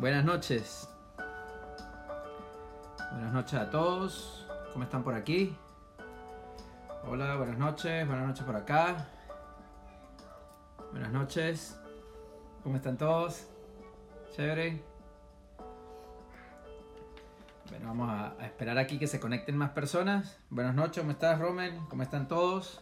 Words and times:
Buenas 0.00 0.24
noches. 0.24 0.88
Buenas 3.12 3.34
noches 3.34 3.60
a 3.60 3.68
todos. 3.68 4.46
¿Cómo 4.72 4.84
están 4.84 5.04
por 5.04 5.12
aquí? 5.12 5.54
Hola, 7.06 7.36
buenas 7.36 7.58
noches. 7.58 8.06
Buenas 8.06 8.28
noches 8.28 8.42
por 8.42 8.56
acá. 8.56 9.08
Buenas 10.92 11.12
noches. 11.12 11.78
¿Cómo 12.62 12.76
están 12.76 12.96
todos? 12.96 13.46
Chévere. 14.34 14.82
Bueno, 17.68 17.88
vamos 17.88 18.08
a, 18.08 18.42
esperar 18.46 18.78
aquí 18.78 18.98
que 18.98 19.06
se 19.06 19.20
conecten 19.20 19.54
más 19.54 19.72
personas. 19.72 20.38
Buenas 20.48 20.74
noches, 20.74 21.02
¿cómo 21.02 21.12
estás, 21.12 21.38
Romen? 21.38 21.78
¿Cómo 21.90 22.02
están 22.02 22.26
todos? 22.26 22.80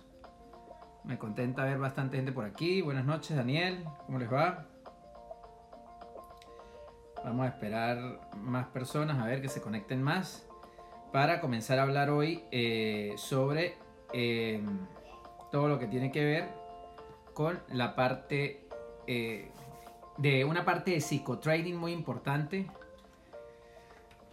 Me 1.03 1.19
contenta 1.19 1.65
ver 1.65 1.79
bastante 1.79 2.17
gente 2.17 2.31
por 2.31 2.45
aquí. 2.45 2.81
Buenas 2.81 3.05
noches, 3.05 3.37
Daniel. 3.37 3.85
¿Cómo 4.07 4.21
les 4.21 4.33
va? 4.33 4.68
Vamos 7.25 7.47
a 7.47 7.49
esperar 7.49 8.21
más 8.37 8.67
personas 8.69 9.19
a 9.19 9.27
ver 9.27 9.43
que 9.43 9.49
se 9.49 9.61
conecten 9.61 10.03
más 10.03 10.47
para 11.13 11.41
comenzar 11.41 11.79
a 11.79 11.83
hablar 11.83 12.11
hoy 12.11 12.45
eh, 12.51 13.15
sobre 13.17 13.77
eh, 14.13 14.63
todo 15.51 15.69
lo 15.69 15.79
que 15.79 15.87
tiene 15.87 16.13
que 16.13 16.25
ver 16.25 16.49
con 17.35 17.61
la 17.69 17.95
parte 17.95 18.69
eh, 19.07 19.51
de 20.17 20.45
una 20.45 20.65
parte 20.65 20.93
de 20.93 21.01
psicotrading 21.01 21.77
muy 21.77 21.93
importante. 21.93 22.67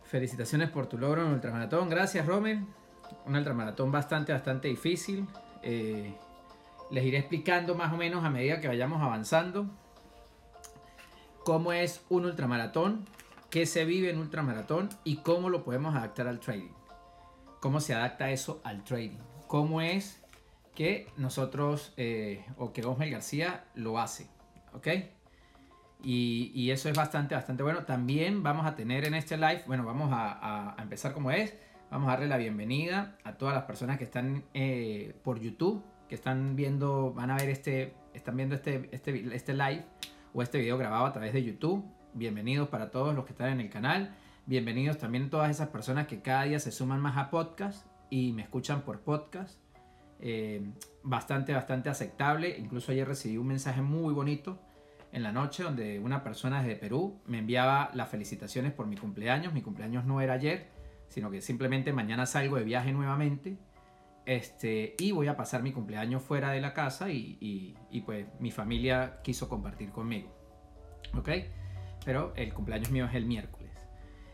Felicitaciones 0.04 0.70
por 0.70 0.88
tu 0.88 0.98
logro 0.98 1.26
en 1.26 1.32
ultramaratón. 1.32 1.90
Gracias, 1.90 2.26
Romen. 2.26 2.68
Un 3.26 3.36
ultramaratón 3.36 3.92
bastante, 3.92 4.32
bastante 4.32 4.68
difícil. 4.68 5.28
les 5.64 7.04
iré 7.04 7.18
explicando 7.18 7.76
más 7.76 7.92
o 7.94 7.98
menos 7.98 8.24
a 8.24 8.30
medida 8.30 8.60
que 8.60 8.68
vayamos 8.68 9.02
avanzando 9.02 9.68
cómo 11.46 11.72
es 11.74 12.04
un 12.10 12.26
ultramaratón, 12.26 13.06
qué 13.52 13.68
se 13.68 13.86
vive 13.86 14.10
en 14.10 14.18
ultramaratón 14.18 14.90
y 15.04 15.18
cómo 15.18 15.50
lo 15.50 15.64
podemos 15.64 15.96
adaptar 15.96 16.28
al 16.28 16.40
trading. 16.40 16.74
Cómo 17.62 17.80
se 17.80 17.94
adapta 17.94 18.32
eso 18.32 18.60
al 18.64 18.84
trading. 18.84 19.20
Cómo 19.48 19.80
es 19.80 20.24
que 20.74 21.08
nosotros 21.18 21.94
eh, 21.98 22.44
o 22.58 22.74
que 22.74 22.84
Osmel 22.84 23.12
García 23.12 23.64
lo 23.76 24.00
hace. 24.00 24.28
¿Ok? 24.74 24.88
Y, 26.04 26.70
eso 26.72 26.90
es 26.90 26.98
bastante, 26.98 27.36
bastante 27.36 27.62
bueno. 27.62 27.86
También 27.86 28.42
vamos 28.42 28.66
a 28.66 28.76
tener 28.76 29.06
en 29.06 29.14
este 29.14 29.38
live, 29.38 29.64
bueno, 29.68 29.86
vamos 29.86 30.10
a, 30.12 30.76
empezar 30.80 31.14
como 31.14 31.30
es. 31.30 31.56
Vamos 31.92 32.08
a 32.10 32.14
darle 32.14 32.28
la 32.28 32.38
bienvenida 32.38 33.18
a 33.24 33.34
todas 33.34 33.54
las 33.54 33.66
personas 33.66 34.00
que 34.00 34.04
están 34.04 34.44
eh, 34.56 35.16
por 35.24 35.40
YouTube, 35.40 35.84
que 36.10 36.16
están 36.16 36.56
viendo, 36.56 37.14
van 37.14 37.30
a 37.30 37.36
ver 37.36 37.50
este, 37.50 37.94
están 38.16 38.36
viendo 38.36 38.56
este, 38.56 38.90
este, 38.92 39.36
este 39.36 39.54
live 39.54 39.86
o 40.36 40.42
este 40.42 40.60
video 40.60 40.78
grabado 40.78 41.06
a 41.06 41.14
través 41.14 41.32
de 41.32 41.42
YouTube. 41.42 41.86
Bienvenidos 42.14 42.68
para 42.68 42.92
todos 42.92 43.16
los 43.16 43.24
que 43.24 43.32
están 43.32 43.54
en 43.54 43.62
el 43.62 43.70
canal. 43.70 44.14
Bienvenidos 44.46 44.98
también 44.98 45.30
todas 45.30 45.50
esas 45.50 45.70
personas 45.70 46.08
que 46.08 46.22
cada 46.22 46.44
día 46.44 46.60
se 46.60 46.74
suman 46.74 47.00
más 47.00 47.16
a 47.16 47.30
podcast 47.30 47.88
y 48.10 48.34
me 48.34 48.42
escuchan 48.42 48.82
por 48.82 49.00
podcast. 49.00 49.58
Eh, 50.20 50.62
bastante, 51.04 51.54
bastante 51.54 51.88
aceptable. 51.88 52.58
Incluso 52.60 52.92
ayer 52.92 53.08
recibí 53.08 53.38
un 53.38 53.48
mensaje 53.48 53.82
muy 53.82 54.14
bonito 54.14 54.60
en 55.14 55.24
la 55.24 55.32
noche 55.32 55.64
donde 55.64 56.00
una 56.00 56.22
persona 56.22 56.62
desde 56.62 56.76
Perú 56.76 57.18
me 57.28 57.38
enviaba 57.38 57.90
las 57.94 58.10
felicitaciones 58.10 58.74
por 58.74 58.88
mi 58.88 58.98
cumpleaños. 58.98 59.54
Mi 59.54 59.62
cumpleaños 59.62 60.04
no 60.04 60.20
era 60.20 60.34
ayer, 60.34 60.68
sino 61.08 61.32
que 61.32 61.40
simplemente 61.40 61.94
mañana 61.94 62.26
salgo 62.26 62.58
de 62.58 62.66
viaje 62.66 62.92
nuevamente. 62.92 63.58
Este, 64.26 64.96
y 64.98 65.12
voy 65.12 65.28
a 65.28 65.38
pasar 65.38 65.62
mi 65.62 65.72
cumpleaños 65.72 66.24
fuera 66.24 66.52
de 66.52 66.62
la 66.62 66.74
casa 66.74 67.10
y, 67.12 67.76
pues 68.06 68.26
mi 68.40 68.52
familia 68.52 69.20
quiso 69.24 69.48
compartir 69.48 69.92
conmigo. 69.92 70.34
¿Ok? 71.16 71.30
Pero 72.04 72.34
el 72.36 72.54
cumpleaños 72.54 72.92
mío 72.92 73.06
es 73.06 73.16
el 73.16 73.26
miércoles. 73.26 73.72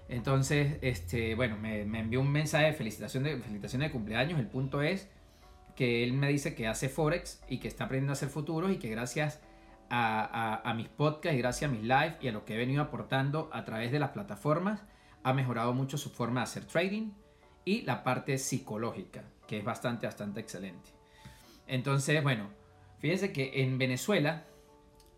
Entonces, 0.08 0.78
este, 0.82 1.36
bueno, 1.36 1.58
me, 1.58 1.82
envió 1.82 2.22
un 2.22 2.32
mensaje 2.32 2.66
de 2.66 2.74
felicitación, 2.74 3.24
de 3.24 3.38
felicitación 3.38 3.82
de 3.82 3.92
cumpleaños. 3.92 4.40
El 4.40 4.48
punto 4.48 4.82
es 4.82 5.10
que 5.76 6.04
él 6.04 6.14
me 6.14 6.28
dice 6.30 6.54
que 6.54 6.68
hace 6.68 6.90
Forex 6.90 7.42
y 7.48 7.60
que 7.60 7.68
está 7.68 7.86
aprendiendo 7.86 8.12
a 8.12 8.14
hacer 8.14 8.30
futuros 8.30 8.72
y 8.72 8.78
que 8.78 8.90
gracias 8.90 9.42
a, 9.90 10.74
mis 10.76 10.88
podcasts 10.88 11.38
y 11.38 11.42
gracias 11.42 11.70
a 11.70 11.74
mis 11.74 11.84
lives 11.84 12.16
y 12.22 12.28
a 12.28 12.32
lo 12.32 12.46
que 12.46 12.56
he 12.56 12.58
venido 12.58 12.82
aportando 12.82 13.50
a 13.54 13.66
través 13.66 13.92
de 13.92 14.00
las 14.00 14.12
plataformas, 14.12 14.82
ha 15.24 15.34
mejorado 15.34 15.74
mucho 15.74 15.98
su 15.98 16.10
forma 16.10 16.42
de 16.42 16.44
hacer 16.46 16.66
trading 16.66 17.12
y 17.66 17.82
la 17.84 18.04
parte 18.04 18.38
psicológica 18.38 19.24
que 19.52 19.58
es 19.58 19.66
bastante, 19.66 20.06
bastante 20.06 20.40
excelente. 20.40 20.92
Entonces, 21.68 22.24
bueno, 22.24 22.50
fíjense 23.00 23.34
que 23.34 23.64
en 23.64 23.78
Venezuela, 23.78 24.46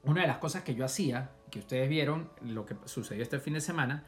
una 0.04 0.22
de 0.22 0.28
las 0.28 0.40
cosas 0.40 0.64
que 0.64 0.74
yo 0.74 0.86
hacía, 0.86 1.30
que 1.52 1.60
ustedes 1.60 1.88
vieron, 1.88 2.32
lo 2.42 2.66
que 2.66 2.76
sucedió 2.86 3.22
este 3.22 3.38
fin 3.40 3.54
de 3.54 3.62
semana, 3.62 4.06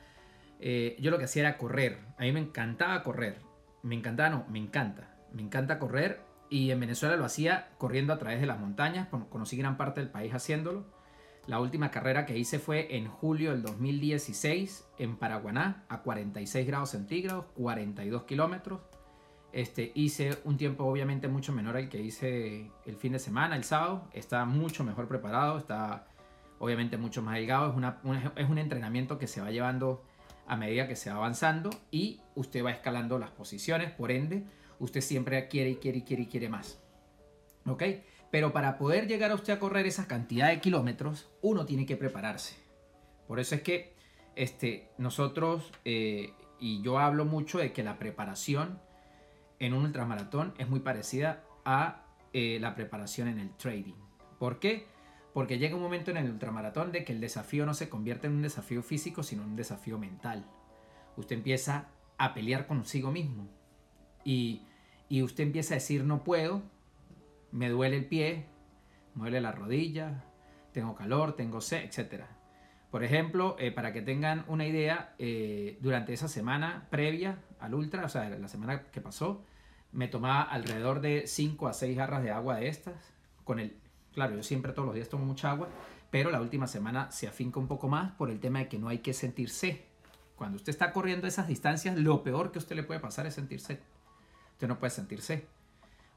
eh, 0.59 0.95
yo 0.99 1.11
lo 1.11 1.19
que 1.19 1.25
hacía 1.25 1.43
era 1.43 1.57
correr. 1.59 1.99
A 2.17 2.23
mí 2.23 2.31
me 2.31 2.39
encantaba 2.39 3.03
correr. 3.03 3.39
Me 3.83 3.93
encantaba, 3.93 4.31
no, 4.31 4.45
me 4.49 4.57
encanta. 4.57 5.15
Me 5.31 5.43
encanta 5.43 5.77
correr. 5.77 6.21
Y 6.49 6.71
en 6.71 6.79
Venezuela 6.79 7.17
lo 7.17 7.25
hacía 7.25 7.69
corriendo 7.77 8.11
a 8.11 8.17
través 8.17 8.41
de 8.41 8.47
las 8.47 8.59
montañas. 8.59 9.09
Conocí 9.29 9.57
gran 9.57 9.77
parte 9.77 10.01
del 10.01 10.09
país 10.09 10.33
haciéndolo. 10.33 10.85
La 11.47 11.59
última 11.59 11.91
carrera 11.91 12.25
que 12.25 12.37
hice 12.37 12.57
fue 12.57 12.95
en 12.97 13.07
julio 13.07 13.51
del 13.51 13.61
2016 13.61 14.87
en 14.97 15.15
Paraguaná, 15.15 15.83
a 15.89 16.01
46 16.01 16.65
grados 16.65 16.89
centígrados, 16.89 17.45
42 17.55 18.23
kilómetros. 18.23 18.81
Este, 19.51 19.91
hice 19.93 20.39
un 20.43 20.57
tiempo 20.57 20.83
obviamente 20.85 21.27
mucho 21.27 21.53
menor 21.53 21.77
al 21.77 21.87
que 21.87 22.01
hice 22.01 22.71
el 22.85 22.95
fin 22.95 23.13
de 23.13 23.19
semana, 23.19 23.55
el 23.55 23.63
sábado. 23.63 24.09
Está 24.11 24.45
mucho 24.45 24.83
mejor 24.83 25.07
preparado, 25.07 25.59
está 25.59 26.07
obviamente 26.57 26.97
mucho 26.97 27.21
más 27.21 27.35
delgado. 27.35 27.75
Es, 28.05 28.31
es 28.43 28.49
un 28.49 28.57
entrenamiento 28.57 29.19
que 29.19 29.27
se 29.27 29.39
va 29.39 29.51
llevando 29.51 30.03
a 30.47 30.57
medida 30.57 30.87
que 30.87 30.95
se 30.95 31.11
va 31.11 31.17
avanzando 31.17 31.69
y 31.91 32.21
usted 32.33 32.65
va 32.65 32.71
escalando 32.71 33.19
las 33.19 33.29
posiciones. 33.29 33.91
Por 33.91 34.11
ende, 34.11 34.45
usted 34.79 35.01
siempre 35.01 35.47
quiere 35.47 35.69
y 35.69 35.75
quiere 35.75 35.99
y 35.99 36.01
quiere 36.01 36.23
y 36.23 36.27
quiere 36.27 36.49
más. 36.49 36.81
¿Ok? 37.67 37.83
Pero 38.31 38.53
para 38.53 38.77
poder 38.77 39.07
llegar 39.07 39.31
a 39.31 39.35
usted 39.35 39.53
a 39.53 39.59
correr 39.59 39.85
esa 39.85 40.07
cantidad 40.07 40.49
de 40.49 40.59
kilómetros, 40.59 41.29
uno 41.41 41.65
tiene 41.65 41.85
que 41.85 41.95
prepararse. 41.95 42.55
Por 43.27 43.39
eso 43.39 43.55
es 43.55 43.61
que 43.61 43.95
este, 44.35 44.89
nosotros, 44.97 45.71
eh, 45.85 46.33
y 46.59 46.81
yo 46.81 46.99
hablo 46.99 47.25
mucho 47.25 47.59
de 47.59 47.71
que 47.71 47.83
la 47.83 47.97
preparación 47.97 48.79
en 49.59 49.73
un 49.73 49.85
ultramaratón 49.85 50.53
es 50.57 50.67
muy 50.67 50.81
parecida 50.81 51.43
a 51.63 52.05
eh, 52.33 52.59
la 52.59 52.75
preparación 52.75 53.27
en 53.27 53.39
el 53.39 53.55
trading. 53.55 53.95
¿Por 54.39 54.59
qué? 54.59 54.87
Porque 55.33 55.57
llega 55.57 55.75
un 55.75 55.81
momento 55.81 56.11
en 56.11 56.17
el 56.17 56.29
ultramaratón 56.29 56.91
de 56.91 57.03
que 57.03 57.13
el 57.13 57.21
desafío 57.21 57.65
no 57.65 57.73
se 57.73 57.89
convierte 57.89 58.27
en 58.27 58.33
un 58.33 58.41
desafío 58.41 58.83
físico, 58.83 59.23
sino 59.23 59.43
en 59.43 59.49
un 59.49 59.55
desafío 59.55 59.97
mental. 59.97 60.45
Usted 61.17 61.37
empieza 61.37 61.87
a 62.17 62.33
pelear 62.33 62.67
consigo 62.67 63.11
mismo. 63.11 63.47
Y, 64.23 64.63
usted 65.23 65.43
empieza 65.43 65.73
a 65.73 65.77
decir, 65.77 66.03
no 66.03 66.23
puedo, 66.23 66.63
me 67.55 67.69
duele 67.69 67.95
el 67.95 68.05
pie, 68.05 68.45
me 69.13 69.21
duele 69.21 69.39
la 69.39 69.53
rodilla, 69.53 70.25
tengo 70.73 70.93
calor, 70.93 71.37
tengo 71.37 71.61
sed, 71.61 71.85
etc. 71.85 72.25
Por 72.91 73.05
ejemplo, 73.05 73.55
eh, 73.59 73.71
para 73.71 73.93
que 73.93 74.01
tengan 74.01 74.43
una 74.49 74.67
idea, 74.67 75.15
eh, 75.19 75.77
durante 75.79 76.11
esa 76.11 76.27
semana 76.27 76.87
previa 76.89 77.39
al 77.59 77.73
ultra, 77.73 78.03
o 78.03 78.09
sea, 78.09 78.29
la 78.29 78.49
semana 78.49 78.83
que 78.91 78.99
pasó, 78.99 79.45
me 79.93 80.09
tomaba 80.09 80.41
alrededor 80.41 80.99
de 80.99 81.27
5 81.27 81.69
a 81.69 81.73
6 81.73 81.97
jarras 81.97 82.23
de 82.23 82.31
agua 82.31 82.57
de 82.57 82.67
estas. 82.67 83.13
Con 83.45 83.61
el, 83.61 83.77
claro, 84.13 84.35
yo 84.35 84.43
siempre 84.43 84.73
todos 84.73 84.87
los 84.87 84.95
días 84.95 85.07
tomo 85.07 85.23
mucha 85.23 85.51
agua, 85.51 85.69
pero 86.11 86.31
la 86.31 86.41
última 86.41 86.67
semana 86.67 87.09
se 87.11 87.25
afinca 87.25 87.57
un 87.61 87.69
poco 87.69 87.87
más 87.87 88.11
por 88.11 88.29
el 88.29 88.41
tema 88.41 88.59
de 88.59 88.67
que 88.67 88.77
no 88.77 88.89
hay 88.89 88.97
que 88.99 89.13
sentirse. 89.13 89.85
Cuando 90.35 90.57
usted 90.57 90.71
está 90.71 90.91
corriendo 90.91 91.25
esas 91.25 91.47
distancias, 91.47 91.95
lo 91.97 92.21
peor 92.21 92.51
que 92.51 92.59
a 92.59 92.61
usted 92.61 92.75
le 92.75 92.83
puede 92.83 92.99
pasar 92.99 93.25
es 93.25 93.33
sentirse. 93.33 93.79
Usted 94.51 94.67
no 94.67 94.77
puede 94.77 94.91
sentirse. 94.91 95.47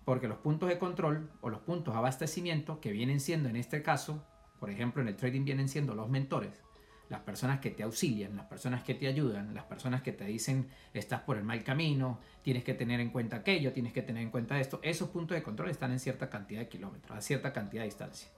Porque 0.09 0.27
los 0.27 0.39
puntos 0.39 0.71
de 0.71 0.79
control 0.79 1.29
o 1.43 1.51
los 1.51 1.61
puntos 1.61 1.93
de 1.93 1.99
abastecimiento 1.99 2.81
que 2.81 2.93
vienen 2.93 3.21
siendo 3.21 3.51
en 3.51 3.57
este 3.57 3.83
caso, 3.83 4.25
por 4.59 4.71
ejemplo 4.71 5.03
en 5.03 5.09
el 5.09 5.17
trading 5.17 5.45
vienen 5.45 5.69
siendo 5.69 5.95
los 5.95 6.09
mentores, 6.09 6.63
las 7.11 7.21
personas 7.21 7.61
que 7.61 7.73
te 7.73 7.83
auxilian, 7.83 8.35
las 8.35 8.47
personas 8.47 8.83
que 8.83 8.95
te 8.95 9.07
ayudan, 9.07 9.53
las 9.53 9.65
personas 9.65 10.01
que 10.01 10.13
te 10.13 10.25
dicen 10.25 10.71
estás 10.95 11.21
por 11.21 11.37
el 11.37 11.45
mal 11.45 11.63
camino, 11.63 12.21
tienes 12.41 12.65
que 12.65 12.73
tener 12.73 13.01
en 13.01 13.11
cuenta 13.11 13.37
aquello, 13.37 13.75
tienes 13.75 13.93
que 13.93 14.01
tener 14.01 14.23
en 14.23 14.31
cuenta 14.31 14.59
esto, 14.59 14.81
esos 14.83 15.11
puntos 15.11 15.35
de 15.35 15.43
control 15.43 15.69
están 15.69 15.93
en 15.93 16.01
cierta 16.01 16.31
cantidad 16.31 16.61
de 16.61 16.69
kilómetros, 16.69 17.19
a 17.19 17.21
cierta 17.21 17.53
cantidad 17.53 17.83
de 17.83 17.89
distancia. 17.89 18.31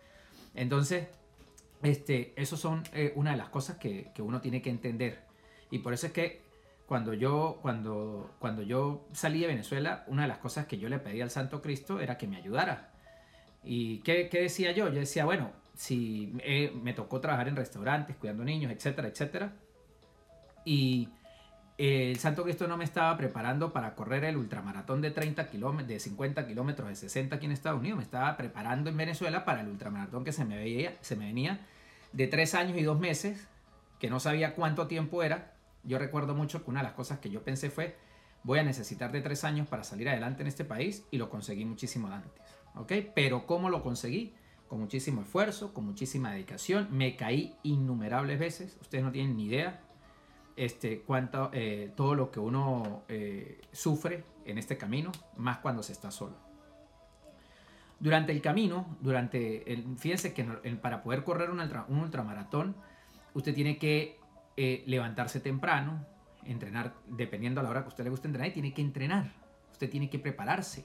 Entonces, 0.57 1.07
este, 1.85 2.33
eso 2.35 2.57
son 2.57 2.83
eh, 2.93 3.13
una 3.15 3.31
de 3.31 3.37
las 3.37 3.49
cosas 3.49 3.77
que, 3.79 4.11
que, 4.13 4.23
uno 4.23 4.41
tiene 4.41 4.61
que 4.61 4.71
entender. 4.71 5.21
Y 5.71 5.79
por 5.79 5.93
eso 5.93 6.09
es 6.09 6.13
que 6.13 6.43
cuando 6.91 7.15
yo, 7.15 7.61
cuando, 7.63 8.35
cuando 8.41 8.63
yo 8.63 9.07
salí 9.13 9.39
de 9.39 9.47
Venezuela, 9.47 10.03
una 10.09 10.23
de 10.23 10.29
las 10.29 10.39
cosas 10.39 10.67
que 10.67 10.77
yo 10.77 10.89
le 10.89 10.99
pedí 10.99 11.21
al 11.21 11.31
Santo 11.31 11.63
Cristo 11.63 12.01
era 12.01 12.19
que 12.19 12.27
me 12.27 12.37
ayudara. 12.37 12.91
¿Y 13.63 13.99
qué, 13.99 14.29
qué 14.29 14.41
decía 14.43 14.73
yo? 14.73 14.89
Yo 14.89 14.99
decía, 14.99 15.25
bueno, 15.25 15.53
si 15.73 16.35
me 16.83 16.93
tocó 16.93 17.21
trabajar 17.21 17.47
en 17.47 17.55
restaurantes, 17.55 18.17
cuidando 18.17 18.43
niños, 18.43 18.73
etcétera, 18.73 19.07
etcétera. 19.07 19.53
Y 20.65 21.11
el 21.79 22.19
Santo 22.19 22.43
Cristo 22.43 22.67
no 22.67 22.77
me 22.77 22.83
estaba 22.83 23.17
preparando 23.17 23.73
para 23.73 23.95
correr 23.95 24.25
el 24.25 24.37
ultramaratón 24.37 25.01
de 25.01 25.13
30 25.13 25.49
kilómetros, 25.49 25.87
de 25.87 26.01
50 26.01 26.45
kilómetros, 26.49 26.89
de 26.89 26.97
60 26.97 27.37
aquí 27.37 27.47
en 27.47 27.53
Estados 27.53 27.79
Unidos. 27.79 27.99
Me 27.99 28.03
estaba 28.03 28.37
preparando 28.37 28.91
en 28.91 28.97
Venezuela 28.97 29.45
para 29.45 29.61
el 29.61 29.69
ultramaratón 29.69 30.25
que 30.25 30.33
se 30.33 30.45
me, 30.45 30.57
veía, 30.57 30.97
se 31.03 31.15
me 31.15 31.27
venía 31.27 31.61
de 32.11 32.27
tres 32.27 32.57
años 32.57 32.77
y 32.77 32.83
dos 32.83 32.99
meses, 32.99 33.47
que 34.01 34.11
no 34.11 34.19
sabía 34.19 34.57
cuánto 34.57 34.89
tiempo 34.89 35.23
era. 35.23 35.53
Yo 35.85 35.99
recuerdo 35.99 36.35
mucho 36.35 36.65
que 36.65 36.71
una 36.71 36.81
de 36.81 36.85
las 36.85 36.94
cosas 36.94 37.19
que 37.19 37.31
yo 37.31 37.43
pensé 37.43 37.71
fue, 37.71 37.97
voy 38.43 38.59
a 38.59 38.62
necesitar 38.62 39.12
de 39.12 39.21
tres 39.21 39.44
años 39.44 39.69
para 39.69 39.85
salir 39.85 40.09
adelante 40.09 40.43
en 40.43 40.49
este 40.49 40.65
país 40.65 41.05
y 41.11 41.19
lo 41.19 41.31
conseguí 41.31 41.65
muchísimo 41.65 42.09
antes. 42.09 42.32
¿Ok? 42.75 42.93
Pero 43.15 43.47
¿cómo 43.47 43.71
lo 43.71 43.82
conseguí? 43.82 44.35
Con 44.69 44.81
muchísimo 44.81 45.23
esfuerzo, 45.23 45.75
con 45.75 45.85
muchísima 45.85 46.32
dedicación. 46.32 46.88
Me 46.91 47.17
caí 47.17 47.56
innumerables 47.62 48.38
veces. 48.38 48.79
Ustedes 48.81 49.03
no 49.03 49.11
tienen 49.11 49.37
ni 49.37 49.47
idea 49.47 49.81
este, 50.61 51.00
cuánto, 51.00 51.50
eh, 51.55 51.91
todo 51.97 52.15
lo 52.15 52.31
que 52.31 52.38
uno 52.38 53.03
eh, 53.09 53.62
sufre 53.73 54.25
en 54.44 54.59
este 54.59 54.76
camino, 54.76 55.11
más 55.38 55.56
cuando 55.59 55.83
se 55.83 55.93
está 55.93 56.11
solo. 56.11 56.37
Durante 57.99 58.33
el 58.33 58.43
camino, 58.43 58.97
durante 59.00 59.73
el, 59.73 59.97
fíjense 59.97 60.35
que 60.35 60.44
para 60.83 61.03
poder 61.03 61.25
correr 61.25 61.50
un, 61.50 61.61
un, 61.61 61.99
ultramaratón, 61.99 62.76
usted 63.33 63.55
tiene 63.55 63.79
que 63.79 64.20
eh, 64.56 64.85
levantarse 64.87 65.41
temprano, 65.41 66.06
entrenar, 66.44 66.94
dependiendo 67.06 67.61
a 67.61 67.62
la 67.62 67.70
hora 67.70 67.82
que 67.82 67.88
usted 67.88 68.05
le 68.05 68.11
guste 68.11 68.29
entrenar, 68.29 68.50
y 68.50 68.55
tiene 68.55 68.75
que 68.75 68.82
entrenar, 68.82 69.32
usted 69.73 69.91
tiene 69.91 70.11
que 70.11 70.19
prepararse. 70.19 70.85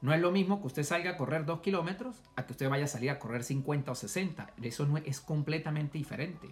No 0.00 0.14
es 0.14 0.20
lo 0.20 0.30
mismo 0.30 0.60
que 0.60 0.68
usted 0.68 0.82
salga 0.82 1.10
a 1.10 1.16
correr 1.16 1.44
2 1.44 1.60
kilómetros 1.60 2.22
a 2.34 2.46
que 2.46 2.52
usted 2.52 2.70
vaya 2.70 2.84
a 2.84 2.88
salir 2.88 3.10
a 3.10 3.18
correr 3.18 3.44
50 3.44 3.92
o 3.92 3.94
60. 3.94 4.54
Eso 4.62 4.86
no 4.86 4.96
es 4.96 5.20
completamente 5.20 5.98
diferente 5.98 6.48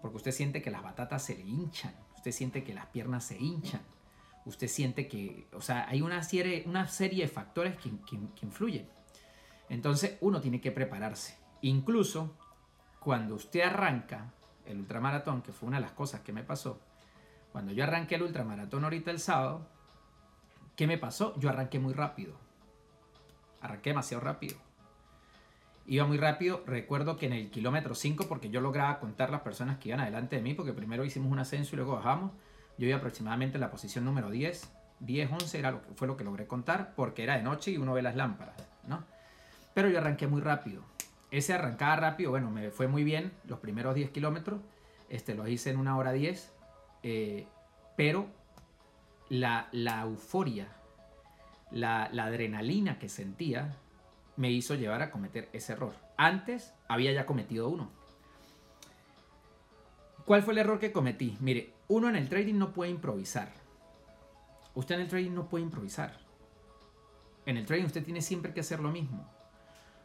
porque 0.00 0.16
usted 0.16 0.32
siente 0.32 0.62
que 0.62 0.70
las 0.70 0.82
batatas 0.82 1.24
se 1.24 1.36
le 1.36 1.42
hinchan, 1.42 1.94
usted 2.16 2.32
siente 2.32 2.64
que 2.64 2.74
las 2.74 2.86
piernas 2.86 3.24
se 3.24 3.38
hinchan, 3.38 3.80
usted 4.44 4.68
siente 4.68 5.08
que, 5.08 5.48
o 5.52 5.60
sea, 5.60 5.88
hay 5.88 6.02
una 6.02 6.22
serie, 6.22 6.64
una 6.66 6.86
serie 6.86 7.24
de 7.24 7.28
factores 7.28 7.76
que, 7.76 7.90
influyen. 8.42 8.88
Entonces 9.68 10.16
uno 10.20 10.40
tiene 10.40 10.60
que 10.60 10.72
prepararse. 10.72 11.36
Incluso 11.62 12.36
cuando 13.00 13.34
usted 13.34 13.60
arranca 13.62 14.32
el 14.68 14.78
ultramaratón, 14.78 15.42
que 15.42 15.52
fue 15.52 15.68
una 15.68 15.78
de 15.78 15.82
las 15.82 15.92
cosas 15.92 16.20
que 16.20 16.32
me 16.32 16.44
pasó, 16.44 16.80
cuando 17.52 17.72
yo 17.72 17.84
arranqué 17.84 18.16
el 18.16 18.22
ultramaratón 18.22 18.84
ahorita 18.84 19.10
el 19.10 19.18
sábado, 19.18 19.66
¿qué 20.76 20.86
me 20.86 20.98
pasó? 20.98 21.38
Yo 21.38 21.48
arranqué 21.48 21.78
muy 21.78 21.94
rápido. 21.94 22.34
Arranqué 23.60 23.90
demasiado 23.90 24.22
rápido 24.22 24.56
iba 25.88 26.06
muy 26.06 26.18
rápido. 26.18 26.62
Recuerdo 26.66 27.16
que 27.16 27.26
en 27.26 27.32
el 27.32 27.50
kilómetro 27.50 27.94
5, 27.94 28.26
porque 28.28 28.50
yo 28.50 28.60
lograba 28.60 29.00
contar 29.00 29.30
las 29.30 29.40
personas 29.40 29.78
que 29.78 29.88
iban 29.88 30.00
adelante 30.00 30.36
de 30.36 30.42
mí, 30.42 30.54
porque 30.54 30.72
primero 30.72 31.04
hicimos 31.04 31.32
un 31.32 31.38
ascenso 31.38 31.74
y 31.74 31.76
luego 31.76 31.96
bajamos. 31.96 32.30
Yo 32.76 32.86
iba 32.86 32.98
aproximadamente 32.98 33.56
en 33.56 33.62
la 33.62 33.70
posición 33.70 34.04
número 34.04 34.30
10. 34.30 34.70
10, 35.00 35.32
11 35.32 35.58
era 35.58 35.70
lo 35.70 35.82
que, 35.82 35.88
fue 35.94 36.06
lo 36.06 36.16
que 36.16 36.24
logré 36.24 36.46
contar, 36.46 36.94
porque 36.94 37.24
era 37.24 37.36
de 37.36 37.42
noche 37.42 37.70
y 37.70 37.78
uno 37.78 37.94
ve 37.94 38.02
las 38.02 38.16
lámparas, 38.16 38.56
¿no? 38.86 39.04
Pero 39.74 39.88
yo 39.88 39.98
arranqué 39.98 40.26
muy 40.26 40.40
rápido. 40.40 40.82
Ese 41.30 41.52
arrancaba 41.52 41.96
rápido, 41.96 42.30
bueno, 42.30 42.50
me 42.50 42.70
fue 42.70 42.88
muy 42.88 43.04
bien 43.04 43.32
los 43.44 43.58
primeros 43.58 43.94
10 43.94 44.10
kilómetros. 44.10 44.60
Este, 45.08 45.34
los 45.34 45.48
hice 45.48 45.70
en 45.70 45.78
una 45.78 45.96
hora 45.96 46.12
10. 46.12 46.52
Eh, 47.02 47.46
pero 47.96 48.28
la, 49.28 49.68
la 49.72 50.02
euforia, 50.02 50.68
la, 51.70 52.08
la 52.12 52.24
adrenalina 52.24 52.98
que 52.98 53.08
sentía 53.08 53.76
me 54.36 54.50
hizo 54.50 54.74
llevar 54.74 55.02
a 55.02 55.10
cometer 55.10 55.48
ese 55.52 55.72
error. 55.72 55.94
Antes 56.16 56.72
había 56.88 57.12
ya 57.12 57.26
cometido 57.26 57.68
uno. 57.68 57.90
¿Cuál 60.24 60.42
fue 60.42 60.52
el 60.52 60.58
error 60.58 60.78
que 60.78 60.92
cometí? 60.92 61.36
Mire, 61.40 61.72
uno 61.88 62.08
en 62.08 62.16
el 62.16 62.28
trading 62.28 62.54
no 62.54 62.72
puede 62.72 62.90
improvisar. 62.90 63.50
Usted 64.74 64.94
en 64.94 65.00
el 65.02 65.08
trading 65.08 65.32
no 65.32 65.48
puede 65.48 65.64
improvisar. 65.64 66.18
En 67.46 67.56
el 67.56 67.66
trading 67.66 67.86
usted 67.86 68.04
tiene 68.04 68.20
siempre 68.20 68.52
que 68.52 68.60
hacer 68.60 68.80
lo 68.80 68.90
mismo. 68.90 69.26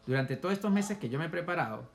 Durante 0.05 0.35
todos 0.38 0.53
estos 0.53 0.71
meses 0.71 0.97
que 0.97 1.09
yo 1.09 1.19
me 1.19 1.25
he 1.25 1.29
preparado, 1.29 1.89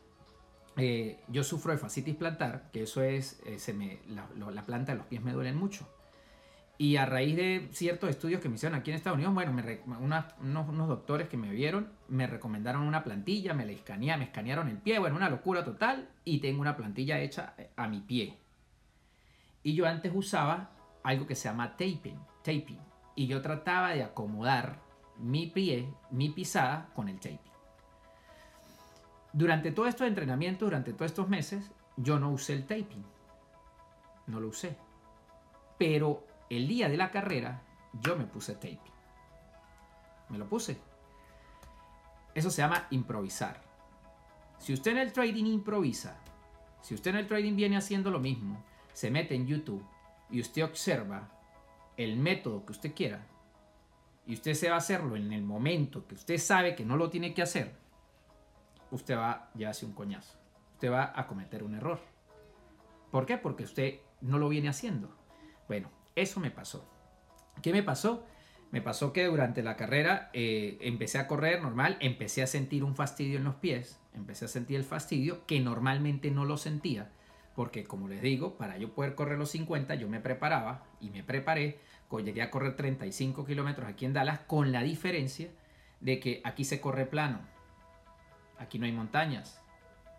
eh, 0.77 1.19
yo 1.29 1.43
sufro 1.45 1.73
de 1.73 1.79
fascitis 1.79 2.15
plantar, 2.17 2.71
que 2.73 2.83
eso 2.83 3.03
es, 3.03 3.41
eh, 3.45 3.59
se 3.59 3.75
me, 3.75 3.99
la 4.09 4.65
planta 4.65 4.93
de 4.93 4.99
los 4.99 5.07
pies 5.07 5.23
me 5.23 5.33
duelen 5.33 5.57
mucho. 5.57 5.87
Y 6.81 6.97
a 6.97 7.07
raíz 7.07 7.35
de 7.35 7.69
ciertos 7.73 8.09
estudios 8.09 8.41
que 8.41 8.49
me 8.49 8.55
hicieron 8.55 8.79
aquí 8.79 8.91
en 8.91 8.97
Estados 8.97 9.17
Unidos, 9.17 9.35
bueno, 9.35 9.53
unos, 9.99 10.89
doctores 10.89 11.29
que 11.29 11.37
me 11.37 11.51
vieron 11.51 11.91
me 12.07 12.29
recomendaron 12.29 12.83
una 12.83 13.03
plantilla, 13.03 13.53
me 13.53 13.67
la 13.67 13.73
escanearon, 13.73 14.21
me 14.21 14.27
escanearon 14.27 14.69
el 14.69 14.79
pie, 14.79 15.01
bueno, 15.01 15.17
una 15.17 15.29
locura 15.29 15.65
total, 15.65 16.09
y 16.25 16.39
tengo 16.39 16.61
una 16.61 16.77
plantilla 16.77 17.19
hecha 17.19 17.55
a 17.77 17.89
mi 17.89 17.99
pie. 17.99 18.39
Y 19.65 19.75
yo 19.75 19.89
antes 19.89 20.13
usaba 20.15 20.71
algo 21.03 21.27
que 21.27 21.35
se 21.35 21.49
llama 21.49 21.73
taping, 21.73 22.21
taping, 22.45 22.79
y 23.17 23.27
yo 23.27 23.43
trataba 23.43 23.91
de 23.91 24.05
acomodar 24.05 24.79
mi 25.19 25.49
pie, 25.49 25.93
mi 26.13 26.29
pisada 26.29 26.91
con 26.95 27.09
el 27.09 27.19
taping. 27.19 27.48
Durante 29.33 29.73
todo 29.73 29.87
estos 29.87 30.07
entrenamientos, 30.07 30.67
durante 30.67 30.93
todos 30.93 31.11
estos 31.11 31.29
meses, 31.29 31.71
yo 31.97 32.19
no 32.19 32.31
usé 32.31 32.55
el 32.55 32.67
taping. 32.67 33.05
No 34.27 34.41
lo 34.41 34.49
usé. 34.49 34.77
Pero 35.79 36.27
el 36.51 36.67
día 36.67 36.89
de 36.89 36.97
la 36.97 37.11
carrera 37.11 37.63
yo 38.01 38.17
me 38.17 38.25
puse 38.25 38.55
tape. 38.55 38.81
Me 40.29 40.39
lo 40.39 40.49
puse. 40.49 40.79
Eso 42.35 42.51
se 42.51 42.63
llama 42.63 42.87
improvisar. 42.91 43.61
Si 44.59 44.73
usted 44.73 44.93
en 44.93 44.99
el 44.99 45.13
trading 45.13 45.45
improvisa, 45.45 46.19
si 46.83 46.95
usted 46.95 47.13
en 47.13 47.19
el 47.19 47.27
trading 47.27 47.57
viene 47.57 47.77
haciendo 47.77 48.11
lo 48.11 48.21
mismo, 48.21 48.63
se 48.93 49.11
mete 49.11 49.35
en 49.35 49.47
YouTube 49.47 49.85
y 50.31 50.41
usted 50.41 50.65
observa 50.65 51.29
el 51.97 52.17
método 52.17 52.65
que 52.65 52.73
usted 52.73 52.95
quiera, 52.95 53.27
y 54.27 54.35
usted 54.35 54.53
se 54.55 54.69
va 54.69 54.75
a 54.75 54.79
hacerlo 54.79 55.17
en 55.17 55.33
el 55.33 55.43
momento 55.43 56.07
que 56.07 56.15
usted 56.15 56.37
sabe 56.37 56.75
que 56.75 56.85
no 56.85 56.97
lo 56.97 57.09
tiene 57.09 57.33
que 57.33 57.43
hacer, 57.43 57.75
usted 58.91 59.17
va 59.17 59.31
a 59.31 59.53
llevarse 59.55 59.87
un 59.87 59.93
coñazo. 59.93 60.39
Usted 60.75 60.91
va 60.91 61.13
a 61.15 61.27
cometer 61.27 61.63
un 61.63 61.75
error. 61.75 62.01
¿Por 63.11 63.27
qué? 63.27 63.39
Porque 63.39 63.65
usted 63.65 64.01
no 64.21 64.39
lo 64.39 64.49
viene 64.49 64.69
haciendo. 64.69 65.11
Bueno, 65.67 65.91
eso 66.15 66.41
me 66.41 66.51
pasó. 66.51 66.89
¿Qué 67.63 67.73
me 67.73 67.83
pasó? 67.83 68.25
Me 68.71 68.83
pasó 68.83 69.13
que 69.13 69.25
durante 69.25 69.63
la 69.63 69.77
carrera 69.77 70.31
eh, 70.35 70.77
empecé 70.83 71.19
a 71.19 71.27
correr 71.27 71.63
normal, 71.63 71.97
empecé 72.01 72.43
a 72.43 72.47
sentir 72.47 72.85
un 72.85 72.95
fastidio 72.95 73.39
en 73.39 73.45
los 73.45 73.55
pies, 73.55 73.99
empecé 74.15 74.45
a 74.45 74.49
sentir 74.49 74.77
el 74.77 74.85
fastidio 74.85 75.47
que 75.47 75.59
normalmente 75.61 76.31
no 76.31 76.45
lo 76.45 76.59
sentía, 76.59 77.11
porque 77.55 77.85
como 77.85 78.09
les 78.09 78.21
digo, 78.21 78.59
para 78.59 78.77
yo 78.77 78.93
poder 78.93 79.15
correr 79.15 79.39
los 79.39 79.51
50 79.53 79.95
yo 79.95 80.07
me 80.09 80.21
preparaba 80.21 80.85
y 81.01 81.09
me 81.09 81.25
preparé, 81.25 81.81
llegué 82.23 82.43
a 82.43 82.51
correr 82.51 82.77
35 82.77 83.47
kilómetros 83.47 83.89
aquí 83.89 84.05
en 84.05 84.13
Dallas 84.13 84.41
con 84.41 84.71
la 84.71 84.83
diferencia 84.83 85.49
de 86.01 86.21
que 86.21 86.43
aquí 86.45 86.65
se 86.65 86.81
corre 86.81 87.07
plano, 87.07 87.41
aquí 88.59 88.79
no 88.79 88.87
hay 88.87 88.93
montañas. 88.93 89.61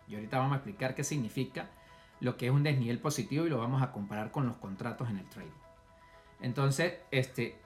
Y 0.08 0.14
ahorita 0.14 0.38
vamos 0.38 0.52
a 0.52 0.56
explicar 0.56 0.94
qué 0.94 1.04
significa 1.04 1.70
lo 2.20 2.36
que 2.36 2.46
es 2.46 2.52
un 2.52 2.62
desnivel 2.62 2.98
positivo 2.98 3.46
y 3.46 3.50
lo 3.50 3.58
vamos 3.58 3.82
a 3.82 3.92
comparar 3.92 4.30
con 4.30 4.46
los 4.46 4.56
contratos 4.56 5.08
en 5.08 5.18
el 5.18 5.28
trading. 5.28 5.50
Entonces, 6.40 6.94
este, 7.10 7.60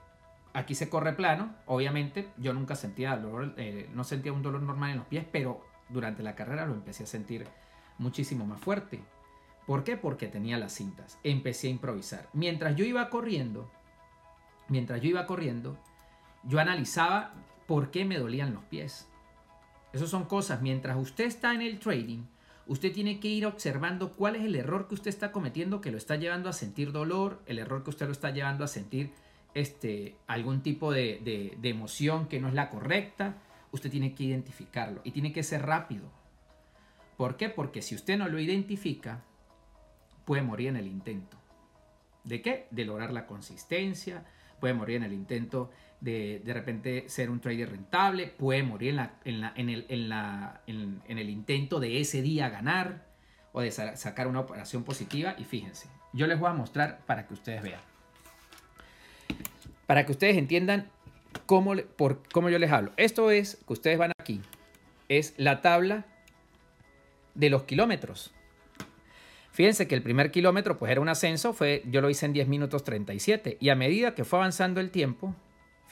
aquí 0.53 0.75
se 0.75 0.89
corre 0.89 1.13
plano. 1.13 1.53
Obviamente, 1.65 2.29
yo 2.37 2.53
nunca 2.53 2.75
sentía 2.75 3.17
dolor, 3.17 3.53
eh, 3.57 3.89
no 3.93 4.03
sentía 4.03 4.33
un 4.33 4.43
dolor 4.43 4.61
normal 4.61 4.91
en 4.91 4.97
los 4.97 5.07
pies, 5.07 5.25
pero 5.31 5.65
durante 5.89 6.23
la 6.23 6.35
carrera 6.35 6.65
lo 6.65 6.73
empecé 6.73 7.03
a 7.03 7.07
sentir 7.07 7.47
muchísimo 7.97 8.45
más 8.45 8.59
fuerte. 8.59 9.01
¿Por 9.65 9.83
qué? 9.83 9.97
Porque 9.97 10.27
tenía 10.27 10.57
las 10.57 10.73
cintas. 10.73 11.19
Empecé 11.23 11.67
a 11.67 11.71
improvisar. 11.71 12.29
Mientras 12.33 12.75
yo 12.75 12.85
iba 12.85 13.09
corriendo, 13.09 13.69
mientras 14.67 15.01
yo 15.01 15.09
iba 15.09 15.25
corriendo, 15.25 15.77
yo 16.43 16.59
analizaba 16.59 17.33
por 17.65 17.91
qué 17.91 18.05
me 18.05 18.17
dolían 18.17 18.53
los 18.53 18.63
pies. 18.65 19.09
Esas 19.95 20.09
son 20.09 20.25
cosas. 20.25 20.61
Mientras 20.61 20.97
usted 20.97 21.23
está 21.23 21.53
en 21.53 21.61
el 21.61 21.79
trading, 21.79 22.23
usted 22.67 22.91
tiene 22.91 23.21
que 23.21 23.29
ir 23.29 23.45
observando 23.45 24.11
cuál 24.11 24.35
es 24.35 24.43
el 24.43 24.55
error 24.55 24.89
que 24.89 24.95
usted 24.95 25.07
está 25.07 25.31
cometiendo 25.31 25.79
que 25.79 25.89
lo 25.89 25.97
está 25.97 26.17
llevando 26.17 26.49
a 26.49 26.53
sentir 26.53 26.91
dolor, 26.91 27.41
el 27.45 27.59
error 27.59 27.81
que 27.81 27.91
usted 27.91 28.05
lo 28.05 28.11
está 28.11 28.31
llevando 28.31 28.65
a 28.65 28.67
sentir 28.67 29.11
este, 29.53 30.17
algún 30.27 30.61
tipo 30.61 30.91
de, 30.91 31.55
de 31.57 31.69
emoción 31.69 32.27
que 32.27 32.41
no 32.41 32.49
es 32.49 32.53
la 32.53 32.69
correcta. 32.69 33.37
Usted 33.71 33.89
tiene 33.89 34.13
que 34.13 34.25
identificarlo 34.25 34.99
y 35.05 35.11
tiene 35.11 35.31
que 35.31 35.43
ser 35.43 35.65
rápido. 35.65 36.11
¿Por 37.15 37.37
qué? 37.37 37.47
Porque 37.47 37.81
si 37.81 37.95
usted 37.95 38.17
no 38.17 38.27
lo 38.27 38.37
identifica, 38.37 39.23
puede 40.25 40.41
morir 40.41 40.67
en 40.67 40.75
el 40.75 40.87
intento. 40.87 41.37
¿De 42.25 42.41
qué? 42.41 42.67
De 42.69 42.83
lograr 42.83 43.13
la 43.13 43.27
consistencia, 43.27 44.25
puede 44.59 44.73
morir 44.73 44.97
en 44.97 45.03
el 45.03 45.13
intento 45.13 45.71
de 46.05 46.39
de 46.45 46.53
repente 46.53 47.09
ser 47.09 47.29
un 47.29 47.41
trader 47.41 47.71
rentable, 47.71 48.27
puede 48.27 48.63
morir 48.63 48.89
en, 48.91 48.95
la, 49.41 49.53
en, 49.55 49.69
el, 49.69 49.85
en, 49.89 50.07
la, 50.07 50.61
en, 50.67 51.01
el 51.07 51.29
intento 51.29 51.79
de 51.79 51.99
ese 51.99 52.21
día 52.21 52.49
ganar. 52.49 53.07
o 53.51 53.61
de 53.61 53.71
sacar 53.71 54.27
una 54.27 54.41
operación 54.41 54.83
positiva. 54.83 55.35
Y 55.37 55.45
fíjense, 55.45 55.87
yo 56.13 56.27
les 56.27 56.39
voy 56.39 56.49
a 56.49 56.53
mostrar 56.53 56.99
para 57.05 57.25
que 57.25 57.33
ustedes 57.33 57.63
vean. 57.63 57.81
Para 59.87 60.05
que 60.05 60.11
ustedes 60.11 60.37
entiendan 60.37 60.89
cómo, 61.45 61.75
por, 61.97 62.21
cómo 62.31 62.49
yo 62.49 62.59
les 62.59 62.71
hablo. 62.71 62.91
Esto 62.97 63.31
es, 63.31 63.57
que 63.65 63.73
ustedes 63.73 63.97
van 63.97 64.11
aquí, 64.19 64.41
es 65.09 65.33
la 65.37 65.61
tabla 65.61 66.05
de 67.33 67.49
los 67.49 67.63
kilómetros. 67.63 68.33
Fíjense 69.51 69.87
que 69.87 69.95
el 69.95 70.01
primer 70.01 70.31
kilómetro 70.31 70.77
pues 70.77 70.91
era 70.91 70.99
un 70.99 71.07
ascenso, 71.07 71.53
fue, 71.53 71.81
yo 71.85 72.01
lo 72.01 72.09
hice 72.09 72.25
en 72.25 72.33
10 72.33 72.49
minutos 72.49 72.83
37 72.83 73.57
y 73.61 73.69
a 73.69 73.75
medida 73.75 74.13
que 74.13 74.25
fue 74.25 74.39
avanzando 74.39 74.81
el 74.81 74.91
tiempo, 74.91 75.33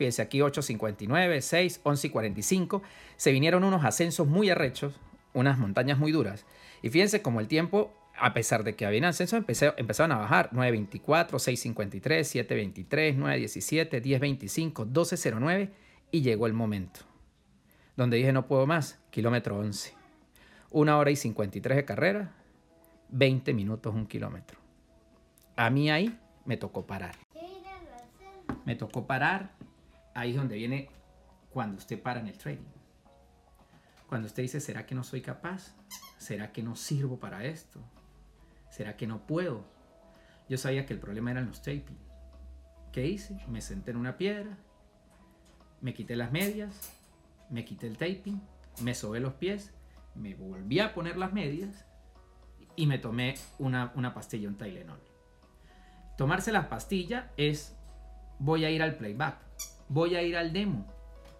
fíjense 0.03 0.21
aquí 0.21 0.39
8.59, 0.39 1.39
6, 1.39 1.81
11.45, 1.83 2.81
se 3.15 3.31
vinieron 3.31 3.63
unos 3.63 3.85
ascensos 3.85 4.27
muy 4.27 4.49
arrechos, 4.49 4.99
unas 5.33 5.57
montañas 5.57 5.97
muy 5.97 6.11
duras 6.11 6.45
y 6.81 6.89
fíjense 6.89 7.21
como 7.21 7.39
el 7.39 7.47
tiempo, 7.47 7.93
a 8.17 8.33
pesar 8.33 8.65
de 8.65 8.75
que 8.75 8.85
había 8.85 9.07
ascensos, 9.07 9.37
empecé, 9.37 9.73
empezaron 9.77 10.11
a 10.11 10.17
bajar 10.17 10.49
9.24, 10.51 11.29
6.53, 11.29 12.01
7.23, 12.01 13.17
9.17, 13.17 14.01
10.25, 14.01 14.91
12.09 14.91 15.69
y 16.11 16.21
llegó 16.21 16.47
el 16.47 16.53
momento 16.53 16.99
donde 17.95 18.17
dije 18.17 18.33
no 18.33 18.45
puedo 18.45 18.67
más, 18.67 18.99
kilómetro 19.09 19.57
11. 19.57 19.93
Una 20.71 20.97
hora 20.97 21.11
y 21.11 21.15
53 21.15 21.77
de 21.77 21.85
carrera, 21.85 22.33
20 23.09 23.53
minutos 23.53 23.93
un 23.93 24.07
kilómetro. 24.07 24.59
A 25.55 25.69
mí 25.69 25.89
ahí 25.89 26.19
me 26.45 26.57
tocó 26.57 26.85
parar. 26.85 27.15
Me 28.65 28.75
tocó 28.75 29.05
parar, 29.05 29.51
ahí 30.13 30.31
es 30.31 30.37
donde 30.37 30.55
viene 30.55 30.89
cuando 31.49 31.77
usted 31.77 32.01
para 32.01 32.19
en 32.19 32.27
el 32.27 32.37
trading. 32.37 32.71
Cuando 34.07 34.27
usted 34.27 34.43
dice, 34.43 34.59
¿será 34.59 34.85
que 34.85 34.95
no 34.95 35.03
soy 35.03 35.21
capaz? 35.21 35.75
¿Será 36.17 36.51
que 36.51 36.63
no 36.63 36.75
sirvo 36.75 37.19
para 37.19 37.45
esto? 37.45 37.79
¿Será 38.69 38.95
que 38.95 39.07
no 39.07 39.25
puedo? 39.25 39.65
Yo 40.49 40.57
sabía 40.57 40.85
que 40.85 40.93
el 40.93 40.99
problema 40.99 41.31
eran 41.31 41.47
los 41.47 41.61
taping. 41.61 41.97
¿Qué 42.91 43.07
hice? 43.07 43.37
Me 43.47 43.61
senté 43.61 43.91
en 43.91 43.97
una 43.97 44.17
piedra, 44.17 44.57
me 45.81 45.93
quité 45.93 46.15
las 46.15 46.31
medias, 46.31 46.91
me 47.49 47.65
quité 47.65 47.87
el 47.87 47.97
taping, 47.97 48.39
me 48.81 48.93
sobé 48.93 49.19
los 49.19 49.33
pies, 49.33 49.71
me 50.15 50.35
volví 50.35 50.79
a 50.79 50.93
poner 50.93 51.17
las 51.17 51.33
medias 51.33 51.85
y 52.75 52.87
me 52.87 52.99
tomé 52.99 53.35
una, 53.59 53.91
una 53.95 54.13
pastilla, 54.13 54.47
un 54.47 54.57
Tylenol. 54.57 54.99
Tomarse 56.17 56.51
la 56.51 56.69
pastilla 56.69 57.31
es 57.37 57.75
voy 58.39 58.65
a 58.65 58.69
ir 58.69 58.81
al 58.83 58.95
playback, 58.95 59.37
voy 59.93 60.15
a 60.15 60.23
ir 60.23 60.35
al 60.35 60.51
demo, 60.53 60.87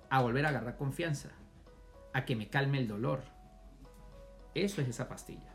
a 0.10 0.22
volver 0.22 0.46
a 0.46 0.50
agarrar 0.50 0.78
confianza, 0.78 1.30
a 2.14 2.24
que 2.24 2.36
me 2.36 2.50
calme 2.50 2.78
el 2.78 2.88
dolor. 2.88 3.24
Eso 4.54 4.82
es 4.82 4.88
esa 4.88 5.10
pastilla. 5.10 5.52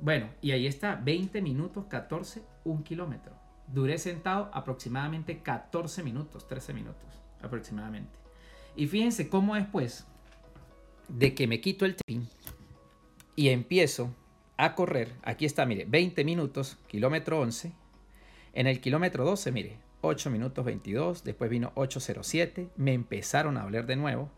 Bueno, 0.00 0.28
y 0.40 0.50
ahí 0.50 0.66
está, 0.66 0.96
20 0.96 1.40
minutos, 1.40 1.84
14, 1.86 2.42
un 2.64 2.82
kilómetro. 2.82 3.32
Duré 3.68 3.98
sentado 3.98 4.50
aproximadamente 4.52 5.38
14 5.42 6.02
minutos, 6.02 6.48
13 6.48 6.74
minutos 6.74 7.22
aproximadamente. 7.40 8.18
Y 8.74 8.88
fíjense 8.88 9.28
cómo 9.28 9.54
después 9.54 10.04
de 11.08 11.34
que 11.34 11.46
me 11.46 11.60
quito 11.60 11.84
el 11.84 11.94
taping 11.94 12.26
y 13.36 13.50
empiezo 13.50 14.12
a 14.56 14.74
correr, 14.74 15.12
aquí 15.22 15.44
está, 15.44 15.64
mire, 15.66 15.84
20 15.84 16.24
minutos, 16.24 16.78
kilómetro 16.88 17.40
11. 17.40 17.72
En 18.54 18.66
el 18.66 18.80
kilómetro 18.80 19.24
12, 19.24 19.52
mire, 19.52 19.78
8 20.02 20.30
minutos 20.30 20.64
22, 20.64 21.24
después 21.24 21.48
vino 21.50 21.72
8.07, 21.74 22.70
me 22.76 22.92
empezaron 22.92 23.56
a 23.56 23.62
doler 23.62 23.86
de 23.86 23.96
nuevo, 23.96 24.30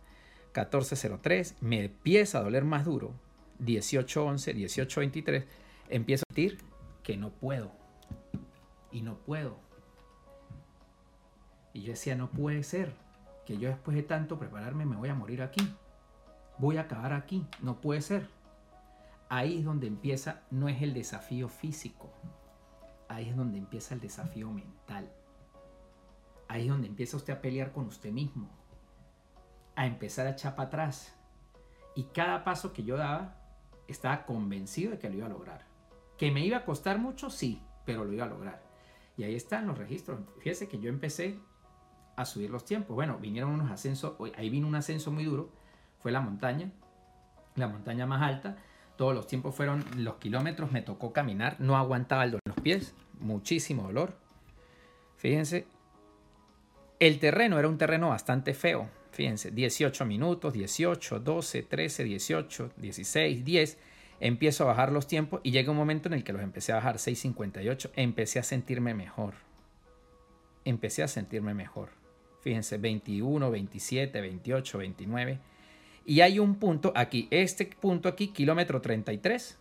14.03, 0.53 1.57
me 1.61 1.85
empieza 1.85 2.39
a 2.39 2.43
doler 2.43 2.65
más 2.65 2.85
duro, 2.85 3.13
18.11, 3.61 4.55
18.23, 4.55 5.45
empiezo 5.89 6.23
a 6.23 6.35
sentir 6.35 6.59
que 7.03 7.17
no 7.17 7.31
puedo, 7.31 7.73
y 8.93 9.03
no 9.03 9.17
puedo. 9.17 9.59
Y 11.73 11.83
yo 11.83 11.93
decía, 11.93 12.15
no 12.15 12.31
puede 12.31 12.63
ser, 12.63 12.95
que 13.45 13.59
yo 13.59 13.69
después 13.69 13.97
de 13.97 14.05
tanto 14.05 14.39
prepararme 14.39 14.87
me 14.87 14.97
voy 14.97 15.09
a 15.09 15.15
morir 15.15 15.43
aquí, 15.43 15.67
voy 16.59 16.77
a 16.77 16.83
acabar 16.83 17.13
aquí, 17.13 17.45
no 17.61 17.81
puede 17.81 18.03
ser. 18.03 18.29
Ahí 19.29 19.59
es 19.59 19.65
donde 19.65 19.89
empieza, 19.89 20.43
no 20.51 20.69
es 20.69 20.81
el 20.83 20.95
desafío 20.95 21.49
físico, 21.49 22.13
ahí 23.09 23.31
es 23.31 23.37
donde 23.37 23.59
empieza 23.59 23.95
el 23.95 24.01
desafío 24.01 24.51
mental. 24.51 25.11
Ahí 26.49 26.63
es 26.63 26.69
donde 26.69 26.89
empieza 26.89 27.17
usted 27.17 27.33
a 27.33 27.41
pelear 27.41 27.73
con 27.73 27.87
usted 27.87 28.13
mismo, 28.13 28.49
a 29.77 29.87
empezar 29.87 30.27
a 30.27 30.31
echar 30.31 30.55
para 30.55 30.69
atrás. 30.69 31.17
Y 31.95 32.05
cada 32.05 32.45
paso 32.45 32.73
que 32.73 32.85
yo 32.85 32.97
daba, 32.97 33.37
estaba 33.89 34.25
convencido 34.25 34.93
de 34.93 34.99
que 34.99 35.09
lo 35.09 35.17
iba 35.17 35.27
a 35.27 35.31
lograr. 35.31 35.67
Que 36.19 36.31
me 36.31 36.45
iba 36.45 36.59
a 36.59 36.65
costar 36.65 36.99
mucho, 36.99 37.31
sí, 37.31 37.63
pero 37.85 38.05
lo 38.05 38.13
iba 38.13 38.25
a 38.25 38.29
lograr. 38.29 38.63
Y 39.17 39.25
ahí 39.25 39.35
están 39.35 39.67
los 39.67 39.79
registros. 39.79 40.21
Fíjese 40.39 40.69
que 40.69 40.79
yo 40.79 40.89
empecé 40.89 41.39
a 42.17 42.25
subir 42.25 42.51
los 42.51 42.65
tiempos. 42.65 42.95
Bueno, 42.95 43.19
vinieron 43.19 43.51
unos 43.51 43.71
ascensos, 43.71 44.15
ahí 44.37 44.51
vino 44.51 44.69
un 44.69 44.75
ascenso 44.75 45.11
muy 45.11 45.25
duro, 45.25 45.51
fue 45.99 46.13
la 46.13 46.21
montaña, 46.21 46.71
la 47.57 47.69
montaña 47.69 48.07
más 48.07 48.23
alta, 48.23 48.57
todos 48.97 49.15
los 49.15 49.27
tiempos 49.27 49.55
fueron 49.55 49.85
los 49.97 50.17
kilómetros, 50.17 50.71
me 50.71 50.83
tocó 50.83 51.13
caminar, 51.13 51.57
no 51.59 51.77
aguantaba 51.77 52.25
el 52.25 52.33
dolor 52.33 52.43
en 52.47 52.53
los 52.55 52.63
pies, 52.63 52.95
muchísimo 53.21 53.85
dolor. 53.85 54.17
Fíjense, 55.17 55.67
el 57.07 57.19
terreno 57.19 57.59
era 57.59 57.69
un 57.69 57.79
terreno 57.79 58.11
bastante 58.11 58.55
feo, 58.55 58.89
fíjense, 59.11 59.51
18 59.51 60.05
minutos, 60.05 60.53
18, 60.53 61.21
12, 61.21 61.63
13, 61.63 62.05
18, 62.05 62.71
16, 62.77 63.45
10. 63.45 63.79
Empiezo 64.21 64.65
a 64.65 64.67
bajar 64.69 64.93
los 64.93 65.07
tiempos 65.07 65.41
y 65.43 65.51
llega 65.51 65.71
un 65.71 65.77
momento 65.77 66.09
en 66.09 66.15
el 66.15 66.25
que 66.25 66.33
los 66.33 66.43
empecé 66.43 66.73
a 66.73 66.77
bajar, 66.77 66.97
6.58, 66.97 67.91
empecé 67.97 68.39
a 68.39 68.43
sentirme 68.43 68.95
mejor. 68.95 69.35
Empecé 70.65 71.03
a 71.03 71.09
sentirme 71.09 71.53
mejor. 71.53 71.91
Fíjense, 72.41 72.79
21, 72.79 73.51
27, 73.51 74.21
28, 74.21 74.79
29. 74.79 75.39
Y 76.07 76.21
hay 76.21 76.39
un 76.39 76.57
punto 76.57 76.93
aquí, 76.95 77.29
este 77.31 77.67
punto 77.67 78.09
aquí, 78.09 78.29
kilómetro 78.29 78.81
33. 78.81 79.59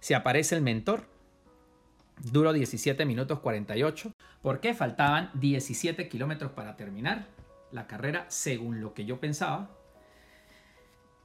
Se 0.00 0.14
aparece 0.14 0.54
el 0.56 0.62
mentor. 0.62 1.06
Duro 2.22 2.52
17 2.52 3.04
minutos 3.04 3.40
48. 3.40 4.12
Porque 4.42 4.74
faltaban 4.74 5.30
17 5.34 6.08
kilómetros 6.08 6.52
para 6.52 6.76
terminar 6.76 7.26
la 7.72 7.86
carrera 7.86 8.26
según 8.28 8.80
lo 8.80 8.94
que 8.94 9.04
yo 9.04 9.20
pensaba. 9.20 9.70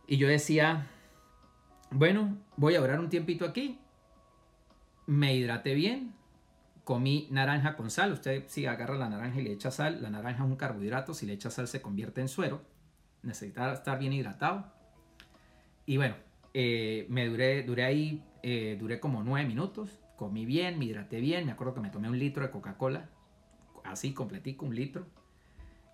Y 0.07 0.17
yo 0.17 0.27
decía, 0.27 0.87
bueno, 1.91 2.37
voy 2.57 2.75
a 2.75 2.81
durar 2.81 2.99
un 2.99 3.09
tiempito 3.09 3.45
aquí. 3.45 3.79
Me 5.05 5.35
hidraté 5.35 5.73
bien, 5.73 6.13
comí 6.83 7.27
naranja 7.31 7.75
con 7.75 7.89
sal. 7.89 8.11
Usted 8.11 8.43
si 8.47 8.65
agarra 8.65 8.97
la 8.97 9.09
naranja 9.09 9.39
y 9.39 9.43
le 9.43 9.53
echa 9.53 9.71
sal, 9.71 10.01
la 10.01 10.09
naranja 10.09 10.43
es 10.43 10.49
un 10.49 10.57
carbohidrato, 10.57 11.13
si 11.13 11.25
le 11.25 11.33
echa 11.33 11.49
sal 11.49 11.67
se 11.67 11.81
convierte 11.81 12.21
en 12.21 12.27
suero. 12.27 12.61
Necesita 13.23 13.71
estar 13.73 13.99
bien 13.99 14.13
hidratado. 14.13 14.65
Y 15.85 15.97
bueno, 15.97 16.15
eh, 16.53 17.05
me 17.09 17.27
duré, 17.27 17.63
duré 17.63 17.83
ahí, 17.83 18.23
eh, 18.43 18.77
duré 18.79 18.99
como 18.99 19.23
nueve 19.23 19.47
minutos. 19.47 20.00
Comí 20.21 20.45
bien, 20.45 20.77
me 20.77 20.85
hidraté 20.85 21.19
bien. 21.19 21.47
Me 21.47 21.51
acuerdo 21.51 21.73
que 21.73 21.79
me 21.79 21.89
tomé 21.89 22.07
un 22.07 22.19
litro 22.19 22.43
de 22.43 22.51
Coca-Cola, 22.51 23.09
así 23.83 24.13
completico, 24.13 24.67
un 24.67 24.75
litro. 24.75 25.07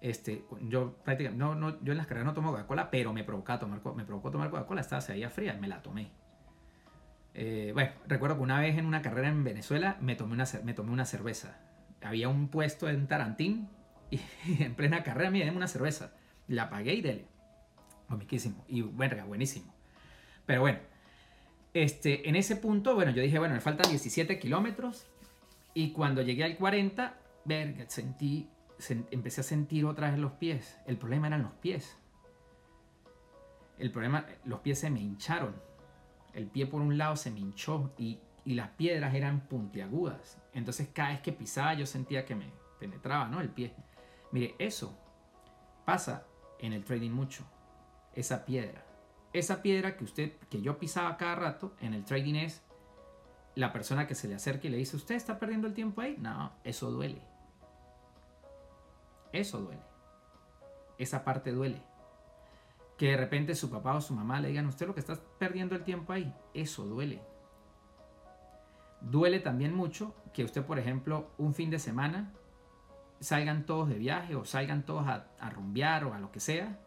Este, 0.01 0.43
yo 0.63 0.97
prácticamente, 1.05 1.41
no, 1.41 1.55
no, 1.55 1.81
yo 1.81 1.93
en 1.93 1.97
las 1.97 2.07
carreras 2.07 2.25
no 2.25 2.33
tomo 2.33 2.51
Coca-Cola, 2.51 2.91
pero 2.91 3.13
me, 3.13 3.23
provocó 3.23 3.57
tomar, 3.57 3.79
me 3.95 4.03
provocó 4.03 4.29
tomar 4.29 4.49
Coca-Cola, 4.49 4.81
estaba 4.81 4.99
se 4.99 5.29
fría 5.29 5.55
y 5.55 5.61
me 5.61 5.69
la 5.69 5.81
tomé. 5.81 6.11
Eh, 7.35 7.71
bueno, 7.73 7.91
recuerdo 8.05 8.35
que 8.35 8.43
una 8.43 8.59
vez 8.59 8.77
en 8.77 8.85
una 8.85 9.01
carrera 9.01 9.29
en 9.29 9.45
Venezuela 9.45 9.95
me 10.01 10.17
tomé 10.17 10.33
una, 10.33 10.43
me 10.65 10.73
tomé 10.73 10.91
una 10.91 11.05
cerveza. 11.05 11.61
Había 12.01 12.27
un 12.27 12.49
puesto 12.49 12.89
en 12.89 13.07
Tarantín 13.07 13.69
y 14.11 14.19
en 14.61 14.75
plena 14.75 15.03
carrera 15.03 15.31
me 15.31 15.49
una 15.51 15.69
cerveza. 15.69 16.11
La 16.49 16.69
pagué 16.69 16.95
y 16.95 17.01
dele. 17.01 17.27
Comiquísimo. 18.09 18.65
Y 18.67 18.81
verga, 18.81 19.23
buenísimo. 19.23 19.73
Pero 20.45 20.59
bueno, 20.59 20.79
este, 21.83 22.27
en 22.29 22.35
ese 22.35 22.55
punto, 22.55 22.95
bueno, 22.95 23.11
yo 23.11 23.21
dije, 23.21 23.39
bueno, 23.39 23.55
me 23.55 23.61
faltan 23.61 23.89
17 23.89 24.39
kilómetros. 24.39 25.07
Y 25.73 25.91
cuando 25.91 26.21
llegué 26.21 26.43
al 26.43 26.57
40, 26.57 27.17
verga, 27.45 27.85
sentí, 27.87 28.49
empecé 29.11 29.41
a 29.41 29.43
sentir 29.43 29.85
otra 29.85 30.09
vez 30.09 30.19
los 30.19 30.33
pies. 30.33 30.77
El 30.87 30.97
problema 30.97 31.27
eran 31.27 31.43
los 31.43 31.53
pies. 31.53 31.97
El 33.77 33.91
problema, 33.91 34.25
los 34.45 34.59
pies 34.61 34.79
se 34.79 34.89
me 34.89 34.99
hincharon 34.99 35.67
el 36.37 36.45
pie 36.45 36.67
por 36.67 36.81
un 36.81 36.99
lado 36.99 37.15
se 37.15 37.31
me 37.31 37.39
hinchó 37.39 37.91
y, 37.97 38.19
las 38.45 38.69
piedras 38.69 39.13
eran 39.13 39.41
puntiagudas. 39.41 40.41
Entonces 40.53 40.87
cada 40.93 41.09
vez 41.09 41.19
que 41.19 41.33
pisaba 41.33 41.73
yo 41.73 41.85
sentía 41.85 42.23
que 42.23 42.33
me 42.33 42.49
penetraba, 42.79 43.27
¿no? 43.27 43.41
El 43.41 43.49
pie. 43.49 43.73
Mire, 44.31 44.55
eso 44.57 44.97
pasa 45.83 46.25
en 46.59 46.71
el 46.71 46.85
trading 46.85 47.11
mucho. 47.11 47.43
Esa 48.13 48.45
piedra. 48.45 48.85
Esa 49.33 49.61
piedra 49.61 49.97
que 49.97 50.03
usted, 50.03 50.33
que 50.49 50.61
yo 50.61 50.77
pisaba 50.79 51.17
cada 51.17 51.35
rato 51.35 51.75
en 51.81 51.93
el 51.93 52.05
trading 52.05 52.35
es 52.35 52.63
la 53.55 53.73
persona 53.73 54.07
que 54.07 54.15
se 54.15 54.27
le 54.27 54.35
acerca 54.35 54.67
y 54.67 54.69
le 54.69 54.77
dice, 54.77 54.95
¿usted 54.95 55.15
está 55.15 55.39
perdiendo 55.39 55.67
el 55.67 55.73
tiempo 55.73 56.01
ahí? 56.01 56.15
No, 56.19 56.53
eso 56.63 56.91
duele. 56.91 57.21
Eso 59.33 59.59
duele. 59.59 59.81
Esa 60.97 61.23
parte 61.23 61.51
duele 61.51 61.81
que 62.97 63.11
de 63.11 63.17
repente 63.17 63.55
su 63.55 63.69
papá 63.69 63.95
o 63.95 64.01
su 64.01 64.13
mamá 64.13 64.41
le 64.41 64.49
digan, 64.49 64.65
usted 64.65 64.87
lo 64.87 64.93
que 64.93 64.99
está 64.99 65.15
perdiendo 65.37 65.75
el 65.75 65.83
tiempo 65.83 66.13
ahí, 66.13 66.33
eso 66.53 66.83
duele. 66.85 67.21
Duele 69.01 69.39
también 69.39 69.73
mucho 69.73 70.15
que 70.33 70.43
usted, 70.43 70.65
por 70.65 70.79
ejemplo, 70.79 71.29
un 71.37 71.53
fin 71.53 71.69
de 71.69 71.77
semana 71.77 72.33
salgan 73.19 73.65
todos 73.65 73.89
de 73.89 73.95
viaje 73.95 74.35
o 74.35 74.45
salgan 74.45 74.83
todos 74.83 75.07
a, 75.07 75.49
rumbear 75.51 76.05
o 76.05 76.13
a 76.13 76.19
lo 76.19 76.31
que 76.31 76.39
sea 76.39 76.79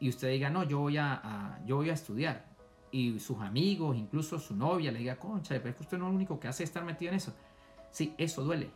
y 0.00 0.08
usted 0.08 0.30
diga, 0.30 0.48
no, 0.48 0.64
yo 0.64 0.78
voy 0.78 0.96
a, 0.96 1.60
yo 1.66 1.76
voy 1.76 1.90
a 1.90 1.92
estudiar. 1.92 2.46
Y 2.90 3.20
sus 3.20 3.38
amigos, 3.40 3.96
incluso 3.96 4.38
su 4.38 4.56
novia, 4.56 4.90
le 4.90 4.98
diga, 4.98 5.16
concha, 5.16 5.54
pero 5.58 5.68
es 5.68 5.76
que 5.76 5.82
usted 5.82 5.98
no 5.98 6.06
es 6.06 6.10
lo 6.10 6.16
único 6.16 6.40
que 6.40 6.48
hace 6.48 6.64
es 6.64 6.70
estar 6.70 6.84
metido 6.84 7.10
en 7.10 7.16
eso. 7.18 7.34
Sí, 7.92 8.14
eso 8.16 8.42
duele. 8.42 8.70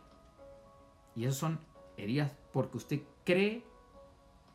Y 1.15 1.25
eso 1.25 1.33
son 1.33 1.59
heridas 1.97 2.31
porque 2.53 2.77
usted 2.77 3.01
cree, 3.23 3.65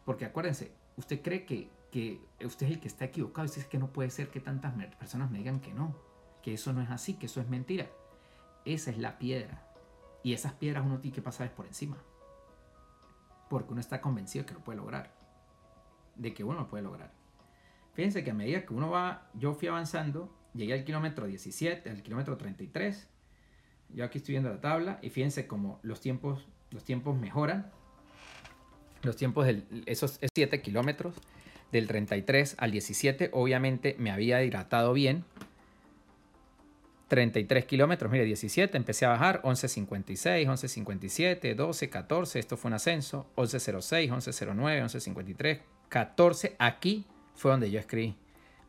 porque 0.05 0.25
acuérdense, 0.25 0.73
usted 0.97 1.21
cree 1.23 1.45
que, 1.45 1.69
que 1.91 2.21
usted 2.45 2.67
es 2.67 2.73
el 2.75 2.81
que 2.81 2.89
está 2.89 3.05
equivocado. 3.07 3.47
Usted 3.47 3.62
dice 3.62 3.69
que 3.69 3.79
no 3.79 3.93
puede 3.93 4.11
ser 4.11 4.31
que 4.31 4.41
tantas 4.41 4.73
personas 4.95 5.29
me 5.29 5.39
digan 5.39 5.61
que 5.61 5.75
no, 5.75 5.97
que 6.41 6.55
eso 6.55 6.73
no 6.73 6.83
es 6.83 6.91
así, 6.91 7.15
que 7.15 7.27
eso 7.27 7.41
es 7.41 7.49
mentira. 7.49 7.91
Esa 8.65 8.93
es 8.93 8.99
la 8.99 9.19
piedra. 9.19 9.67
Y 10.23 10.35
esas 10.35 10.53
piedras 10.53 10.87
uno 10.87 11.00
tiene 11.00 11.17
que 11.17 11.23
pasar 11.23 11.53
por 11.53 11.67
encima. 11.67 11.97
Porque 13.49 13.73
uno 13.73 13.81
está 13.81 14.00
convencido 14.00 14.47
que 14.47 14.55
lo 14.55 14.61
puede 14.61 14.79
lograr. 14.79 15.20
De 16.21 16.33
que 16.35 16.45
uno 16.45 16.69
puede 16.69 16.85
lograr. 16.85 17.12
Fíjense 17.95 18.23
que 18.23 18.31
a 18.31 18.35
medida 18.35 18.65
que 18.65 18.75
uno 18.75 18.91
va, 18.91 19.29
yo 19.35 19.55
fui 19.55 19.69
avanzando, 19.69 20.33
llegué 20.55 20.75
al 20.75 20.85
kilómetro 20.85 21.27
17, 21.27 21.91
al 21.91 22.03
kilómetro 22.03 22.37
33. 22.37 23.09
Yo 23.95 24.05
aquí 24.05 24.19
estoy 24.19 24.35
viendo 24.35 24.50
la 24.50 24.61
tabla 24.61 24.99
y 25.03 25.11
fíjense 25.11 25.47
cómo 25.47 25.81
los 25.83 26.00
tiempos, 26.00 26.47
los 26.71 26.85
tiempos 26.85 27.19
mejoran. 27.19 27.71
Los 29.03 29.17
tiempos 29.17 29.47
de 29.47 29.65
esos 29.87 30.21
7 30.35 30.61
kilómetros, 30.61 31.15
del 31.73 31.87
33 31.87 32.57
al 32.59 32.71
17, 32.71 33.31
obviamente 33.33 33.97
me 33.99 34.11
había 34.11 34.43
hidratado 34.43 34.93
bien 34.93 35.25
33 37.11 37.65
kilómetros, 37.65 38.11
mire, 38.12 38.25
17, 38.25 38.77
empecé 38.77 39.05
a 39.05 39.09
bajar, 39.09 39.43
11.56, 39.43 40.47
11.57, 40.47 41.57
12, 41.57 41.91
14, 41.91 42.39
esto 42.39 42.57
fue 42.57 42.69
un 42.69 42.75
ascenso, 42.75 43.27
11.06, 43.35 44.11
11.09, 44.11 44.55
11.53, 44.85 45.61
14, 45.90 46.56
aquí 46.59 47.04
fue 47.35 47.50
donde 47.50 47.70
yo 47.70 47.78
escribí. 47.78 48.16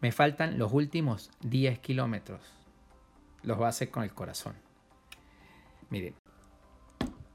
Me 0.01 0.11
faltan 0.11 0.59
los 0.59 0.73
últimos 0.73 1.31
10 1.41 1.79
kilómetros. 1.79 2.41
Los 3.43 3.57
voy 3.57 3.67
a 3.67 3.69
hacer 3.69 3.89
con 3.89 4.03
el 4.03 4.13
corazón. 4.13 4.55
Mire, 5.89 6.13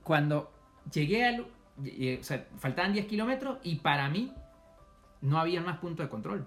cuando 0.04 0.52
llegué 0.92 1.24
al... 1.24 1.40
O 1.40 2.22
sea, 2.22 2.46
faltaban 2.58 2.92
10 2.92 3.06
kilómetros 3.06 3.58
y 3.62 3.76
para 3.76 4.08
mí 4.10 4.32
no 5.22 5.38
había 5.38 5.62
más 5.62 5.78
punto 5.78 6.02
de 6.02 6.10
control 6.10 6.46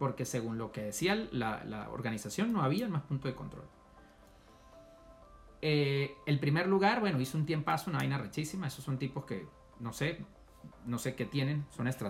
porque 0.00 0.24
según 0.24 0.56
lo 0.56 0.72
que 0.72 0.80
decía 0.80 1.14
la, 1.30 1.88
organización 1.92 2.54
no 2.54 2.62
había 2.62 2.88
más 2.88 3.02
punto 3.02 3.28
de 3.28 3.34
control. 3.34 3.64
Eh, 5.60 6.16
el 6.24 6.40
primer 6.40 6.68
lugar, 6.68 7.00
bueno, 7.00 7.20
hizo 7.20 7.36
un 7.36 7.44
tiempazo, 7.44 7.90
una 7.90 7.98
vaina 7.98 8.16
rechísima. 8.16 8.66
Esos 8.66 8.82
son 8.82 8.98
tipos 8.98 9.26
que 9.26 9.46
no 9.78 9.92
sé, 9.92 10.24
no 10.86 10.96
sé 10.96 11.14
qué 11.14 11.26
tienen, 11.26 11.66
son 11.68 11.86
estratégicos. 11.86 12.09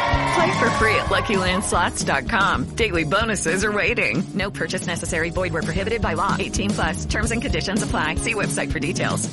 Play 0.33 0.59
for 0.59 0.69
free 0.79 0.95
at 0.95 1.07
LuckyLandSlots.com. 1.07 2.75
Daily 2.75 3.03
bonuses 3.03 3.63
are 3.63 3.71
waiting. 3.71 4.23
No 4.33 4.49
purchase 4.49 4.87
necessary. 4.87 5.29
Void 5.29 5.53
where 5.53 5.63
prohibited 5.63 6.01
by 6.01 6.13
law. 6.13 6.35
18 6.39 6.69
plus. 6.71 7.05
Terms 7.05 7.31
and 7.31 7.41
conditions 7.41 7.83
apply. 7.83 8.15
See 8.15 8.33
website 8.33 8.71
for 8.71 8.79
details. 8.79 9.29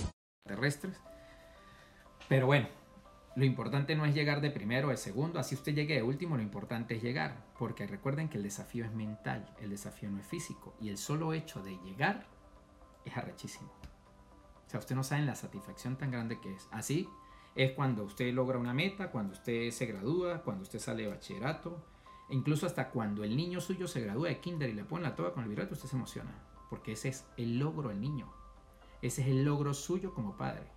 Terrestres. 0.49 0.97
Pero 2.29 2.47
bueno, 2.47 2.67
lo 3.37 3.45
importante 3.45 3.95
no 3.95 4.05
es 4.05 4.15
llegar 4.15 4.41
de 4.41 4.51
primero 4.51 4.89
o 4.89 4.91
de 4.91 4.97
segundo. 4.97 5.39
Así 5.39 5.55
usted 5.55 5.73
llegue 5.73 5.95
de 5.95 6.03
último, 6.03 6.37
lo 6.37 6.43
importante 6.43 6.97
es 6.97 7.03
llegar. 7.03 7.45
Porque 7.59 7.87
recuerden 7.87 8.29
que 8.29 8.37
el 8.37 8.43
desafío 8.43 8.85
es 8.85 8.93
mental, 8.93 9.55
el 9.61 9.71
desafío 9.71 10.11
no 10.11 10.19
es 10.19 10.27
físico. 10.27 10.75
Y 10.81 10.89
el 10.89 10.99
solo 10.99 11.33
hecho 11.33 11.63
de 11.63 11.79
llegar 11.85 12.27
es 13.05 13.17
arrechísimo. 13.17 13.71
O 14.67 14.71
sea, 14.71 14.81
usted 14.81 14.97
no 14.97 15.05
sabe 15.05 15.23
la 15.23 15.37
satisfacción 15.37 15.97
tan 15.97 16.11
grande 16.11 16.41
que 16.41 16.53
es. 16.53 16.67
Así 16.73 17.09
es 17.59 17.73
cuando 17.73 18.05
usted 18.05 18.33
logra 18.33 18.57
una 18.57 18.73
meta, 18.73 19.11
cuando 19.11 19.33
usted 19.33 19.73
se 19.73 19.87
gradúa, 19.87 20.43
cuando 20.43 20.63
usted 20.63 20.79
sale 20.79 21.03
de 21.03 21.09
bachillerato, 21.09 21.85
e 22.31 22.35
incluso 22.37 22.67
hasta 22.67 22.89
cuando 22.91 23.25
el 23.25 23.37
niño 23.37 23.61
suyo 23.61 23.89
se 23.89 24.01
gradúa 24.01 24.29
de 24.29 24.39
kinder 24.39 24.71
y 24.71 24.75
le 24.75 24.85
pone 24.85 25.03
la 25.03 25.17
toga 25.17 25.33
con 25.33 25.43
el 25.43 25.49
virreto, 25.49 25.75
usted 25.75 25.89
se 25.89 25.97
emociona, 25.97 26.31
porque 26.71 26.93
ese 26.93 27.09
es 27.09 27.27
el 27.37 27.59
logro 27.59 27.89
del 27.89 28.01
niño. 28.01 28.33
Ese 29.03 29.23
es 29.23 29.29
el 29.29 29.45
logro 29.45 29.75
suyo 29.75 30.15
como 30.15 30.37
padre. 30.37 30.69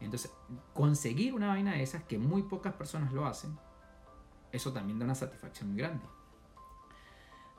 Entonces, 0.00 0.32
conseguir 0.72 1.34
una 1.34 1.48
vaina 1.48 1.72
de 1.72 1.82
esas 1.82 2.04
que 2.04 2.16
muy 2.16 2.42
pocas 2.42 2.72
personas 2.72 3.12
lo 3.12 3.26
hacen, 3.26 3.58
eso 4.50 4.72
también 4.72 4.98
da 4.98 5.04
una 5.04 5.14
satisfacción 5.14 5.68
muy 5.68 5.78
grande. 5.78 6.06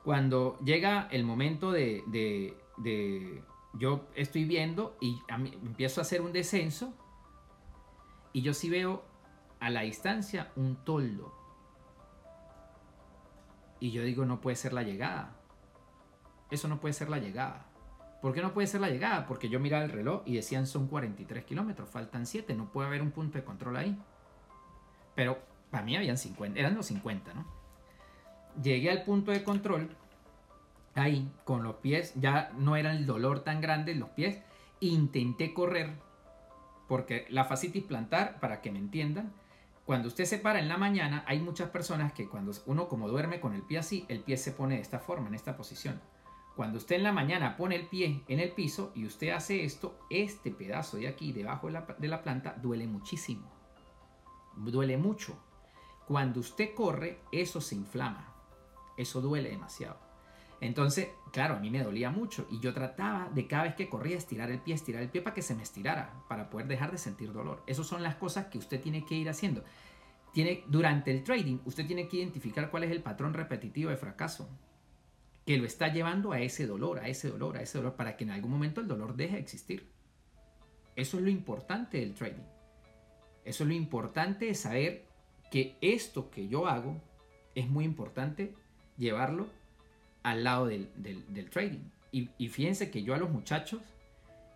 Cuando 0.02 0.58
llega 0.58 1.06
el 1.12 1.22
momento 1.22 1.70
de, 1.70 2.02
de 2.08 3.44
yo 3.74 4.08
estoy 4.16 4.44
viendo 4.44 4.96
y 5.00 5.20
empiezo 5.28 6.00
a 6.00 6.02
hacer 6.02 6.20
un 6.20 6.32
descenso 6.32 6.92
y 8.32 8.42
yo 8.42 8.54
sí 8.54 8.70
veo 8.70 9.04
a 9.60 9.70
la 9.70 9.82
distancia 9.82 10.50
un 10.56 10.76
toldo. 10.76 11.34
Y 13.78 13.92
yo 13.92 14.02
digo, 14.02 14.24
no 14.24 14.40
puede 14.40 14.56
ser 14.56 14.72
la 14.72 14.82
llegada. 14.82 15.36
Eso 16.50 16.68
no 16.68 16.80
puede 16.80 16.92
ser 16.92 17.08
la 17.08 17.18
llegada. 17.18 17.66
¿Por 18.20 18.34
qué 18.34 18.42
no 18.42 18.52
puede 18.52 18.66
ser 18.66 18.80
la 18.80 18.90
llegada? 18.90 19.26
Porque 19.26 19.48
yo 19.48 19.60
miraba 19.60 19.84
el 19.84 19.90
reloj 19.90 20.22
y 20.26 20.34
decían 20.34 20.66
son 20.66 20.88
43 20.88 21.44
kilómetros, 21.44 21.88
faltan 21.88 22.26
7, 22.26 22.54
no 22.54 22.70
puede 22.70 22.88
haber 22.88 23.00
un 23.00 23.12
punto 23.12 23.38
de 23.38 23.44
control 23.44 23.76
ahí. 23.76 23.98
Pero 25.14 25.38
para 25.70 25.84
mí 25.84 25.96
habían 25.96 26.18
50, 26.18 26.58
eran 26.58 26.74
los 26.74 26.86
50, 26.86 27.32
¿no? 27.32 27.46
Llegué 28.62 28.90
al 28.90 29.04
punto 29.04 29.30
de 29.30 29.42
control 29.42 29.96
ahí 30.94 31.30
con 31.44 31.62
los 31.62 31.76
pies, 31.76 32.12
ya 32.16 32.52
no 32.58 32.76
era 32.76 32.92
el 32.92 33.06
dolor 33.06 33.40
tan 33.40 33.60
grande 33.60 33.94
los 33.94 34.10
pies. 34.10 34.42
Intenté 34.80 35.54
correr, 35.54 35.94
porque 36.90 37.24
la 37.28 37.44
fascitis 37.44 37.84
plantar, 37.84 38.40
para 38.40 38.60
que 38.60 38.72
me 38.72 38.80
entiendan, 38.80 39.32
cuando 39.84 40.08
usted 40.08 40.24
se 40.24 40.38
para 40.38 40.58
en 40.58 40.68
la 40.68 40.76
mañana, 40.76 41.22
hay 41.24 41.38
muchas 41.38 41.70
personas 41.70 42.12
que 42.12 42.28
cuando 42.28 42.50
uno 42.66 42.88
como 42.88 43.08
duerme 43.08 43.38
con 43.38 43.54
el 43.54 43.62
pie 43.62 43.78
así, 43.78 44.04
el 44.08 44.24
pie 44.24 44.36
se 44.36 44.50
pone 44.50 44.74
de 44.74 44.80
esta 44.80 44.98
forma, 44.98 45.28
en 45.28 45.36
esta 45.36 45.56
posición. 45.56 46.00
Cuando 46.56 46.78
usted 46.78 46.96
en 46.96 47.04
la 47.04 47.12
mañana 47.12 47.56
pone 47.56 47.76
el 47.76 47.86
pie 47.86 48.24
en 48.26 48.40
el 48.40 48.50
piso 48.50 48.90
y 48.96 49.06
usted 49.06 49.30
hace 49.30 49.62
esto, 49.62 50.00
este 50.10 50.50
pedazo 50.50 50.96
de 50.96 51.06
aquí, 51.06 51.30
debajo 51.30 51.68
de 51.68 51.74
la, 51.74 51.86
de 51.96 52.08
la 52.08 52.24
planta, 52.24 52.56
duele 52.60 52.88
muchísimo. 52.88 53.48
Duele 54.56 54.96
mucho. 54.96 55.38
Cuando 56.08 56.40
usted 56.40 56.74
corre, 56.74 57.20
eso 57.30 57.60
se 57.60 57.76
inflama. 57.76 58.34
Eso 58.96 59.20
duele 59.20 59.50
demasiado. 59.50 60.09
Entonces, 60.60 61.08
claro, 61.32 61.56
a 61.56 61.58
mí 61.58 61.70
me 61.70 61.82
dolía 61.82 62.10
mucho 62.10 62.46
y 62.50 62.60
yo 62.60 62.74
trataba 62.74 63.30
de 63.34 63.46
cada 63.46 63.64
vez 63.64 63.74
que 63.74 63.88
corría 63.88 64.18
estirar 64.18 64.50
el 64.50 64.60
pie, 64.60 64.74
estirar 64.74 65.02
el 65.02 65.08
pie 65.08 65.22
para 65.22 65.34
que 65.34 65.42
se 65.42 65.54
me 65.54 65.62
estirara, 65.62 66.22
para 66.28 66.50
poder 66.50 66.66
dejar 66.66 66.90
de 66.90 66.98
sentir 66.98 67.32
dolor. 67.32 67.62
Esas 67.66 67.86
son 67.86 68.02
las 68.02 68.16
cosas 68.16 68.46
que 68.46 68.58
usted 68.58 68.80
tiene 68.80 69.04
que 69.06 69.14
ir 69.14 69.28
haciendo. 69.28 69.64
Tiene, 70.32 70.64
durante 70.68 71.10
el 71.10 71.24
trading, 71.24 71.58
usted 71.64 71.86
tiene 71.86 72.08
que 72.08 72.18
identificar 72.18 72.70
cuál 72.70 72.84
es 72.84 72.90
el 72.90 73.02
patrón 73.02 73.32
repetitivo 73.32 73.90
de 73.90 73.96
fracaso 73.96 74.48
que 75.46 75.56
lo 75.56 75.64
está 75.64 75.88
llevando 75.88 76.32
a 76.32 76.40
ese 76.40 76.66
dolor, 76.66 77.00
a 77.00 77.08
ese 77.08 77.28
dolor, 77.28 77.56
a 77.56 77.62
ese 77.62 77.78
dolor, 77.78 77.96
para 77.96 78.16
que 78.16 78.24
en 78.24 78.30
algún 78.30 78.50
momento 78.50 78.80
el 78.80 78.86
dolor 78.86 79.16
deje 79.16 79.34
de 79.34 79.40
existir. 79.40 79.88
Eso 80.94 81.16
es 81.16 81.24
lo 81.24 81.30
importante 81.30 81.98
del 81.98 82.14
trading. 82.14 82.44
Eso 83.44 83.64
es 83.64 83.68
lo 83.68 83.74
importante 83.74 84.44
de 84.46 84.54
saber 84.54 85.06
que 85.50 85.76
esto 85.80 86.30
que 86.30 86.46
yo 86.46 86.66
hago 86.66 87.00
es 87.54 87.68
muy 87.68 87.84
importante 87.84 88.54
llevarlo 88.96 89.48
al 90.22 90.44
lado 90.44 90.66
del, 90.66 90.88
trading. 91.50 91.84
Y, 92.12 92.48
fíjense 92.48 92.90
que 92.90 93.02
yo 93.02 93.14
a 93.14 93.18
los 93.18 93.30
muchachos, 93.30 93.80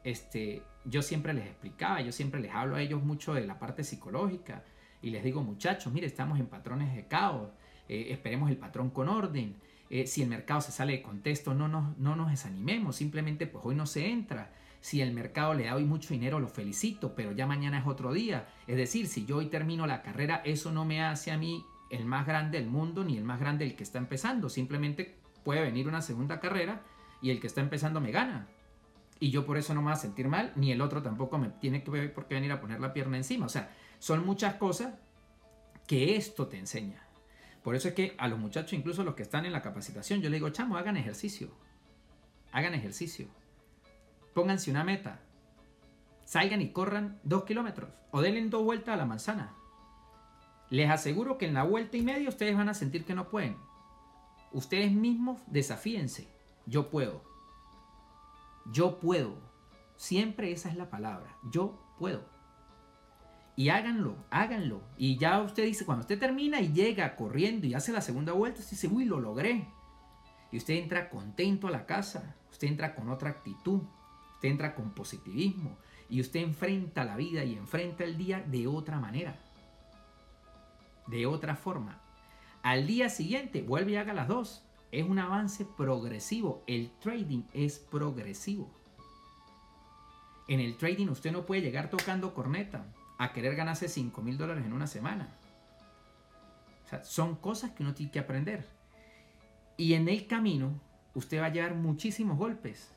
este, 0.02 0.62
yo 0.84 1.02
siempre 1.02 1.32
les 1.32 1.46
explicaba, 1.46 2.00
yo 2.00 2.12
siempre 2.12 2.40
les 2.40 2.52
hablo 2.52 2.76
a 2.76 2.82
ellos 2.82 3.02
mucho 3.02 3.34
de 3.34 3.46
la 3.46 3.58
parte 3.58 3.84
psicológica 3.84 4.64
y 5.02 5.10
les 5.10 5.22
digo, 5.22 5.42
muchachos, 5.42 5.92
mire, 5.92 6.06
estamos 6.06 6.38
en 6.38 6.46
patrones 6.46 6.94
de 6.94 7.06
caos, 7.06 7.50
eh, 7.88 8.08
esperemos 8.10 8.50
el 8.50 8.56
patrón 8.56 8.90
con 8.90 9.08
orden. 9.08 9.56
Eh, 9.90 10.06
si 10.06 10.22
el 10.22 10.28
mercado 10.28 10.60
se 10.60 10.72
sale 10.72 10.94
de 10.94 11.02
contexto, 11.02 11.54
no 11.54 11.68
nos, 11.68 11.96
no 11.98 12.16
nos 12.16 12.30
desanimemos, 12.30 12.96
simplemente 12.96 13.46
pues 13.46 13.64
hoy 13.64 13.74
no 13.74 13.86
se 13.86 14.08
entra. 14.08 14.50
Si 14.80 15.00
el 15.00 15.12
mercado 15.12 15.54
le 15.54 15.64
da 15.64 15.76
hoy 15.76 15.84
mucho 15.84 16.12
dinero, 16.12 16.40
lo 16.40 16.48
felicito, 16.48 17.14
pero 17.14 17.32
ya 17.32 17.46
mañana 17.46 17.78
es 17.78 17.86
otro 17.86 18.12
día. 18.12 18.48
Es 18.66 18.76
decir, 18.76 19.06
si 19.06 19.24
yo 19.24 19.38
hoy 19.38 19.46
termino 19.46 19.86
la 19.86 20.02
carrera, 20.02 20.42
eso 20.44 20.72
no 20.72 20.84
me 20.84 21.02
hace 21.02 21.30
a 21.30 21.38
mí 21.38 21.64
el 21.90 22.04
más 22.04 22.26
grande 22.26 22.58
del 22.58 22.68
mundo 22.68 23.04
ni 23.04 23.16
el 23.16 23.24
más 23.24 23.40
grande 23.40 23.64
el 23.64 23.76
que 23.76 23.82
está 23.82 23.98
empezando. 23.98 24.48
Simplemente 24.48 25.16
puede 25.44 25.60
venir 25.60 25.86
una 25.88 26.02
segunda 26.02 26.40
carrera 26.40 26.82
y 27.22 27.30
el 27.30 27.40
que 27.40 27.46
está 27.46 27.60
empezando 27.60 28.00
me 28.00 28.10
gana. 28.10 28.48
Y 29.20 29.30
yo 29.30 29.46
por 29.46 29.56
eso 29.56 29.74
no 29.74 29.80
me 29.80 29.86
voy 29.86 29.92
a 29.94 29.96
sentir 29.96 30.28
mal, 30.28 30.52
ni 30.56 30.72
el 30.72 30.80
otro 30.80 31.02
tampoco 31.02 31.38
me 31.38 31.48
tiene 31.48 31.82
que 31.84 32.08
por 32.08 32.26
qué 32.26 32.34
venir 32.34 32.52
a 32.52 32.60
poner 32.60 32.80
la 32.80 32.92
pierna 32.92 33.16
encima. 33.16 33.46
O 33.46 33.48
sea, 33.48 33.70
son 33.98 34.26
muchas 34.26 34.56
cosas 34.56 34.94
que 35.86 36.16
esto 36.16 36.48
te 36.48 36.58
enseña. 36.58 37.02
Por 37.62 37.74
eso 37.74 37.88
es 37.88 37.94
que 37.94 38.14
a 38.18 38.28
los 38.28 38.38
muchachos, 38.38 38.74
incluso 38.74 39.04
los 39.04 39.14
que 39.14 39.22
están 39.22 39.46
en 39.46 39.52
la 39.52 39.62
capacitación, 39.62 40.20
yo 40.20 40.28
les 40.28 40.38
digo, 40.38 40.50
chamo, 40.50 40.76
hagan 40.76 40.96
ejercicio. 40.96 41.48
Hagan 42.52 42.74
ejercicio. 42.74 43.28
Pónganse 44.34 44.70
una 44.70 44.84
meta. 44.84 45.20
Salgan 46.24 46.60
y 46.60 46.72
corran 46.72 47.18
dos 47.22 47.44
kilómetros. 47.44 47.90
O 48.10 48.20
denle 48.20 48.46
dos 48.48 48.62
vueltas 48.62 48.94
a 48.94 48.98
la 48.98 49.06
manzana. 49.06 49.54
Les 50.68 50.90
aseguro 50.90 51.38
que 51.38 51.46
en 51.46 51.54
la 51.54 51.62
vuelta 51.62 51.96
y 51.96 52.02
media 52.02 52.28
ustedes 52.28 52.56
van 52.56 52.68
a 52.68 52.74
sentir 52.74 53.04
que 53.04 53.14
no 53.14 53.28
pueden. 53.28 53.56
Ustedes 54.54 54.92
mismos 54.92 55.40
desafíense. 55.48 56.28
Yo 56.64 56.88
puedo. 56.88 57.24
Yo 58.72 59.00
puedo. 59.00 59.34
Siempre 59.96 60.52
esa 60.52 60.70
es 60.70 60.76
la 60.76 60.90
palabra. 60.90 61.36
Yo 61.50 61.82
puedo. 61.98 62.24
Y 63.56 63.70
háganlo, 63.70 64.14
háganlo. 64.30 64.80
Y 64.96 65.18
ya 65.18 65.40
usted 65.42 65.64
dice, 65.64 65.84
cuando 65.84 66.02
usted 66.02 66.20
termina 66.20 66.60
y 66.60 66.72
llega 66.72 67.16
corriendo 67.16 67.66
y 67.66 67.74
hace 67.74 67.90
la 67.90 68.00
segunda 68.00 68.32
vuelta, 68.32 68.60
usted 68.60 68.76
dice, 68.76 68.86
uy, 68.86 69.04
lo 69.04 69.18
logré. 69.18 69.66
Y 70.52 70.56
usted 70.56 70.74
entra 70.74 71.10
contento 71.10 71.66
a 71.66 71.72
la 71.72 71.84
casa. 71.84 72.36
Usted 72.52 72.68
entra 72.68 72.94
con 72.94 73.08
otra 73.10 73.30
actitud. 73.30 73.82
Usted 74.34 74.50
entra 74.50 74.76
con 74.76 74.92
positivismo. 74.94 75.78
Y 76.08 76.20
usted 76.20 76.38
enfrenta 76.38 77.02
la 77.02 77.16
vida 77.16 77.42
y 77.42 77.56
enfrenta 77.56 78.04
el 78.04 78.16
día 78.16 78.40
de 78.40 78.68
otra 78.68 79.00
manera. 79.00 79.36
De 81.08 81.26
otra 81.26 81.56
forma. 81.56 82.03
Al 82.64 82.86
día 82.86 83.10
siguiente, 83.10 83.60
vuelve 83.60 83.92
y 83.92 83.96
haga 83.96 84.14
las 84.14 84.26
dos. 84.26 84.64
Es 84.90 85.06
un 85.06 85.18
avance 85.18 85.66
progresivo. 85.66 86.64
El 86.66 86.90
trading 86.98 87.42
es 87.52 87.78
progresivo. 87.78 88.70
En 90.48 90.60
el 90.60 90.78
trading 90.78 91.08
usted 91.08 91.30
no 91.30 91.44
puede 91.44 91.60
llegar 91.60 91.90
tocando 91.90 92.32
corneta 92.32 92.86
a 93.18 93.34
querer 93.34 93.54
ganarse 93.54 93.86
5 93.86 94.22
mil 94.22 94.38
dólares 94.38 94.64
en 94.64 94.72
una 94.72 94.86
semana. 94.86 95.28
O 96.86 96.88
sea, 96.88 97.04
son 97.04 97.36
cosas 97.36 97.72
que 97.72 97.82
uno 97.82 97.92
tiene 97.92 98.10
que 98.10 98.18
aprender. 98.18 98.66
Y 99.76 99.92
en 99.92 100.08
el 100.08 100.26
camino 100.26 100.80
usted 101.12 101.42
va 101.42 101.46
a 101.46 101.52
llevar 101.52 101.74
muchísimos 101.74 102.38
golpes. 102.38 102.90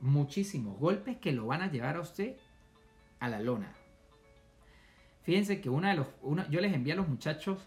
Muchísimos 0.00 0.78
golpes 0.78 1.18
que 1.18 1.32
lo 1.32 1.46
van 1.46 1.60
a 1.60 1.70
llevar 1.70 1.96
a 1.96 2.00
usted 2.00 2.36
a 3.20 3.28
la 3.28 3.40
lona. 3.40 3.74
Fíjense 5.24 5.60
que 5.60 5.68
una 5.68 5.90
de 5.90 5.96
los, 5.96 6.06
yo 6.48 6.62
les 6.62 6.72
envié 6.72 6.94
a 6.94 6.96
los 6.96 7.08
muchachos 7.08 7.58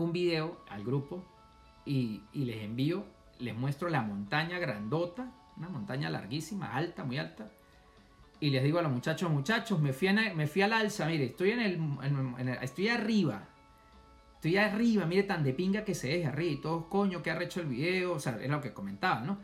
un 0.00 0.12
video 0.12 0.60
al 0.68 0.84
grupo 0.84 1.24
y, 1.84 2.22
les 2.32 2.62
envío, 2.62 3.04
les 3.38 3.56
muestro 3.56 3.88
la 3.88 4.02
montaña 4.02 4.58
grandota, 4.58 5.32
una 5.56 5.68
montaña 5.68 6.10
larguísima, 6.10 6.74
alta, 6.74 7.04
muy 7.04 7.18
alta. 7.18 7.50
Y 8.40 8.50
les 8.50 8.62
digo 8.62 8.78
a 8.78 8.82
los 8.82 8.92
muchachos, 8.92 9.30
muchachos, 9.30 9.80
me 9.80 9.92
fui, 9.92 10.12
me 10.12 10.46
fui 10.46 10.62
al 10.62 10.72
alza, 10.72 11.06
mire, 11.06 11.24
estoy 11.24 11.50
en 11.50 11.60
el, 11.60 12.58
estoy 12.62 12.88
arriba. 12.88 13.48
Estoy 14.34 14.56
arriba, 14.56 15.04
mire 15.04 15.24
tan 15.24 15.42
de 15.42 15.52
pinga 15.52 15.84
que 15.84 15.96
se 15.96 16.08
deje 16.08 16.26
arriba. 16.26 16.52
Y 16.52 16.56
todos, 16.58 16.84
coño, 16.84 17.22
que 17.22 17.32
ha 17.32 17.42
hecho 17.42 17.60
el 17.60 17.66
video. 17.66 18.12
O 18.12 18.20
sea, 18.20 18.38
es 18.40 18.48
lo 18.48 18.60
que 18.60 18.72
comentaban, 18.72 19.26
¿no? 19.26 19.38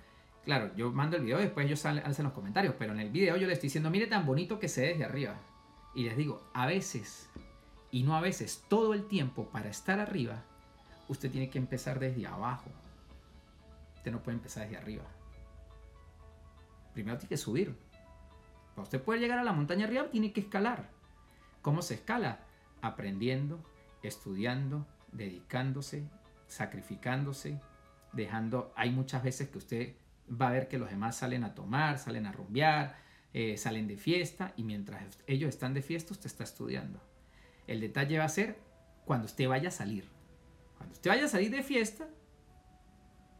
Claro, 0.44 0.70
yo 0.76 0.92
mando 0.92 1.16
el 1.16 1.24
video 1.24 1.40
y 1.40 1.44
después 1.44 1.66
ellos 1.66 1.84
hacen 1.84 2.24
los 2.24 2.32
comentarios. 2.32 2.76
Pero 2.78 2.92
en 2.92 3.00
el 3.00 3.10
video 3.10 3.36
yo 3.36 3.48
les 3.48 3.54
estoy 3.54 3.66
diciendo, 3.66 3.90
mire 3.90 4.06
tan 4.06 4.24
bonito 4.24 4.60
que 4.60 4.68
se 4.68 4.82
deje 4.82 5.04
arriba. 5.04 5.34
Y 5.96 6.04
les 6.04 6.16
digo, 6.16 6.48
a 6.54 6.66
veces, 6.66 7.28
y 7.94 8.02
no 8.02 8.16
a 8.16 8.20
veces, 8.20 8.64
todo 8.68 8.92
el 8.92 9.07
tiempo 9.07 9.50
para 9.50 9.68
estar 9.68 10.00
arriba, 10.00 10.42
usted 11.07 11.30
tiene 11.30 11.48
que 11.48 11.59
empezar 11.59 12.00
desde 12.00 12.26
abajo. 12.26 12.68
Usted 13.94 14.11
no 14.11 14.20
puede 14.20 14.38
empezar 14.38 14.64
desde 14.64 14.78
arriba. 14.78 15.04
Primero 16.92 17.18
tiene 17.18 17.28
que 17.28 17.37
subir. 17.37 17.78
Para 18.74 18.83
usted 18.83 19.00
poder 19.00 19.20
llegar 19.20 19.38
a 19.38 19.44
la 19.44 19.52
montaña 19.52 19.85
arriba, 19.85 20.11
tiene 20.11 20.33
que 20.33 20.40
escalar. 20.40 20.90
¿Cómo 21.62 21.83
se 21.83 21.94
escala? 21.94 22.40
Aprendiendo, 22.83 23.62
estudiando, 24.02 24.88
dedicándose, 25.12 26.02
sacrificándose, 26.48 27.61
dejando. 28.12 28.72
Hay 28.74 28.90
muchas 28.90 29.22
veces 29.22 29.50
que 29.50 29.59
usted 29.59 29.94
va 30.28 30.48
a 30.48 30.52
ver 30.52 30.66
que 30.66 30.78
los 30.78 30.90
demás 30.90 31.18
salen 31.18 31.44
a 31.44 31.54
tomar, 31.54 32.00
salen 32.00 32.26
a 32.26 32.33
rumbear, 32.33 32.96
eh, 33.33 33.57
salen 33.57 33.87
de 33.87 33.98
fiesta 33.98 34.52
y 34.57 34.64
mientras 34.64 35.16
ellos 35.28 35.50
están 35.50 35.74
de 35.74 35.83
fiesta, 35.83 36.12
usted 36.12 36.26
está 36.26 36.42
estudiando. 36.42 37.13
El 37.66 37.81
detalle 37.81 38.18
va 38.18 38.24
a 38.24 38.29
ser 38.29 38.59
cuando 39.05 39.27
usted 39.27 39.48
vaya 39.48 39.68
a 39.68 39.72
salir. 39.72 40.09
Cuando 40.77 40.94
usted 40.94 41.11
vaya 41.11 41.24
a 41.24 41.29
salir 41.29 41.50
de 41.50 41.62
fiesta, 41.62 42.09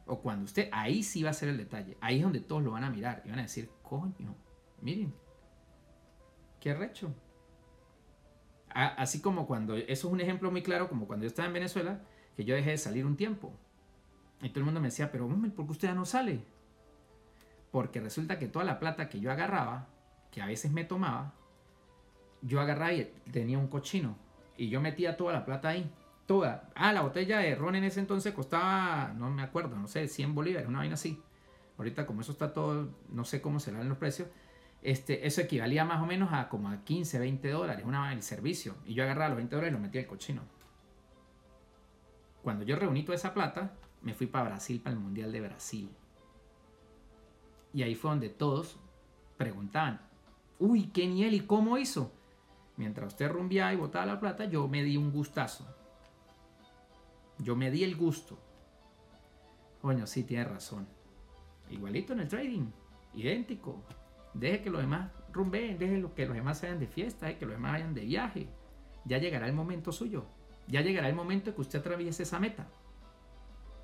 o 0.07 0.21
cuando 0.21 0.45
usted, 0.45 0.69
ahí 0.73 1.03
sí 1.03 1.23
va 1.23 1.31
a 1.31 1.35
ser 1.35 1.49
el 1.49 1.57
detalle. 1.57 1.97
Ahí 2.01 2.19
es 2.19 2.23
donde 2.23 2.41
todos 2.41 2.63
lo 2.63 2.73
van 2.73 2.85
a 2.85 2.91
mirar 2.91 3.23
y 3.25 3.31
van 3.31 3.39
a 3.39 3.43
decir, 3.43 3.71
coño, 3.83 4.37
miren, 4.81 5.15
qué 6.61 6.75
recho. 6.75 7.15
Así 8.69 9.21
como 9.21 9.47
cuando, 9.47 9.77
eso 9.77 10.09
es 10.09 10.13
un 10.13 10.21
ejemplo 10.21 10.51
muy 10.51 10.63
claro, 10.63 10.89
como 10.89 11.07
cuando 11.07 11.25
yo 11.25 11.29
estaba 11.29 11.47
en 11.47 11.55
Venezuela, 11.55 12.03
que 12.37 12.45
yo 12.45 12.55
dejé 12.55 12.71
de 12.71 12.79
salir 12.79 13.07
un 13.07 13.17
tiempo. 13.17 13.53
Y 14.43 14.49
todo 14.49 14.61
el 14.61 14.65
mundo 14.65 14.81
me 14.81 14.89
decía, 14.89 15.13
pero 15.13 15.29
¿por 15.29 15.67
qué 15.67 15.73
usted 15.73 15.89
ya 15.89 15.95
no 15.95 16.05
sale? 16.05 16.45
Porque 17.71 18.01
resulta 18.01 18.39
que 18.39 18.49
toda 18.49 18.65
la 18.65 18.81
plata 18.81 19.09
que 19.09 19.21
yo 19.21 19.31
agarraba, 19.31 19.89
que 20.33 20.43
a 20.43 20.47
veces 20.47 20.73
me 20.73 20.85
tomaba, 20.85 21.35
yo 22.45 22.61
agarraba 22.61 22.93
y 22.93 23.11
tenía 23.33 23.59
un 23.59 23.69
cochino. 23.69 24.17
Y 24.57 24.69
yo 24.69 24.81
metía 24.81 25.17
toda 25.17 25.33
la 25.33 25.45
plata 25.45 25.71
ahí. 25.71 25.91
Toda. 26.27 26.71
Ah, 26.75 26.93
la 26.93 27.03
botella 27.03 27.39
de 27.39 27.55
ron 27.55 27.75
en 27.75 27.85
ese 27.85 28.01
entonces 28.01 28.33
costaba, 28.33 29.13
no 29.17 29.31
me 29.31 29.43
acuerdo, 29.43 29.77
no 29.77 29.89
sé, 29.89 30.09
100 30.09 30.35
bolívares, 30.35 30.69
una 30.69 30.79
vaina 30.79 30.95
así. 30.95 31.21
Ahorita 31.77 32.07
como 32.07 32.21
eso 32.21 32.33
está 32.33 32.53
todo, 32.53 32.91
no 33.11 33.25
sé 33.25 33.41
cómo 33.43 33.61
serán 33.61 33.89
los 33.89 33.99
precios. 33.99 34.29
Este, 34.83 35.27
eso 35.27 35.41
equivalía 35.41 35.85
más 35.85 36.03
o 36.03 36.07
menos 36.07 36.33
a 36.33 36.49
como 36.49 36.69
a 36.69 36.85
15, 36.85 37.19
20 37.19 37.51
dólares 37.51 37.85
una, 37.87 38.13
el 38.13 38.23
servicio. 38.23 38.77
Y 38.85 38.95
yo 38.95 39.03
agarraba 39.03 39.31
los 39.31 39.37
20 39.39 39.57
dólares 39.57 39.73
y 39.73 39.75
los 39.75 39.83
metía 39.83 40.03
al 40.03 40.07
cochino. 40.07 40.43
Cuando 42.43 42.65
yo 42.65 42.77
reuní 42.77 43.03
toda 43.03 43.17
esa 43.17 43.33
plata, 43.33 43.73
me 44.03 44.13
fui 44.13 44.27
para 44.27 44.51
Brasil, 44.51 44.81
para 44.81 44.95
el 44.95 45.01
Mundial 45.01 45.33
de 45.33 45.41
Brasil. 45.41 45.91
Y 47.73 47.83
ahí 47.83 47.95
fue 47.95 48.11
donde 48.11 48.29
todos 48.29 48.79
preguntaban, 49.39 50.01
uy, 50.59 50.91
qué 50.93 51.07
nivel 51.07 51.35
y 51.35 51.41
cómo 51.41 51.79
hizo. 51.79 52.13
Mientras 52.77 53.13
usted 53.13 53.31
rumbeaba 53.31 53.73
y 53.73 53.77
botaba 53.77 54.07
la 54.07 54.21
plata, 54.21 54.45
yo 54.47 54.67
me 54.69 54.83
di 54.83 54.97
un 54.97 55.13
gustazo. 55.13 55.67
Yo 57.39 57.57
me 57.57 57.71
di 57.71 57.85
el 57.85 57.97
gusto. 57.97 58.39
Coño, 59.81 60.07
sí, 60.07 60.25
tiene 60.25 60.45
razón. 60.45 60.87
Igualito 61.71 62.13
en 62.13 62.21
el 62.21 62.29
trading. 62.29 62.67
Idéntico. 63.15 63.83
Deje 64.33 64.63
que 64.63 64.71
los 64.71 64.81
demás 64.81 65.11
rumbeen, 65.33 65.79
deje 65.79 66.05
que 66.15 66.27
los 66.27 66.35
demás 66.35 66.63
vayan 66.63 66.81
de 66.81 66.87
fiesta, 66.87 67.27
deje 67.27 67.39
que 67.39 67.47
los 67.47 67.55
demás 67.55 67.73
vayan 67.73 67.95
de 67.95 68.05
viaje. 68.05 68.49
Ya 69.05 69.19
llegará 69.19 69.47
el 69.47 69.53
momento 69.53 69.93
suyo. 69.93 70.25
Ya 70.67 70.81
llegará 70.81 71.09
el 71.09 71.15
momento 71.15 71.55
que 71.55 71.61
usted 71.61 71.81
atraviese 71.81 72.23
esa 72.23 72.41
meta. 72.41 72.67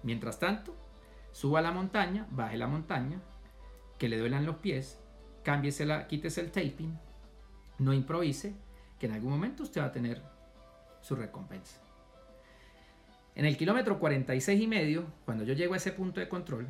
Mientras 0.02 0.38
tanto, 0.38 0.74
suba 1.30 1.60
la 1.60 1.72
montaña, 1.72 2.26
baje 2.30 2.56
la 2.56 2.66
montaña, 2.66 3.20
que 3.98 4.08
le 4.08 4.18
duelan 4.18 4.46
los 4.46 4.56
pies, 4.56 4.98
cámbiese 5.44 5.84
la, 5.84 6.06
quítese 6.06 6.40
el 6.40 6.50
taping, 6.50 6.98
no 7.78 7.92
improvise, 7.92 8.54
que 9.00 9.06
en 9.06 9.12
algún 9.12 9.32
momento 9.32 9.62
usted 9.62 9.80
va 9.80 9.86
a 9.86 9.92
tener 9.92 10.22
su 11.00 11.16
recompensa. 11.16 11.80
En 13.34 13.46
el 13.46 13.56
kilómetro 13.56 13.98
46 13.98 14.60
y 14.60 14.66
medio, 14.66 15.06
cuando 15.24 15.42
yo 15.42 15.54
llego 15.54 15.72
a 15.72 15.78
ese 15.78 15.92
punto 15.92 16.20
de 16.20 16.28
control, 16.28 16.68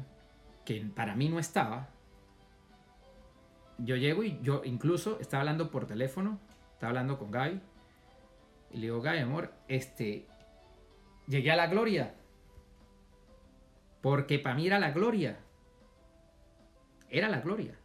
que 0.65 0.81
para 0.95 1.17
mí 1.17 1.29
no 1.29 1.41
estaba, 1.41 1.89
yo 3.79 3.97
llego 3.97 4.23
y 4.23 4.39
yo 4.43 4.63
incluso 4.65 5.19
estaba 5.19 5.41
hablando 5.41 5.73
por 5.73 5.87
teléfono, 5.87 6.39
estaba 6.75 6.91
hablando 6.91 7.19
con 7.19 7.33
Gaby, 7.33 7.61
y 8.73 8.77
le 8.77 8.83
digo, 8.83 9.03
Gaby, 9.03 9.19
amor, 9.19 9.53
este, 9.67 10.27
llegué 11.27 11.51
a 11.51 11.57
la 11.57 11.67
gloria, 11.67 12.15
porque 14.03 14.39
para 14.39 14.55
mí 14.55 14.69
era 14.69 14.79
la 14.79 14.93
gloria, 14.93 15.41
era 17.09 17.29
la 17.29 17.41
gloria. 17.41 17.80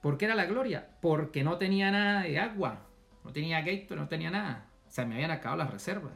¿Por 0.00 0.16
qué 0.16 0.24
era 0.24 0.34
la 0.34 0.46
gloria? 0.46 0.96
Porque 1.00 1.44
no 1.44 1.58
tenía 1.58 1.90
nada 1.90 2.22
de 2.22 2.38
agua, 2.38 2.86
no 3.24 3.32
tenía 3.32 3.60
gato, 3.60 3.96
no 3.96 4.08
tenía 4.08 4.30
nada. 4.30 4.70
O 4.88 4.90
sea, 4.90 5.04
me 5.04 5.14
habían 5.14 5.30
acabado 5.30 5.62
las 5.62 5.70
reservas 5.70 6.12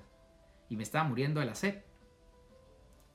y 0.69 0.77
me 0.77 0.83
estaba 0.83 1.09
muriendo 1.09 1.41
de 1.41 1.47
la 1.47 1.55
sed. 1.55 1.83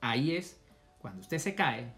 Ahí 0.00 0.36
es 0.36 0.62
cuando 0.98 1.20
usted 1.20 1.38
se 1.38 1.54
cae 1.54 1.92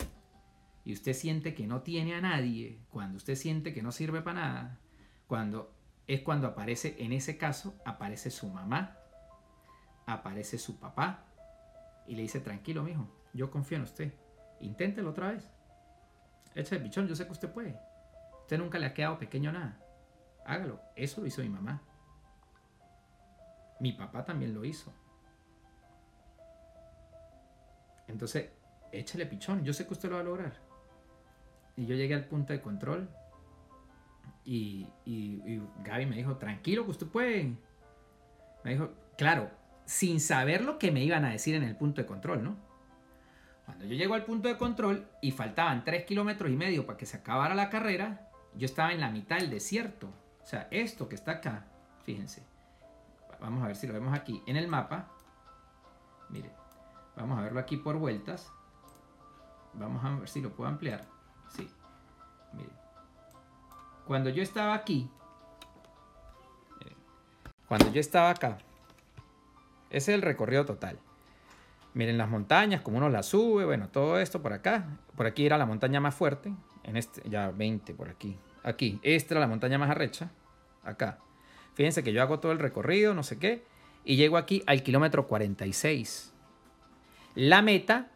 y 0.85 0.93
usted 0.93 1.13
siente 1.13 1.55
que 1.55 1.67
no 1.67 1.83
tiene 1.83 2.15
a 2.15 2.21
nadie, 2.21 2.81
cuando 2.91 3.19
usted 3.19 3.35
siente 3.35 3.73
que 3.73 3.83
no 3.83 3.93
sirve 3.93 4.23
para 4.23 4.41
nada, 4.41 4.81
cuando 5.27 5.77
es 6.07 6.23
cuando 6.23 6.49
aparece, 6.49 6.97
en 6.99 7.13
ese 7.13 7.39
caso, 7.39 7.81
aparece 7.85 8.31
su 8.31 8.49
mamá, 8.49 8.99
aparece 10.07 10.59
su 10.59 10.79
papá 10.81 11.25
y 12.07 12.17
le 12.17 12.23
dice, 12.23 12.41
tranquilo, 12.41 12.83
mijo, 12.83 13.09
yo 13.33 13.51
confío 13.51 13.77
en 13.77 13.85
usted. 13.85 14.13
Inténtelo 14.61 15.11
otra 15.11 15.33
vez. 15.33 15.49
Echa 16.55 16.77
el 16.77 16.83
bichón, 16.83 17.07
yo 17.07 17.17
sé 17.17 17.25
que 17.27 17.33
usted 17.33 17.51
puede. 17.51 17.79
Usted 18.43 18.59
nunca 18.59 18.79
le 18.79 18.87
ha 18.87 18.95
quedado 18.95 19.19
pequeño 19.19 19.51
nada. 19.53 19.81
Hágalo. 20.45 20.81
Eso 20.95 21.21
lo 21.21 21.27
hizo 21.27 21.43
mi 21.43 21.49
mamá. 21.49 21.83
Mi 23.81 23.93
papá 23.93 24.25
también 24.25 24.55
lo 24.55 24.65
hizo. 24.65 24.93
Entonces, 28.07 28.51
échale 28.93 29.27
pichón, 29.27 29.65
yo 29.65 29.73
sé 29.73 29.87
que 29.87 29.95
usted 29.95 30.09
lo 30.09 30.17
va 30.17 30.21
a 30.21 30.25
lograr. 30.25 30.53
Y 31.77 31.87
yo 31.87 31.95
llegué 31.95 32.15
al 32.15 32.27
punto 32.27 32.53
de 32.53 32.61
control 32.61 33.09
y, 34.45 34.87
y, 35.05 35.63
Gaby 35.83 36.07
me 36.07 36.17
dijo, 36.17 36.37
tranquilo 36.37 36.85
que 36.85 36.91
usted 36.91 37.07
puede. 37.07 37.57
Me 38.65 38.73
dijo, 38.73 38.93
claro, 39.17 39.51
sin 39.85 40.21
saber 40.21 40.65
lo 40.65 40.79
que 40.79 40.91
me 40.91 41.03
iban 41.03 41.25
a 41.25 41.31
decir 41.31 41.55
en 41.55 41.63
el 41.63 41.77
punto 41.77 42.03
de 42.03 42.07
control, 42.07 42.45
¿no? 42.45 42.57
Cuando 43.65 43.85
yo 43.85 43.95
llego 43.95 44.15
al 44.15 44.25
punto 44.25 44.49
de 44.49 44.59
control 44.59 45.09
y 45.21 45.31
faltaban 45.31 45.85
3 45.85 46.05
kilómetros 46.05 46.51
y 46.51 46.57
medio 46.57 46.85
para 46.85 46.99
que 46.99 47.07
se 47.07 47.17
acabara 47.17 47.55
la 47.55 47.71
carrera, 47.71 48.29
yo 48.55 48.67
estaba 48.67 48.93
en 48.93 49.01
la 49.01 49.11
mitad 49.11 49.39
del 49.39 49.51
desierto. 49.51 50.09
O 50.43 50.47
sea, 50.47 50.69
esto 50.71 51.09
que 51.09 51.15
está 51.15 51.33
acá, 51.33 51.67
fíjense. 52.05 52.45
Vamos 53.41 53.63
a 53.63 53.67
ver 53.67 53.77
si 53.77 53.87
lo 53.87 53.93
vemos 53.93 54.15
aquí 54.15 54.43
en 54.47 54.57
el 54.57 54.69
mapa. 54.69 55.09
Miren, 56.29 56.53
vamos 57.17 57.39
a 57.39 57.43
verlo 57.43 57.61
aquí 57.61 57.77
por 57.77 57.97
vueltas. 57.97 58.51
Vamos 59.75 60.05
a 60.05 60.11
ver 60.17 60.29
si 60.29 60.41
lo 60.41 60.51
puedo 60.51 60.69
ampliar. 60.69 61.07
Sí, 61.49 61.69
miren. 62.53 62.77
Cuando 64.07 64.31
yo 64.31 64.43
estaba 64.43 64.75
aquí, 64.75 65.11
cuando 67.69 67.91
yo 67.91 68.01
estaba 68.01 68.31
acá, 68.31 68.59
ese 69.89 70.13
es 70.13 70.17
el 70.17 70.23
recorrido 70.23 70.67
total. 70.67 70.99
Miren 71.95 72.17
las 72.17 72.29
montañas, 72.29 72.81
como 72.81 72.99
uno 72.99 73.11
las 73.11 73.27
sube, 73.27 73.65
bueno, 73.65 73.89
todo 73.89 74.19
esto 74.19 74.41
por 74.41 74.53
acá. 74.53 74.99
Por 75.15 75.27
aquí 75.27 75.45
era 75.45 75.59
la 75.59 75.67
montaña 75.67 76.01
más 76.01 76.15
fuerte. 76.15 76.53
En 76.85 76.97
este, 76.97 77.23
ya 77.29 77.51
20 77.51 77.95
por 77.95 78.09
aquí. 78.09 78.39
Aquí, 78.63 78.99
esta 79.03 79.35
era 79.35 79.41
la 79.41 79.47
montaña 79.47 79.79
más 79.79 79.91
arrecha. 79.91 80.31
Acá. 80.85 81.19
Fíjense 81.75 82.03
que 82.03 82.13
yo 82.13 82.23
hago 82.23 82.41
todo 82.41 82.53
el 82.53 82.59
recorrido, 82.59 83.15
no 83.15 83.23
sé 83.23 83.39
qué. 83.39 83.65
Y 84.05 84.17
llego 84.17 84.37
aquí 84.37 84.63
al 84.67 84.83
kilómetro 84.83 85.27
46. 85.27 86.33
La 87.35 87.63
meta, 87.63 88.11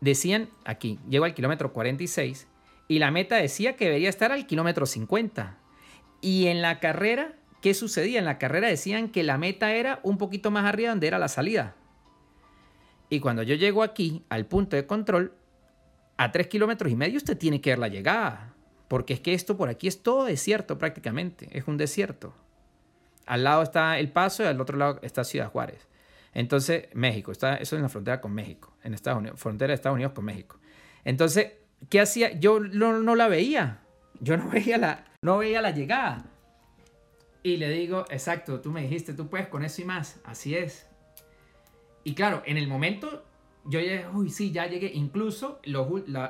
decían 0.00 0.48
aquí, 0.64 0.98
llego 1.08 1.24
al 1.24 1.34
kilómetro 1.34 1.72
46. 1.72 2.46
Y 2.88 3.00
la 3.00 3.10
meta 3.10 3.36
decía 3.36 3.76
que 3.76 3.86
debería 3.86 4.08
estar 4.08 4.32
al 4.32 4.46
kilómetro 4.46 4.86
50. 4.86 5.58
Y 6.20 6.46
en 6.46 6.62
la 6.62 6.78
carrera, 6.78 7.34
¿qué 7.60 7.74
sucedía? 7.74 8.20
En 8.20 8.24
la 8.24 8.38
carrera 8.38 8.68
decían 8.68 9.08
que 9.08 9.24
la 9.24 9.38
meta 9.38 9.72
era 9.72 10.00
un 10.04 10.18
poquito 10.18 10.50
más 10.50 10.64
arriba 10.64 10.90
donde 10.90 11.08
era 11.08 11.18
la 11.18 11.28
salida. 11.28 11.74
Y 13.08 13.20
cuando 13.20 13.42
yo 13.42 13.54
llego 13.54 13.82
aquí, 13.82 14.24
al 14.28 14.46
punto 14.46 14.76
de 14.76 14.86
control, 14.86 15.32
a 16.16 16.32
3 16.32 16.46
kilómetros 16.48 16.90
y 16.90 16.96
medio 16.96 17.18
usted 17.18 17.36
tiene 17.36 17.60
que 17.60 17.70
ver 17.70 17.78
la 17.78 17.88
llegada. 17.88 18.54
Porque 18.88 19.14
es 19.14 19.20
que 19.20 19.34
esto 19.34 19.56
por 19.56 19.68
aquí 19.68 19.88
es 19.88 20.02
todo 20.02 20.24
desierto 20.24 20.78
prácticamente. 20.78 21.48
Es 21.56 21.66
un 21.66 21.76
desierto. 21.76 22.34
Al 23.26 23.44
lado 23.44 23.62
está 23.62 23.98
El 23.98 24.12
Paso 24.12 24.42
y 24.44 24.46
al 24.46 24.60
otro 24.60 24.78
lado 24.78 25.00
está 25.02 25.24
Ciudad 25.24 25.50
Juárez. 25.50 25.88
Entonces, 26.32 26.88
México, 26.92 27.32
está, 27.32 27.56
eso 27.56 27.76
es 27.76 27.78
en 27.78 27.82
la 27.82 27.88
frontera 27.88 28.20
con 28.20 28.32
México, 28.32 28.76
en 28.84 28.92
Estados 28.92 29.20
Unidos, 29.20 29.40
frontera 29.40 29.68
de 29.68 29.74
Estados 29.74 29.94
Unidos 29.94 30.12
con 30.12 30.24
México. 30.24 30.60
Entonces, 31.02 31.52
¿qué 31.88 32.00
hacía? 32.00 32.38
Yo 32.38 32.60
no, 32.60 33.16
la 33.16 33.26
veía. 33.26 33.80
Yo 34.20 34.36
no 34.36 34.48
veía 34.52 34.76
la, 34.78 35.06
no 35.22 35.38
veía 35.38 35.62
la 35.62 35.70
llegada. 35.70 36.26
Y 37.42 37.56
le 37.56 37.70
digo, 37.70 38.04
exacto, 38.10 38.60
tú 38.60 38.70
me 38.70 38.82
dijiste, 38.82 39.14
tú 39.14 39.28
puedes 39.28 39.48
con 39.48 39.64
eso 39.64 39.80
y 39.82 39.86
más. 39.86 40.20
Así 40.24 40.54
es. 40.54 40.86
Y 42.06 42.14
claro, 42.14 42.40
en 42.46 42.56
el 42.56 42.68
momento 42.68 43.24
yo 43.64 43.80
llegué, 43.80 44.06
uy, 44.06 44.30
sí, 44.30 44.52
ya 44.52 44.68
llegué. 44.68 44.92
Incluso 44.94 45.58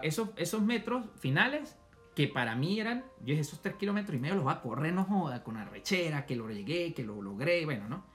esos, 0.02 0.30
esos 0.36 0.62
metros 0.62 1.04
finales, 1.18 1.76
que 2.14 2.28
para 2.28 2.56
mí 2.56 2.80
eran, 2.80 3.04
yo 3.20 3.26
dije, 3.26 3.42
esos 3.42 3.60
tres 3.60 3.74
kilómetros 3.74 4.16
y 4.16 4.18
medio 4.18 4.36
los 4.36 4.46
va 4.46 4.52
a 4.52 4.62
correr, 4.62 4.94
no 4.94 5.04
joda, 5.04 5.44
con 5.44 5.58
arrechera, 5.58 6.24
que 6.24 6.34
lo 6.34 6.48
llegué, 6.48 6.94
que 6.94 7.04
lo 7.04 7.20
logré, 7.20 7.66
bueno, 7.66 7.90
¿no? 7.90 8.06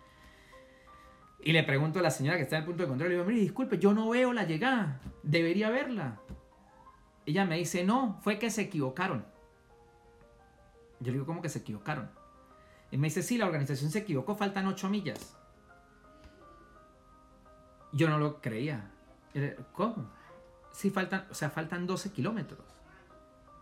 Y 1.44 1.52
le 1.52 1.62
pregunto 1.62 2.00
a 2.00 2.02
la 2.02 2.10
señora 2.10 2.38
que 2.38 2.42
está 2.42 2.56
en 2.56 2.64
el 2.64 2.66
punto 2.66 2.82
de 2.82 2.90
control, 2.90 3.10
le 3.10 3.16
digo, 3.18 3.28
mire, 3.28 3.42
disculpe, 3.42 3.78
yo 3.78 3.94
no 3.94 4.10
veo 4.10 4.34
la 4.34 4.46
llegada, 4.46 5.00
debería 5.22 5.70
verla. 5.70 6.20
Ella 7.28 7.46
me 7.46 7.60
dice, 7.60 7.84
no, 7.84 8.18
fue 8.24 8.40
que 8.40 8.50
se 8.50 8.64
equivocaron. 8.64 9.24
Yo 11.00 11.12
le 11.12 11.14
digo, 11.14 11.28
¿cómo 11.28 11.44
que 11.44 11.50
se 11.50 11.60
equivocaron? 11.60 12.10
Y 12.90 12.98
me 12.98 13.10
dice, 13.10 13.22
sí, 13.22 13.38
la 13.38 13.46
organización 13.46 13.92
se 13.92 14.00
equivocó, 14.00 14.34
faltan 14.34 14.66
ocho 14.66 14.90
millas. 14.90 15.38
Yo 17.92 18.10
no 18.10 18.18
lo 18.18 18.42
creía. 18.42 18.90
¿Cómo? 19.74 20.10
Sí 20.72 20.90
faltan, 20.90 21.28
o 21.30 21.34
sea, 21.34 21.50
faltan 21.50 21.86
12 21.86 22.12
kilómetros. 22.12 22.64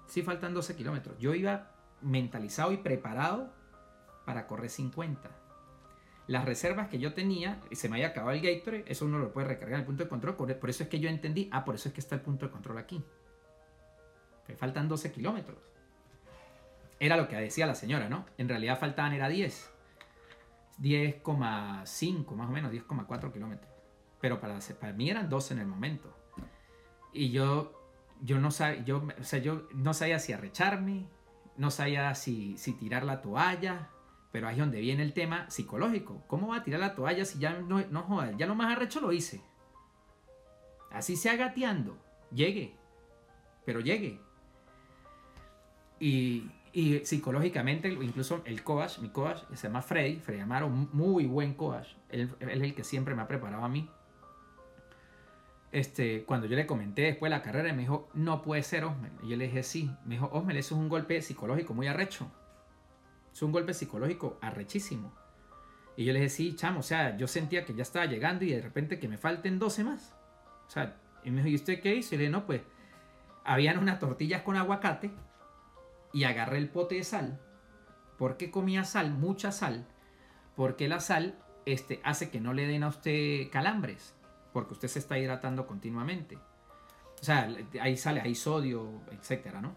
Sí 0.07 0.21
faltan 0.21 0.53
12 0.53 0.75
kilómetros. 0.75 1.17
Yo 1.19 1.33
iba 1.33 1.71
mentalizado 2.01 2.71
y 2.71 2.77
preparado 2.77 3.51
para 4.25 4.47
correr 4.47 4.69
50. 4.69 5.29
Las 6.27 6.45
reservas 6.45 6.89
que 6.89 6.99
yo 6.99 7.13
tenía, 7.13 7.59
se 7.71 7.89
me 7.89 7.95
había 7.95 8.09
acabado 8.09 8.37
el 8.37 8.41
Gatorade, 8.41 8.85
eso 8.87 9.05
uno 9.05 9.17
lo 9.17 9.33
puede 9.33 9.47
recargar 9.47 9.75
en 9.75 9.79
el 9.81 9.85
punto 9.85 10.03
de 10.03 10.09
control. 10.09 10.35
Por 10.35 10.69
eso 10.69 10.83
es 10.83 10.89
que 10.89 10.99
yo 10.99 11.09
entendí, 11.09 11.49
ah, 11.51 11.65
por 11.65 11.75
eso 11.75 11.89
es 11.89 11.93
que 11.93 12.01
está 12.01 12.15
el 12.15 12.21
punto 12.21 12.45
de 12.45 12.51
control 12.51 12.77
aquí. 12.77 13.03
Faltan 14.57 14.87
12 14.87 15.11
kilómetros. 15.11 15.57
Era 16.99 17.17
lo 17.17 17.27
que 17.27 17.35
decía 17.35 17.65
la 17.65 17.75
señora, 17.75 18.09
¿no? 18.09 18.25
En 18.37 18.49
realidad 18.49 18.79
faltaban, 18.79 19.13
era 19.13 19.29
10. 19.29 19.71
10,5 20.79 22.35
más 22.35 22.49
o 22.49 22.51
menos, 22.51 22.71
10,4 22.71 23.31
kilómetros 23.31 23.78
pero 24.21 24.39
para, 24.39 24.59
para 24.79 24.93
mí 24.93 25.09
eran 25.09 25.29
12 25.29 25.53
en 25.53 25.59
el 25.59 25.67
momento. 25.67 26.13
Y 27.13 27.31
yo, 27.31 27.73
yo, 28.21 28.39
no, 28.39 28.51
sabía, 28.51 28.83
yo, 28.83 29.07
o 29.19 29.23
sea, 29.23 29.39
yo 29.39 29.67
no 29.73 29.93
sabía 29.93 30.19
si 30.19 30.33
arrecharme, 30.33 31.07
no 31.57 31.71
sabía 31.71 32.13
si, 32.15 32.57
si 32.57 32.73
tirar 32.73 33.03
la 33.03 33.21
toalla, 33.21 33.89
pero 34.31 34.47
ahí 34.47 34.55
es 34.55 34.59
donde 34.59 34.79
viene 34.79 35.03
el 35.03 35.13
tema 35.13 35.49
psicológico. 35.49 36.23
¿Cómo 36.27 36.49
va 36.49 36.57
a 36.57 36.63
tirar 36.63 36.79
la 36.79 36.95
toalla 36.95 37.25
si 37.25 37.39
ya 37.39 37.59
no, 37.59 37.81
no 37.89 38.03
joda, 38.03 38.31
ya 38.37 38.45
lo 38.45 38.55
más 38.55 38.75
arrecho 38.75 39.01
lo 39.01 39.11
hice? 39.11 39.41
Así 40.91 41.15
sea 41.15 41.35
gateando, 41.35 41.97
llegue, 42.31 42.75
pero 43.65 43.79
llegue. 43.79 44.19
Y, 45.99 46.49
y 46.71 47.05
psicológicamente, 47.05 47.89
incluso 47.89 48.41
el 48.45 48.63
coach, 48.63 48.99
mi 48.99 49.09
coach, 49.09 49.39
se 49.53 49.67
llama 49.67 49.81
Freddy, 49.81 50.19
Freddy 50.19 50.41
Amaro, 50.41 50.69
muy 50.69 51.25
buen 51.25 51.53
coach. 51.53 51.87
Él, 52.09 52.33
él, 52.39 52.49
es 52.49 52.61
el 52.61 52.75
que 52.75 52.83
siempre 52.83 53.15
me 53.15 53.21
ha 53.21 53.27
preparado 53.27 53.63
a 53.63 53.69
mí 53.69 53.89
este, 55.71 56.23
cuando 56.23 56.47
yo 56.47 56.55
le 56.55 56.65
comenté 56.65 57.03
después 57.03 57.29
de 57.29 57.37
la 57.37 57.43
carrera, 57.43 57.73
me 57.73 57.81
dijo, 57.81 58.09
no 58.13 58.41
puede 58.41 58.63
ser 58.63 58.85
Osmel. 58.85 59.11
Y 59.23 59.29
yo 59.29 59.37
le 59.37 59.45
dije, 59.45 59.63
sí. 59.63 59.91
Me 60.05 60.15
dijo, 60.15 60.29
Osmel, 60.31 60.57
eso 60.57 60.75
es 60.75 60.81
un 60.81 60.89
golpe 60.89 61.21
psicológico 61.21 61.73
muy 61.73 61.87
arrecho. 61.87 62.31
Es 63.31 63.41
un 63.41 63.51
golpe 63.51 63.73
psicológico 63.73 64.39
arrechísimo. 64.41 65.13
Y 65.95 66.05
yo 66.05 66.13
le 66.13 66.19
dije, 66.19 66.29
sí, 66.29 66.55
chamo, 66.55 66.79
o 66.79 66.83
sea, 66.83 67.17
yo 67.17 67.27
sentía 67.27 67.65
que 67.65 67.75
ya 67.75 67.83
estaba 67.83 68.05
llegando 68.05 68.45
y 68.45 68.51
de 68.51 68.61
repente 68.61 68.99
que 68.99 69.07
me 69.07 69.17
falten 69.17 69.59
12 69.59 69.83
más. 69.83 70.15
O 70.67 70.71
sea, 70.71 70.97
y 71.23 71.29
me 71.29 71.37
dijo, 71.37 71.49
¿y 71.49 71.55
usted 71.55 71.81
qué 71.81 71.95
hizo? 71.95 72.15
Y 72.15 72.17
le 72.17 72.23
dije, 72.23 72.31
no, 72.31 72.45
pues, 72.45 72.61
habían 73.43 73.77
unas 73.77 73.99
tortillas 73.99 74.41
con 74.41 74.55
aguacate 74.55 75.11
y 76.13 76.23
agarré 76.23 76.57
el 76.57 76.69
pote 76.69 76.95
de 76.95 77.03
sal. 77.03 77.39
¿Por 78.17 78.37
qué 78.37 78.49
comía 78.49 78.85
sal? 78.85 79.11
Mucha 79.11 79.51
sal. 79.51 79.85
Porque 80.55 80.87
la 80.87 80.99
sal 80.99 81.37
este, 81.65 82.01
hace 82.03 82.29
que 82.31 82.41
no 82.41 82.53
le 82.53 82.65
den 82.65 82.83
a 82.83 82.87
usted 82.87 83.49
calambres 83.51 84.15
porque 84.53 84.73
usted 84.73 84.87
se 84.87 84.99
está 84.99 85.17
hidratando 85.17 85.67
continuamente. 85.67 86.37
O 87.21 87.23
sea, 87.23 87.49
ahí 87.81 87.97
sale, 87.97 88.21
hay 88.21 88.35
sodio, 88.35 89.01
etcétera, 89.11 89.61
¿no? 89.61 89.73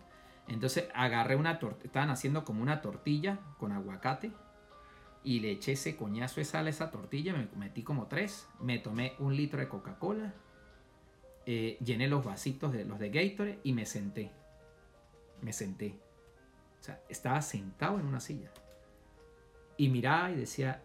Entonces 0.48 0.88
agarré 0.94 1.36
una 1.36 1.58
tortilla, 1.58 1.86
estaban 1.86 2.10
haciendo 2.10 2.44
como 2.44 2.62
una 2.62 2.80
tortilla 2.80 3.38
con 3.58 3.72
aguacate 3.72 4.32
y 5.24 5.40
le 5.40 5.52
eché 5.52 5.72
ese 5.72 5.96
coñazo 5.96 6.40
de 6.40 6.44
sal 6.44 6.66
a 6.66 6.70
esa 6.70 6.90
tortilla, 6.90 7.32
me 7.32 7.48
metí 7.56 7.82
como 7.82 8.06
tres, 8.06 8.48
me 8.60 8.78
tomé 8.78 9.14
un 9.18 9.36
litro 9.36 9.60
de 9.60 9.68
Coca-Cola, 9.68 10.34
eh, 11.46 11.78
llené 11.84 12.08
los 12.08 12.24
vasitos 12.24 12.72
de 12.72 12.84
los 12.84 12.98
de 12.98 13.10
Gatorade 13.10 13.60
y 13.62 13.72
me 13.72 13.86
senté. 13.86 14.30
Me 15.40 15.52
senté. 15.52 15.98
O 16.80 16.84
sea, 16.84 17.00
estaba 17.08 17.40
sentado 17.42 17.98
en 17.98 18.06
una 18.06 18.20
silla. 18.20 18.50
Y 19.76 19.88
miraba 19.88 20.30
y 20.30 20.36
decía, 20.36 20.82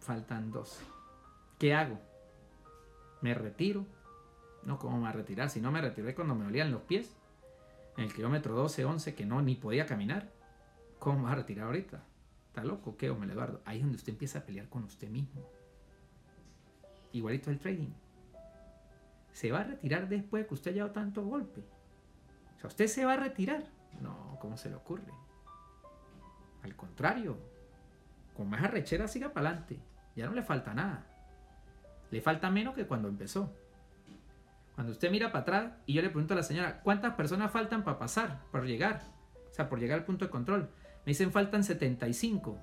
faltan 0.00 0.50
dos. 0.50 0.80
¿Qué 1.58 1.74
hago? 1.74 1.98
Me 3.24 3.32
retiro. 3.32 3.86
No, 4.64 4.78
¿cómo 4.78 5.00
me 5.00 5.08
a 5.08 5.12
retirar? 5.12 5.48
Si 5.48 5.60
no 5.60 5.72
me 5.72 5.80
retiré 5.80 6.14
cuando 6.14 6.34
me 6.34 6.44
dolían 6.44 6.70
los 6.70 6.82
pies. 6.82 7.16
En 7.96 8.04
el 8.04 8.12
kilómetro 8.12 8.54
12, 8.54 8.84
11, 8.84 9.14
que 9.14 9.24
no 9.24 9.40
ni 9.40 9.54
podía 9.54 9.86
caminar. 9.86 10.30
¿Cómo 10.98 11.20
me 11.20 11.30
a 11.30 11.34
retirar 11.34 11.66
ahorita? 11.66 12.02
¿Está 12.48 12.64
loco? 12.64 12.96
¿Qué, 12.98 13.08
Hombre 13.08 13.32
Eduardo? 13.32 13.62
Ahí 13.64 13.78
es 13.78 13.82
donde 13.82 13.96
usted 13.96 14.12
empieza 14.12 14.40
a 14.40 14.42
pelear 14.42 14.68
con 14.68 14.84
usted 14.84 15.08
mismo. 15.08 15.42
Igualito 17.12 17.50
el 17.50 17.58
trading. 17.58 17.92
¿Se 19.32 19.50
va 19.50 19.60
a 19.60 19.64
retirar 19.64 20.06
después 20.08 20.44
de 20.44 20.48
que 20.48 20.54
usted 20.54 20.72
haya 20.72 20.82
dado 20.82 20.92
tanto 20.92 21.24
golpe? 21.24 21.64
O 22.56 22.60
sea, 22.60 22.68
¿usted 22.68 22.88
se 22.88 23.06
va 23.06 23.14
a 23.14 23.16
retirar? 23.16 23.64
No, 24.02 24.36
¿cómo 24.38 24.58
se 24.58 24.68
le 24.68 24.76
ocurre? 24.76 25.12
Al 26.62 26.76
contrario, 26.76 27.38
con 28.36 28.50
más 28.50 28.62
arrechera 28.62 29.08
siga 29.08 29.32
para 29.32 29.48
adelante. 29.48 29.78
Ya 30.14 30.26
no 30.26 30.34
le 30.34 30.42
falta 30.42 30.74
nada. 30.74 31.13
Le 32.14 32.20
falta 32.20 32.48
menos 32.48 32.76
que 32.76 32.86
cuando 32.86 33.08
empezó. 33.08 33.52
Cuando 34.76 34.92
usted 34.92 35.10
mira 35.10 35.32
para 35.32 35.42
atrás 35.42 35.72
y 35.84 35.94
yo 35.94 36.00
le 36.00 36.10
pregunto 36.10 36.34
a 36.34 36.36
la 36.36 36.44
señora, 36.44 36.80
¿cuántas 36.80 37.14
personas 37.14 37.50
faltan 37.50 37.82
para 37.82 37.98
pasar, 37.98 38.40
para 38.52 38.64
llegar? 38.66 39.02
O 39.50 39.52
sea, 39.52 39.68
por 39.68 39.80
llegar 39.80 39.98
al 39.98 40.04
punto 40.04 40.24
de 40.24 40.30
control. 40.30 40.70
Me 41.04 41.10
dicen 41.10 41.32
faltan 41.32 41.64
75 41.64 42.56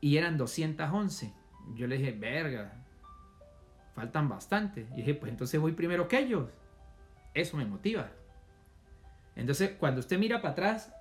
y 0.00 0.18
eran 0.18 0.38
211. 0.38 1.34
Yo 1.74 1.88
le 1.88 1.98
dije, 1.98 2.12
verga, 2.12 2.84
faltan 3.96 4.28
bastante. 4.28 4.86
Y 4.92 4.98
dije, 4.98 5.14
pues 5.14 5.32
entonces 5.32 5.60
voy 5.60 5.72
primero 5.72 6.06
que 6.06 6.20
ellos. 6.20 6.48
Eso 7.34 7.56
me 7.56 7.64
motiva. 7.64 8.08
Entonces, 9.34 9.72
cuando 9.80 9.98
usted 9.98 10.16
mira 10.16 10.40
para 10.40 10.52
atrás 10.52 10.92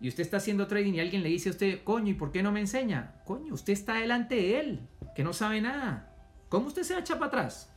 y 0.00 0.08
usted 0.08 0.24
está 0.24 0.38
haciendo 0.38 0.66
trading 0.66 0.94
y 0.94 1.00
alguien 1.00 1.22
le 1.22 1.28
dice 1.28 1.50
a 1.50 1.52
usted, 1.52 1.84
coño, 1.84 2.10
¿y 2.10 2.14
por 2.14 2.32
qué 2.32 2.42
no 2.42 2.50
me 2.50 2.58
enseña? 2.58 3.22
Coño, 3.24 3.54
usted 3.54 3.74
está 3.74 3.94
delante 3.94 4.34
de 4.34 4.58
él, 4.58 4.80
que 5.14 5.22
no 5.22 5.32
sabe 5.32 5.60
nada. 5.60 6.08
¿Cómo 6.52 6.66
usted 6.66 6.82
se 6.82 6.98
echa 6.98 7.14
para 7.14 7.28
atrás? 7.28 7.72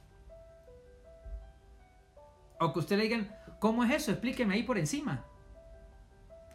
O 2.60 2.74
que 2.74 2.80
usted 2.80 2.98
le 2.98 3.04
digan, 3.04 3.34
¿cómo 3.62 3.86
es 3.86 3.92
eso? 3.92 4.12
Explíqueme 4.12 4.54
ahí 4.54 4.64
por 4.64 4.78
encima. 4.78 5.24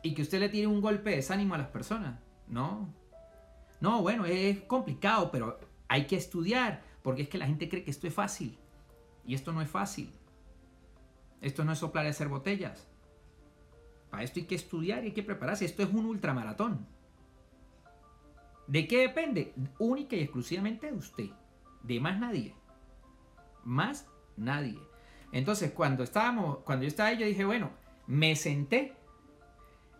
Y 0.03 0.13
que 0.13 0.21
usted 0.21 0.39
le 0.39 0.51
tire 0.51 0.67
un 0.67 0.83
golpe 0.83 1.09
de 1.09 1.17
desánimo 1.17 1.55
a 1.55 1.59
las 1.59 1.69
personas. 1.69 2.21
No. 2.47 2.93
No, 3.81 4.03
bueno, 4.03 4.27
es 4.27 4.61
complicado, 4.65 5.31
pero 5.31 5.61
hay 5.89 6.07
que 6.07 6.17
estudiar. 6.17 6.83
Porque 7.03 7.23
es 7.23 7.31
que 7.31 7.39
la 7.39 7.47
gente 7.47 7.71
cree 7.71 7.85
que 7.85 7.91
esto 7.91 8.07
es 8.07 8.13
fácil. 8.13 8.59
Y 9.25 9.35
esto 9.35 9.51
no 9.53 9.63
es 9.63 9.71
fácil. 9.71 10.13
Esto 11.41 11.65
no 11.65 11.73
es 11.73 11.79
soplar 11.79 12.05
y 12.05 12.09
hacer 12.09 12.29
botellas. 12.29 12.87
Para 14.11 14.25
esto 14.25 14.41
hay 14.41 14.45
que 14.45 14.57
estudiar 14.57 15.05
y 15.05 15.07
hay 15.07 15.15
que 15.15 15.23
prepararse. 15.23 15.65
Esto 15.65 15.83
es 15.83 15.89
un 15.89 16.05
ultramaratón. 16.05 16.87
¿De 18.67 18.87
qué 18.87 18.99
depende? 18.99 19.55
Única 19.79 20.17
y 20.17 20.21
exclusivamente 20.21 20.87
de 20.87 20.99
usted. 20.99 21.31
De 21.83 22.01
más 22.01 22.19
nadie. 22.19 22.55
Más 23.64 24.09
nadie. 24.37 24.79
Entonces, 25.33 25.73
cuando 25.73 26.03
estábamos, 26.03 26.59
cuando 26.59 26.85
yo 26.85 26.88
estaba 26.88 27.11
ahí, 27.11 27.19
yo 27.19 27.27
dije, 27.27 27.45
bueno, 27.45 27.71
me 28.07 28.35
senté, 28.35 28.97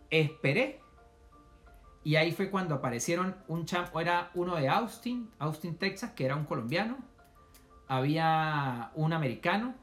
esperé, 0.09 0.81
y 2.03 2.15
ahí 2.15 2.31
fue 2.31 2.49
cuando 2.49 2.75
aparecieron 2.75 3.35
un 3.47 3.65
champ, 3.65 3.95
era 3.95 4.31
uno 4.33 4.55
de 4.55 4.67
Austin, 4.67 5.29
Austin, 5.39 5.75
Texas, 5.77 6.11
que 6.11 6.25
era 6.25 6.35
un 6.35 6.45
colombiano, 6.45 6.97
había 7.87 8.91
un 8.95 9.13
americano, 9.13 9.75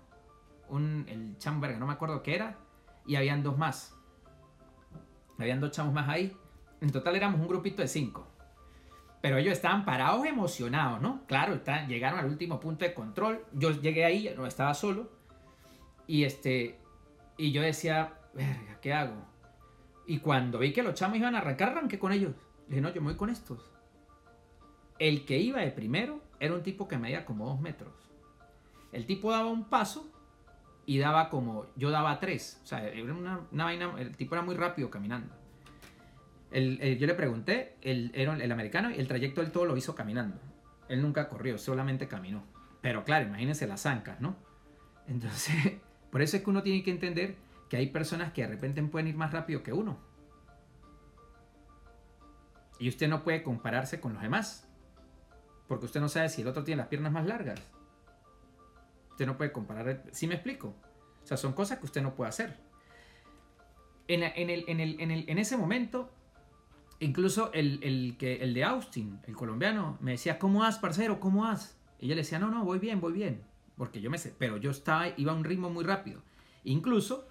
un, 0.69 1.07
el 1.09 1.39
chamberga, 1.39 1.79
no 1.79 1.87
me 1.87 1.95
acuerdo 1.95 2.23
qué 2.23 2.35
era, 2.35 2.59
y 3.07 3.17
habían 3.17 3.43
dos 3.43 3.57
más. 3.57 3.95
Habían 5.39 5.61
dos 5.61 5.71
chamos 5.71 5.95
más 5.95 6.09
ahí. 6.09 6.37
En 6.81 6.93
total 6.93 7.17
éramos 7.17 7.41
un 7.41 7.49
grupito 7.49 7.81
de 7.81 7.89
cinco. 7.89 8.28
Pero 9.21 9.39
ellos 9.39 9.53
estaban 9.53 9.85
parados 9.85 10.25
emocionados, 10.27 11.01
¿no? 11.01 11.25
Claro, 11.27 11.61
llegaron 11.89 12.21
al 12.21 12.27
último 12.27 12.61
punto 12.61 12.85
de 12.85 12.95
control. 12.95 13.45
Yo 13.53 13.71
llegué 13.71 14.05
ahí, 14.05 14.33
no 14.37 14.47
estaba 14.47 14.75
solo. 14.75 15.11
Y 16.07 16.25
este. 16.25 16.79
Y 17.37 17.53
yo 17.53 17.63
decía, 17.63 18.15
verga, 18.35 18.79
¿qué 18.81 18.93
hago? 18.93 19.27
Y 20.07 20.21
cuando 20.21 20.59
vi 20.59 20.73
que 20.73 20.83
los 20.83 20.95
chamos 20.95 21.19
iban 21.19 21.35
a 21.35 21.39
arrancar, 21.39 21.71
arranqué 21.71 21.99
con 21.99 22.13
ellos. 22.13 22.35
dije, 22.69 22.81
no, 22.81 22.93
yo 22.93 23.01
me 23.01 23.09
voy 23.09 23.17
con 23.17 23.31
estos. 23.31 23.71
El 24.99 25.25
que 25.25 25.39
iba 25.39 25.61
de 25.61 25.71
primero 25.71 26.21
era 26.41 26.55
un 26.55 26.63
tipo 26.63 26.89
que 26.89 26.97
medía 26.97 27.25
como 27.25 27.47
dos 27.47 27.61
metros. 27.61 27.93
El 28.93 29.07
tipo 29.07 29.31
daba 29.31 29.47
un 29.47 29.65
paso 29.65 30.11
y 30.87 30.99
daba 30.99 31.29
como. 31.29 31.67
Yo 31.77 31.91
daba 31.91 32.19
tres. 32.21 32.61
O 32.65 32.67
sea, 32.67 32.89
era 32.89 33.13
una, 33.13 33.47
vaina. 33.51 33.95
El 33.99 34.17
tipo 34.17 34.35
era 34.35 34.43
muy 34.43 34.57
rápido 34.57 34.91
caminando. 34.91 35.35
Yo 36.51 37.07
le 37.07 37.15
pregunté, 37.15 37.77
el, 37.83 38.11
era 38.15 38.35
el 38.35 38.53
americano, 38.53 38.89
el 38.89 39.07
trayecto 39.07 39.43
del 39.43 39.53
todo 39.53 39.67
lo 39.67 39.77
hizo 39.77 39.95
caminando. 39.95 40.39
Él 40.89 41.03
nunca 41.03 41.29
corrió, 41.29 41.59
solamente 41.59 42.09
caminó. 42.09 42.43
Pero 42.81 43.05
claro, 43.05 43.27
imagínense 43.27 43.67
las 43.67 43.83
zancas, 43.83 44.21
¿no? 44.21 44.37
Entonces, 45.07 45.75
por 46.11 46.23
eso 46.23 46.37
es 46.37 46.43
que 46.43 46.51
uno 46.51 46.63
tiene 46.63 46.83
que 46.83 46.91
entender 46.91 47.37
que 47.69 47.77
hay 47.77 47.89
personas 47.89 48.33
que 48.33 48.43
de 48.43 48.49
repente 48.49 48.83
pueden 48.85 49.09
ir 49.09 49.17
más 49.17 49.33
rápido 49.33 49.63
que 49.63 49.73
uno. 49.73 49.99
Y 52.79 52.89
usted 52.89 53.09
no 53.09 53.25
puede 53.25 53.43
compararse 53.43 54.01
con 54.01 54.15
los 54.15 54.23
demás. 54.23 54.67
Porque 55.67 55.85
usted 55.85 56.01
no 56.01 56.09
sabe 56.09 56.29
si 56.31 56.41
el 56.43 56.49
otro 56.49 56.65
tiene 56.65 56.79
las 56.79 56.89
piernas 56.89 57.13
más 57.13 57.27
largas. 57.27 57.61
Usted 59.11 59.27
no 59.27 59.37
puede 59.37 59.53
comparar. 59.53 60.05
¿Sí 60.13 60.27
me 60.27 60.35
explico? 60.35 60.75
O 61.23 61.27
sea, 61.27 61.37
son 61.37 61.53
cosas 61.53 61.79
que 61.79 61.85
usted 61.85 62.03
no 62.03 62.15
puede 62.15 62.31
hacer. 62.31 62.57
En, 64.07 64.23
en 64.23 65.39
ese 65.39 65.57
momento, 65.59 66.11
incluso 67.01 67.53
el, 67.53 68.17
que, 68.19 68.37
el 68.37 68.55
de 68.55 68.65
Austin, 68.65 69.21
el 69.27 69.37
colombiano, 69.37 69.99
me 70.01 70.13
decía, 70.13 70.39
¿cómo 70.39 70.61
vas, 70.61 70.79
parcero? 70.79 71.21
¿Cómo 71.21 71.43
vas? 71.43 71.77
Yo 72.01 72.09
le 72.09 72.17
decía, 72.17 72.39
no, 72.39 72.49
no, 72.49 72.65
voy 72.65 72.79
bien, 72.79 73.01
voy 73.01 73.13
bien 73.13 73.49
porque 73.79 74.01
yo 74.01 74.11
me 74.11 74.19
sé, 74.19 74.35
pero 74.37 74.59
yo 74.59 74.73
estaba, 74.73 75.07
iba 75.17 75.33
a 75.33 75.37
un 75.37 75.45
ritmo 75.45 75.71
muy 75.71 75.85
rápido. 75.85 76.21
Incluso, 76.65 77.27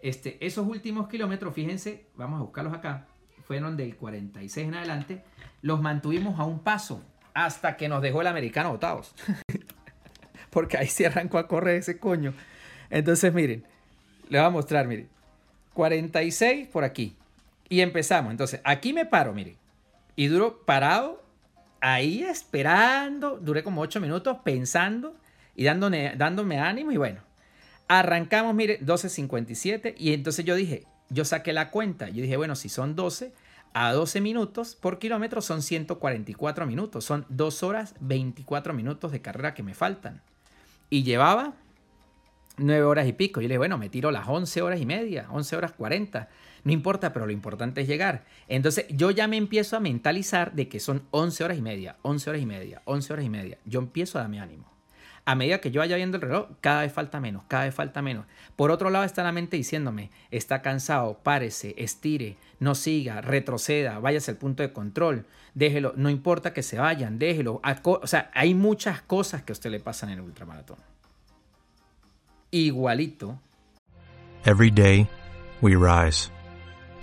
este, 0.00 0.44
esos 0.46 0.66
últimos 0.66 1.08
kilómetros, 1.08 1.52
fíjense, 1.52 2.06
vamos 2.16 2.40
a 2.40 2.44
buscarlos 2.44 2.72
acá, 2.72 3.08
fueron 3.46 3.76
del 3.76 3.96
46 3.96 4.68
en 4.68 4.74
adelante, 4.74 5.24
los 5.60 5.82
mantuvimos 5.82 6.38
a 6.38 6.44
un 6.44 6.60
paso 6.60 7.02
hasta 7.34 7.76
que 7.76 7.88
nos 7.88 8.00
dejó 8.00 8.20
el 8.20 8.28
americano 8.28 8.70
botados. 8.70 9.14
porque 10.50 10.78
ahí 10.78 10.86
se 10.86 11.06
arrancó 11.06 11.36
a 11.36 11.48
correr 11.48 11.76
ese 11.76 11.98
coño. 11.98 12.32
Entonces, 12.88 13.34
miren, 13.34 13.64
le 14.28 14.38
voy 14.38 14.46
a 14.46 14.50
mostrar, 14.50 14.86
miren. 14.86 15.08
46 15.74 16.68
por 16.68 16.84
aquí. 16.84 17.14
Y 17.68 17.80
empezamos. 17.80 18.30
Entonces, 18.30 18.60
aquí 18.64 18.92
me 18.92 19.06
paro, 19.06 19.32
miren. 19.32 19.56
Y 20.14 20.26
duro 20.26 20.64
parado, 20.64 21.22
ahí 21.80 22.22
esperando. 22.22 23.38
Duré 23.38 23.62
como 23.62 23.80
8 23.80 24.00
minutos 24.00 24.38
pensando 24.44 25.16
y 25.56 25.64
dándome, 25.64 26.14
dándome 26.16 26.60
ánimo 26.60 26.92
y 26.92 26.96
bueno, 26.96 27.20
arrancamos, 27.88 28.54
mire, 28.54 28.80
12.57 28.80 29.94
y 29.96 30.12
entonces 30.12 30.44
yo 30.44 30.54
dije, 30.54 30.86
yo 31.08 31.24
saqué 31.24 31.52
la 31.52 31.70
cuenta, 31.70 32.08
yo 32.08 32.22
dije, 32.22 32.36
bueno, 32.36 32.54
si 32.54 32.68
son 32.68 32.94
12 32.94 33.32
a 33.72 33.92
12 33.92 34.20
minutos 34.20 34.74
por 34.74 34.98
kilómetro 34.98 35.40
son 35.40 35.62
144 35.62 36.66
minutos, 36.66 37.04
son 37.04 37.24
2 37.30 37.62
horas 37.62 37.94
24 38.00 38.74
minutos 38.74 39.12
de 39.12 39.22
carrera 39.22 39.54
que 39.54 39.62
me 39.62 39.74
faltan. 39.74 40.22
Y 40.88 41.02
llevaba 41.02 41.54
9 42.58 42.84
horas 42.84 43.06
y 43.08 43.12
pico. 43.12 43.40
Yo 43.40 43.48
le 43.48 43.54
dije, 43.54 43.58
bueno, 43.58 43.76
me 43.76 43.88
tiro 43.88 44.10
las 44.10 44.28
11 44.28 44.62
horas 44.62 44.80
y 44.80 44.86
media, 44.86 45.26
11 45.30 45.56
horas 45.56 45.72
40. 45.72 46.28
No 46.66 46.72
importa, 46.72 47.12
pero 47.12 47.24
lo 47.24 47.32
importante 47.32 47.80
es 47.80 47.88
llegar. 47.88 48.24
Entonces 48.48 48.84
yo 48.90 49.10
ya 49.10 49.26
me 49.28 49.36
empiezo 49.38 49.76
a 49.76 49.80
mentalizar 49.80 50.52
de 50.52 50.68
que 50.68 50.80
son 50.80 51.04
11 51.12 51.44
horas 51.44 51.58
y 51.58 51.62
media, 51.62 51.96
11 52.02 52.28
horas 52.28 52.42
y 52.42 52.46
media, 52.46 52.82
11 52.84 53.12
horas 53.12 53.24
y 53.24 53.30
media. 53.30 53.58
Yo 53.64 53.78
empiezo 53.78 54.18
a 54.18 54.22
darme 54.22 54.40
ánimo 54.40 54.76
a 55.26 55.34
medida 55.34 55.60
que 55.60 55.72
yo 55.72 55.80
vaya 55.80 55.96
viendo 55.96 56.16
el 56.16 56.22
reloj, 56.22 56.46
cada 56.60 56.82
vez 56.82 56.92
falta 56.92 57.18
menos, 57.18 57.42
cada 57.48 57.64
vez 57.64 57.74
falta 57.74 58.00
menos. 58.00 58.26
Por 58.54 58.70
otro 58.70 58.90
lado 58.90 59.04
está 59.04 59.24
la 59.24 59.32
mente 59.32 59.56
diciéndome, 59.56 60.10
está 60.30 60.62
cansado, 60.62 61.18
párese, 61.18 61.74
estire, 61.78 62.36
no 62.60 62.76
siga, 62.76 63.20
retroceda, 63.20 63.98
váyase 63.98 64.30
al 64.30 64.36
punto 64.36 64.62
de 64.62 64.72
control, 64.72 65.26
déjelo, 65.52 65.94
no 65.96 66.10
importa 66.10 66.52
que 66.52 66.62
se 66.62 66.78
vayan, 66.78 67.18
déjelo. 67.18 67.60
O 67.82 68.06
sea, 68.06 68.30
hay 68.34 68.54
muchas 68.54 69.02
cosas 69.02 69.42
que 69.42 69.50
a 69.50 69.54
usted 69.54 69.70
le 69.70 69.80
pasan 69.80 70.10
en 70.10 70.20
el 70.20 70.24
ultramaratón. 70.24 70.78
Igualito. 72.52 73.40
Every 74.44 74.70
day, 74.70 75.08
we 75.60 75.74
rise, 75.74 76.30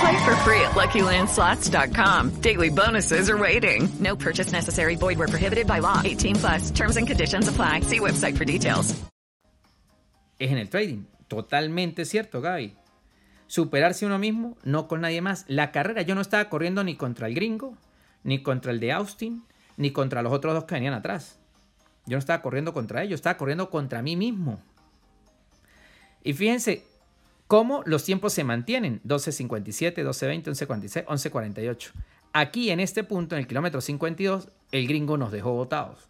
Play 0.00 0.24
for 0.24 0.34
free 0.36 0.60
at 0.60 0.72
LuckyLandSlots.com. 0.74 2.40
Daily 2.40 2.70
bonuses 2.70 3.28
are 3.28 3.38
waiting. 3.38 3.88
No 4.00 4.16
purchase 4.16 4.52
necessary. 4.52 4.96
Void 4.96 5.18
where 5.18 5.28
prohibited 5.28 5.66
by 5.66 5.80
law. 5.80 6.00
18 6.04 6.36
plus. 6.36 6.70
Terms 6.70 6.96
and 6.96 7.06
conditions 7.06 7.48
apply. 7.48 7.80
See 7.80 8.00
website 8.00 8.36
for 8.36 8.44
details. 8.44 8.94
Es 10.38 10.50
en 10.50 10.58
el 10.58 10.68
trading. 10.68 11.06
Totalmente 11.28 12.04
cierto, 12.04 12.40
Gaby. 12.40 12.74
superarse 13.46 14.06
uno 14.06 14.18
mismo, 14.18 14.56
no 14.64 14.88
con 14.88 15.02
nadie 15.02 15.20
más. 15.20 15.44
La 15.48 15.70
carrera, 15.70 16.02
yo 16.02 16.14
no 16.14 16.20
estaba 16.20 16.48
corriendo 16.48 16.84
ni 16.84 16.96
contra 16.96 17.26
el 17.26 17.34
gringo, 17.34 17.76
ni 18.22 18.42
contra 18.42 18.72
el 18.72 18.80
de 18.80 18.92
Austin, 18.92 19.44
ni 19.76 19.92
contra 19.92 20.22
los 20.22 20.32
otros 20.32 20.54
dos 20.54 20.64
que 20.64 20.74
venían 20.74 20.94
atrás. 20.94 21.38
Yo 22.06 22.16
no 22.16 22.18
estaba 22.18 22.42
corriendo 22.42 22.72
contra 22.72 23.02
ellos, 23.02 23.18
estaba 23.18 23.36
corriendo 23.36 23.70
contra 23.70 24.02
mí 24.02 24.16
mismo. 24.16 24.60
Y 26.22 26.32
fíjense 26.32 26.84
cómo 27.46 27.82
los 27.86 28.04
tiempos 28.04 28.32
se 28.32 28.44
mantienen. 28.44 29.00
12.57, 29.04 30.04
12.20, 30.04 30.44
11.46, 30.44 31.04
11.48. 31.04 31.90
Aquí 32.32 32.70
en 32.70 32.80
este 32.80 33.04
punto, 33.04 33.36
en 33.36 33.40
el 33.40 33.46
kilómetro 33.46 33.80
52, 33.80 34.48
el 34.72 34.88
gringo 34.88 35.16
nos 35.16 35.30
dejó 35.30 35.52
botados. 35.52 36.08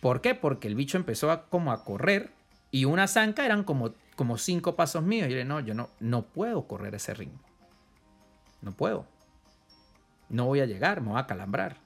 ¿Por 0.00 0.20
qué? 0.20 0.34
Porque 0.34 0.68
el 0.68 0.74
bicho 0.74 0.96
empezó 0.96 1.30
a, 1.30 1.46
como 1.48 1.72
a 1.72 1.84
correr 1.84 2.30
y 2.70 2.86
una 2.86 3.06
zanca 3.06 3.46
eran 3.46 3.62
como, 3.62 3.94
cinco 4.36 4.74
pasos 4.74 5.02
míos. 5.02 5.28
Y 5.28 5.30
yo 5.30 5.36
le 5.36 5.42
dije, 5.42 5.48
no, 5.48 5.60
yo 5.60 5.74
no, 5.74 5.90
no 6.00 6.22
puedo 6.22 6.66
correr 6.66 6.94
ese 6.94 7.14
ritmo. 7.14 7.38
No 8.62 8.72
puedo. 8.72 9.06
No 10.28 10.46
voy 10.46 10.60
a 10.60 10.66
llegar, 10.66 11.00
me 11.00 11.10
voy 11.10 11.20
a 11.20 11.26
calambrar. 11.26 11.76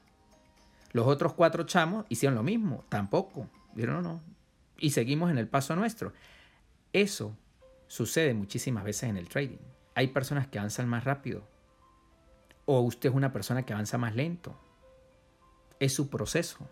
Los 0.93 1.07
otros 1.07 1.35
cuatro 1.35 1.65
chamos 1.65 2.07
hicieron 2.09 2.37
lo 2.37 2.43
mismo, 2.43 2.85
tampoco. 2.89 3.49
Dijeron, 3.75 4.03
no, 4.03 4.15
no. 4.15 4.21
Y 4.79 4.91
seguimos 4.91 5.31
en 5.31 5.39
el 5.39 5.47
paso 5.47 5.77
nuestro. 5.77 6.13
Eso 6.93 7.37
sucede 7.89 8.35
muchísimas 8.35 8.85
veces 8.85 9.11
en 9.11 9.17
el 9.17 9.29
trading. 9.29 9.59
Hay 9.95 10.09
personas 10.09 10.47
que 10.47 10.59
avanzan 10.59 10.89
más 10.89 11.05
rápido. 11.05 11.43
O 12.67 12.81
usted 12.81 13.09
es 13.09 13.15
una 13.15 13.33
persona 13.33 13.65
que 13.65 13.73
avanza 13.73 13.99
más 13.99 14.15
lento. 14.15 14.57
Es 15.81 15.95
su 15.95 16.09
proceso, 16.09 16.69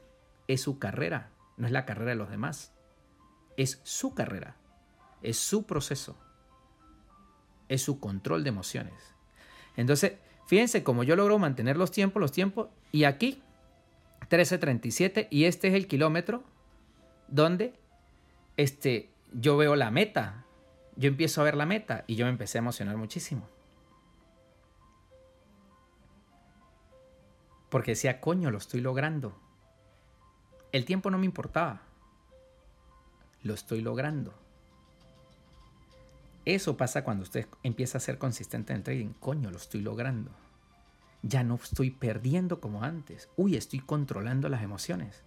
es 0.46 0.60
su 0.60 0.78
carrera, 0.78 1.30
no 1.56 1.66
es 1.66 1.72
la 1.72 1.86
carrera 1.86 2.10
de 2.10 2.16
los 2.16 2.30
demás. 2.30 2.72
Es 3.56 3.80
su 3.82 4.14
carrera, 4.14 4.56
es 5.22 5.38
su 5.38 5.64
proceso, 5.64 6.16
es 7.68 7.82
su 7.82 7.98
control 7.98 8.44
de 8.44 8.50
emociones. 8.50 9.14
Entonces, 9.76 10.12
fíjense 10.46 10.84
cómo 10.84 11.02
yo 11.02 11.16
logro 11.16 11.38
mantener 11.38 11.76
los 11.76 11.90
tiempos, 11.90 12.20
los 12.20 12.32
tiempos, 12.32 12.68
y 12.92 13.04
aquí 13.04 13.42
13.37 14.30 15.28
y 15.30 15.44
este 15.44 15.68
es 15.68 15.74
el 15.74 15.86
kilómetro 15.86 16.42
donde 17.28 17.74
este, 18.56 19.10
yo 19.32 19.56
veo 19.56 19.76
la 19.76 19.90
meta. 19.90 20.45
Yo 20.96 21.08
empiezo 21.08 21.40
a 21.40 21.44
ver 21.44 21.56
la 21.56 21.66
meta 21.66 22.04
y 22.06 22.16
yo 22.16 22.24
me 22.24 22.30
empecé 22.30 22.58
a 22.58 22.60
emocionar 22.60 22.96
muchísimo. 22.96 23.46
Porque 27.68 27.92
decía, 27.92 28.20
coño, 28.20 28.50
lo 28.50 28.58
estoy 28.58 28.80
logrando. 28.80 29.34
El 30.72 30.84
tiempo 30.84 31.10
no 31.10 31.18
me 31.18 31.26
importaba. 31.26 31.82
Lo 33.42 33.54
estoy 33.54 33.82
logrando. 33.82 34.32
Eso 36.46 36.76
pasa 36.76 37.04
cuando 37.04 37.24
usted 37.24 37.46
empieza 37.62 37.98
a 37.98 38.00
ser 38.00 38.18
consistente 38.18 38.72
en 38.72 38.78
el 38.78 38.82
trading. 38.84 39.08
Coño, 39.20 39.50
lo 39.50 39.56
estoy 39.56 39.82
logrando. 39.82 40.30
Ya 41.22 41.42
no 41.42 41.56
estoy 41.56 41.90
perdiendo 41.90 42.60
como 42.60 42.84
antes. 42.84 43.28
Uy, 43.36 43.56
estoy 43.56 43.80
controlando 43.80 44.48
las 44.48 44.62
emociones. 44.62 45.22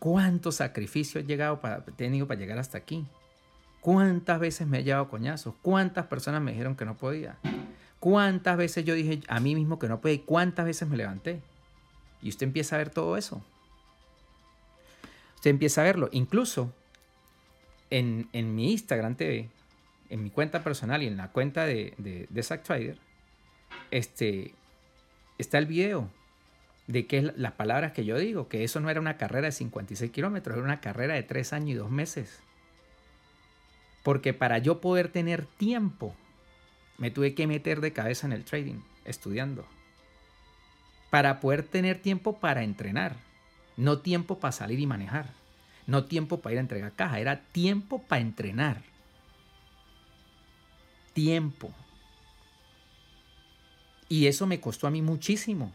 ¿Cuántos 0.00 0.56
sacrificios 0.56 1.22
he, 1.22 1.26
llegado 1.26 1.60
para, 1.60 1.84
he 1.86 1.92
tenido 1.92 2.26
para 2.26 2.40
llegar 2.40 2.58
hasta 2.58 2.76
aquí? 2.76 3.06
¿Cuántas 3.80 4.38
veces 4.38 4.66
me 4.66 4.80
he 4.80 4.84
llevado 4.84 5.08
coñazos? 5.08 5.54
¿Cuántas 5.62 6.06
personas 6.06 6.42
me 6.42 6.52
dijeron 6.52 6.76
que 6.76 6.84
no 6.84 6.96
podía? 6.96 7.38
¿Cuántas 7.98 8.56
veces 8.56 8.84
yo 8.84 8.94
dije 8.94 9.20
a 9.28 9.40
mí 9.40 9.54
mismo 9.54 9.78
que 9.78 9.88
no 9.88 10.00
podía? 10.00 10.16
¿Y 10.16 10.20
cuántas 10.20 10.66
veces 10.66 10.88
me 10.88 10.96
levanté? 10.96 11.40
Y 12.22 12.28
usted 12.28 12.46
empieza 12.46 12.76
a 12.76 12.78
ver 12.78 12.90
todo 12.90 13.16
eso. 13.16 13.42
Usted 15.36 15.50
empieza 15.50 15.80
a 15.80 15.84
verlo. 15.84 16.08
Incluso 16.12 16.72
en, 17.88 18.28
mi 18.32 18.72
Instagram 18.72 19.16
TV, 19.16 19.48
en 20.10 20.22
mi 20.22 20.30
cuenta 20.30 20.62
personal 20.62 21.02
y 21.02 21.06
en 21.06 21.16
la 21.16 21.28
cuenta 21.28 21.64
de, 21.64 21.94
de, 21.98 22.26
de 22.28 22.42
Zack 22.42 22.62
Trader, 22.62 22.98
este, 23.90 24.54
está 25.38 25.58
el 25.58 25.66
video 25.66 26.10
de 26.86 27.06
qué 27.06 27.32
las 27.36 27.52
palabras 27.52 27.92
que 27.92 28.04
yo 28.04 28.18
digo, 28.18 28.48
que 28.48 28.64
eso 28.64 28.80
no 28.80 28.90
era 28.90 29.00
una 29.00 29.16
carrera 29.16 29.46
de 29.46 29.52
56 29.52 30.10
kilómetros, 30.10 30.56
era 30.56 30.64
una 30.64 30.80
carrera 30.80 31.14
de 31.14 31.22
3 31.22 31.52
años 31.52 31.70
y 31.70 31.74
2 31.74 31.90
meses. 31.90 32.42
Porque 34.02 34.32
para 34.32 34.58
yo 34.58 34.80
poder 34.80 35.10
tener 35.10 35.44
tiempo, 35.46 36.14
me 36.98 37.10
tuve 37.10 37.34
que 37.34 37.46
meter 37.46 37.80
de 37.80 37.92
cabeza 37.92 38.26
en 38.26 38.32
el 38.32 38.44
trading, 38.44 38.80
estudiando. 39.04 39.66
Para 41.10 41.40
poder 41.40 41.62
tener 41.62 42.00
tiempo 42.00 42.38
para 42.38 42.62
entrenar, 42.62 43.16
no 43.76 43.98
tiempo 43.98 44.38
para 44.38 44.52
salir 44.52 44.78
y 44.78 44.86
manejar, 44.86 45.32
no 45.86 46.04
tiempo 46.04 46.40
para 46.40 46.52
ir 46.52 46.58
a 46.58 46.62
entregar 46.62 46.92
caja, 46.92 47.20
era 47.20 47.40
tiempo 47.40 48.02
para 48.02 48.22
entrenar. 48.22 48.82
Tiempo. 51.12 51.74
Y 54.08 54.26
eso 54.26 54.46
me 54.46 54.60
costó 54.60 54.86
a 54.86 54.90
mí 54.90 55.02
muchísimo. 55.02 55.72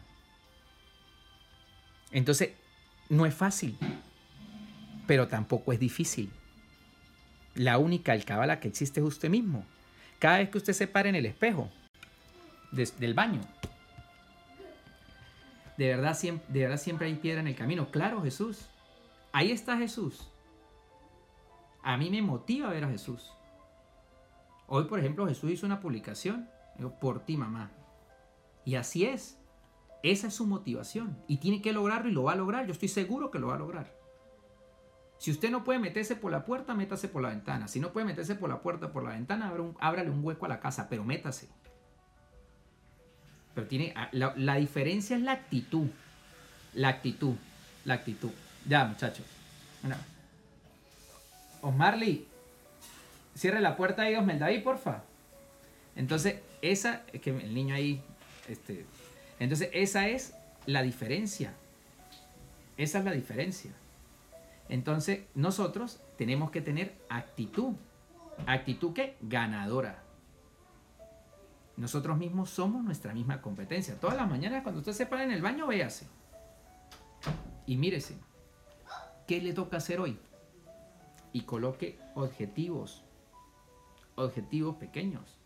Entonces, 2.12 2.50
no 3.08 3.26
es 3.26 3.34
fácil, 3.34 3.76
pero 5.06 5.28
tampoco 5.28 5.72
es 5.72 5.80
difícil. 5.80 6.30
La 7.56 7.78
única 7.78 8.12
alcabala 8.12 8.60
que 8.60 8.68
existe 8.68 9.00
es 9.00 9.06
usted 9.06 9.30
mismo. 9.30 9.64
Cada 10.18 10.38
vez 10.38 10.50
que 10.50 10.58
usted 10.58 10.74
se 10.74 10.86
para 10.86 11.08
en 11.08 11.14
el 11.14 11.26
espejo 11.26 11.70
del 12.72 13.14
baño, 13.14 13.40
de 15.76 15.88
verdad, 15.88 16.16
siempre, 16.16 16.46
de 16.48 16.60
verdad 16.60 16.76
siempre 16.78 17.06
hay 17.06 17.14
piedra 17.14 17.40
en 17.40 17.48
el 17.48 17.56
camino. 17.56 17.90
Claro, 17.90 18.22
Jesús. 18.22 18.66
Ahí 19.32 19.50
está 19.50 19.76
Jesús. 19.76 20.30
A 21.82 21.96
mí 21.96 22.10
me 22.10 22.22
motiva 22.22 22.70
ver 22.70 22.84
a 22.84 22.88
Jesús. 22.88 23.30
Hoy, 24.66 24.84
por 24.84 24.98
ejemplo, 24.98 25.26
Jesús 25.26 25.50
hizo 25.50 25.66
una 25.66 25.80
publicación. 25.80 26.48
Digo, 26.76 26.98
por 26.98 27.20
ti, 27.24 27.36
mamá. 27.36 27.70
Y 28.64 28.74
así 28.74 29.04
es. 29.04 29.38
Esa 30.02 30.28
es 30.28 30.34
su 30.34 30.46
motivación. 30.46 31.16
Y 31.26 31.38
tiene 31.38 31.62
que 31.62 31.72
lograrlo 31.72 32.08
y 32.08 32.12
lo 32.12 32.24
va 32.24 32.32
a 32.32 32.36
lograr. 32.36 32.66
Yo 32.66 32.72
estoy 32.72 32.88
seguro 32.88 33.30
que 33.30 33.38
lo 33.38 33.48
va 33.48 33.54
a 33.54 33.58
lograr. 33.58 33.94
Si 35.18 35.30
usted 35.30 35.50
no 35.50 35.64
puede 35.64 35.78
meterse 35.78 36.16
por 36.16 36.30
la 36.30 36.44
puerta, 36.44 36.74
métase 36.74 37.08
por 37.08 37.22
la 37.22 37.30
ventana. 37.30 37.68
Si 37.68 37.80
no 37.80 37.92
puede 37.92 38.06
meterse 38.06 38.34
por 38.34 38.50
la 38.50 38.60
puerta, 38.60 38.92
por 38.92 39.02
la 39.02 39.10
ventana, 39.10 39.52
ábrale 39.80 40.10
un 40.10 40.24
hueco 40.24 40.46
a 40.46 40.48
la 40.48 40.60
casa, 40.60 40.88
pero 40.88 41.04
métase. 41.04 41.48
Pero 43.54 43.66
tiene. 43.66 43.92
Ah, 43.96 44.10
la, 44.12 44.56
diferencia 44.56 45.16
es 45.16 45.22
la 45.22 45.32
actitud. 45.32 45.88
La 46.74 46.88
actitud. 46.88 47.34
La 47.84 47.94
actitud. 47.94 48.30
Ya, 48.68 48.84
muchachos. 48.84 49.24
Osmarly, 51.62 52.26
cierre 53.34 53.60
la 53.60 53.76
puerta 53.76 54.02
ahí, 54.02 54.14
Osmel 54.14 54.38
David, 54.38 54.62
porfa. 54.62 55.02
Entonces, 55.94 56.40
esa, 56.60 57.02
es 57.12 57.20
que 57.22 57.30
el 57.30 57.54
niño 57.54 57.74
ahí 57.74 58.02
este, 58.48 58.86
entonces, 59.38 59.70
esa 59.72 60.08
es 60.08 60.34
la 60.66 60.82
diferencia. 60.82 61.52
Esa 62.76 62.98
es 62.98 63.04
la 63.04 63.12
diferencia. 63.12 63.72
Entonces, 64.68 65.26
nosotros 65.34 66.02
tenemos 66.16 66.50
que 66.50 66.60
tener 66.60 66.96
actitud. 67.08 67.74
Actitud 68.46 68.92
que 68.92 69.16
ganadora. 69.20 70.02
Nosotros 71.76 72.16
mismos 72.16 72.50
somos 72.50 72.82
nuestra 72.82 73.12
misma 73.12 73.42
competencia. 73.42 74.00
Todas 74.00 74.16
las 74.16 74.28
mañanas 74.28 74.62
cuando 74.62 74.80
usted 74.80 74.92
se 74.92 75.06
para 75.06 75.24
en 75.24 75.30
el 75.30 75.42
baño, 75.42 75.66
véase. 75.66 76.06
Y 77.66 77.76
mírese. 77.76 78.18
¿Qué 79.26 79.40
le 79.40 79.52
toca 79.52 79.76
hacer 79.76 80.00
hoy? 80.00 80.18
Y 81.32 81.42
coloque 81.42 81.98
objetivos. 82.14 83.04
Objetivos 84.14 84.76
pequeños. 84.76 85.38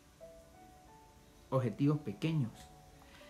Objetivos 1.50 1.98
pequeños. 2.00 2.52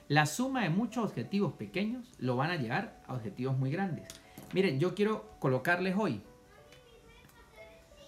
La 0.08 0.26
suma 0.26 0.64
de 0.64 0.70
muchos 0.70 1.04
objetivos 1.04 1.52
pequeños 1.54 2.12
lo 2.18 2.36
van 2.36 2.50
a 2.50 2.56
llevar 2.56 3.00
a 3.06 3.14
objetivos 3.14 3.56
muy 3.56 3.70
grandes. 3.70 4.08
Miren, 4.52 4.80
yo 4.80 4.94
quiero 4.94 5.30
colocarles 5.38 5.94
hoy. 5.96 6.20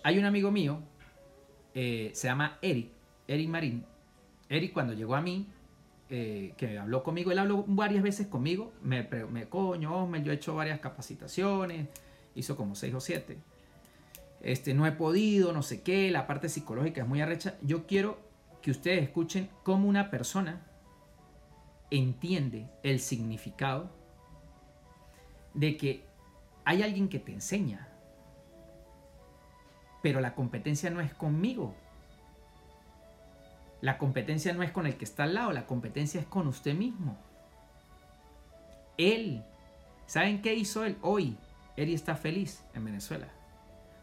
Hay 0.02 0.18
un 0.18 0.24
amigo 0.24 0.50
mío, 0.50 0.80
eh, 1.74 2.10
se 2.14 2.28
llama 2.28 2.58
Eric, 2.60 2.90
Eric 3.28 3.48
Marín. 3.48 3.84
Eric 4.48 4.72
cuando 4.72 4.92
llegó 4.92 5.14
a 5.14 5.20
mí, 5.20 5.46
eh, 6.10 6.54
que 6.56 6.78
habló 6.78 7.02
conmigo, 7.02 7.30
él 7.30 7.38
habló 7.38 7.64
varias 7.66 8.02
veces 8.02 8.26
conmigo, 8.26 8.72
me, 8.82 9.08
me 9.30 9.48
coño, 9.48 10.14
yo 10.18 10.32
he 10.32 10.34
hecho 10.34 10.54
varias 10.54 10.80
capacitaciones, 10.80 11.88
hizo 12.34 12.56
como 12.56 12.74
seis 12.74 12.92
o 12.94 13.00
siete. 13.00 13.38
Este, 14.42 14.74
no 14.74 14.86
he 14.86 14.92
podido, 14.92 15.52
no 15.52 15.62
sé 15.62 15.82
qué, 15.82 16.10
la 16.10 16.26
parte 16.26 16.48
psicológica 16.48 17.02
es 17.02 17.08
muy 17.08 17.20
arrecha. 17.20 17.56
Yo 17.62 17.86
quiero 17.86 18.18
que 18.60 18.72
ustedes 18.72 19.02
escuchen 19.02 19.48
cómo 19.62 19.88
una 19.88 20.10
persona 20.10 20.66
entiende 21.90 22.68
el 22.82 23.00
significado 23.00 23.90
de 25.54 25.76
que 25.76 26.11
hay 26.64 26.82
alguien 26.82 27.08
que 27.08 27.18
te 27.18 27.32
enseña, 27.32 27.88
pero 30.02 30.20
la 30.20 30.34
competencia 30.34 30.90
no 30.90 31.00
es 31.00 31.14
conmigo. 31.14 31.74
La 33.80 33.98
competencia 33.98 34.52
no 34.52 34.62
es 34.62 34.70
con 34.70 34.86
el 34.86 34.96
que 34.96 35.04
está 35.04 35.24
al 35.24 35.34
lado, 35.34 35.52
la 35.52 35.66
competencia 35.66 36.20
es 36.20 36.26
con 36.26 36.46
usted 36.46 36.74
mismo. 36.74 37.16
Él, 38.96 39.44
¿saben 40.06 40.40
qué 40.40 40.54
hizo 40.54 40.84
él 40.84 40.96
hoy? 41.02 41.36
Él 41.76 41.92
está 41.92 42.14
feliz 42.14 42.62
en 42.74 42.84
Venezuela, 42.84 43.28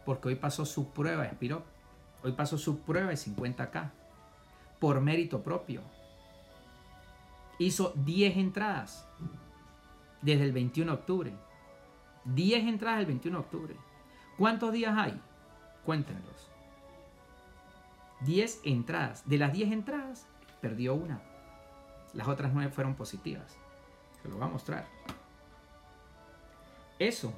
porque 0.05 0.29
hoy 0.29 0.35
pasó 0.35 0.65
su 0.65 0.89
prueba 0.89 1.23
de 1.23 1.31
Spiro, 1.31 1.63
hoy 2.23 2.33
pasó 2.33 2.57
su 2.57 2.79
prueba 2.79 3.09
de 3.09 3.15
50K, 3.15 3.91
por 4.79 4.99
mérito 4.99 5.43
propio 5.43 5.81
hizo 7.59 7.93
10 7.95 8.37
entradas. 8.37 9.05
desde 10.21 10.43
el 10.43 10.51
21 10.51 10.91
de 10.91 10.97
octubre. 10.97 11.33
10 12.33 12.67
entradas 12.67 12.99
el 12.99 13.05
21 13.07 13.37
de 13.37 13.43
octubre. 13.43 13.75
¿Cuántos 14.37 14.73
días 14.73 14.95
hay? 14.97 15.19
Cuéntenlos. 15.85 16.49
10 18.21 18.61
entradas. 18.63 19.27
De 19.27 19.37
las 19.37 19.53
10 19.53 19.71
entradas, 19.71 20.27
perdió 20.61 20.95
una. 20.95 21.21
Las 22.13 22.27
otras 22.27 22.53
9 22.53 22.71
fueron 22.71 22.95
positivas. 22.95 23.57
Se 24.21 24.29
lo 24.29 24.35
voy 24.35 24.45
a 24.45 24.47
mostrar. 24.49 24.85
Eso. 26.97 27.33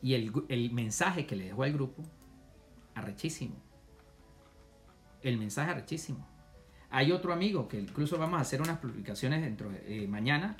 Y 0.00 0.14
el, 0.14 0.32
el 0.48 0.72
mensaje 0.72 1.26
que 1.26 1.36
le 1.36 1.44
dejó 1.44 1.62
al 1.62 1.72
grupo, 1.72 2.02
arrechísimo. 2.94 3.54
El 5.22 5.38
mensaje 5.38 5.70
arrechísimo. 5.70 6.26
Hay 6.90 7.10
otro 7.12 7.32
amigo 7.32 7.68
que 7.68 7.80
incluso 7.80 8.18
vamos 8.18 8.38
a 8.38 8.42
hacer 8.42 8.60
unas 8.60 8.78
publicaciones 8.78 9.40
dentro 9.40 9.70
de 9.70 10.04
eh, 10.04 10.08
mañana 10.08 10.56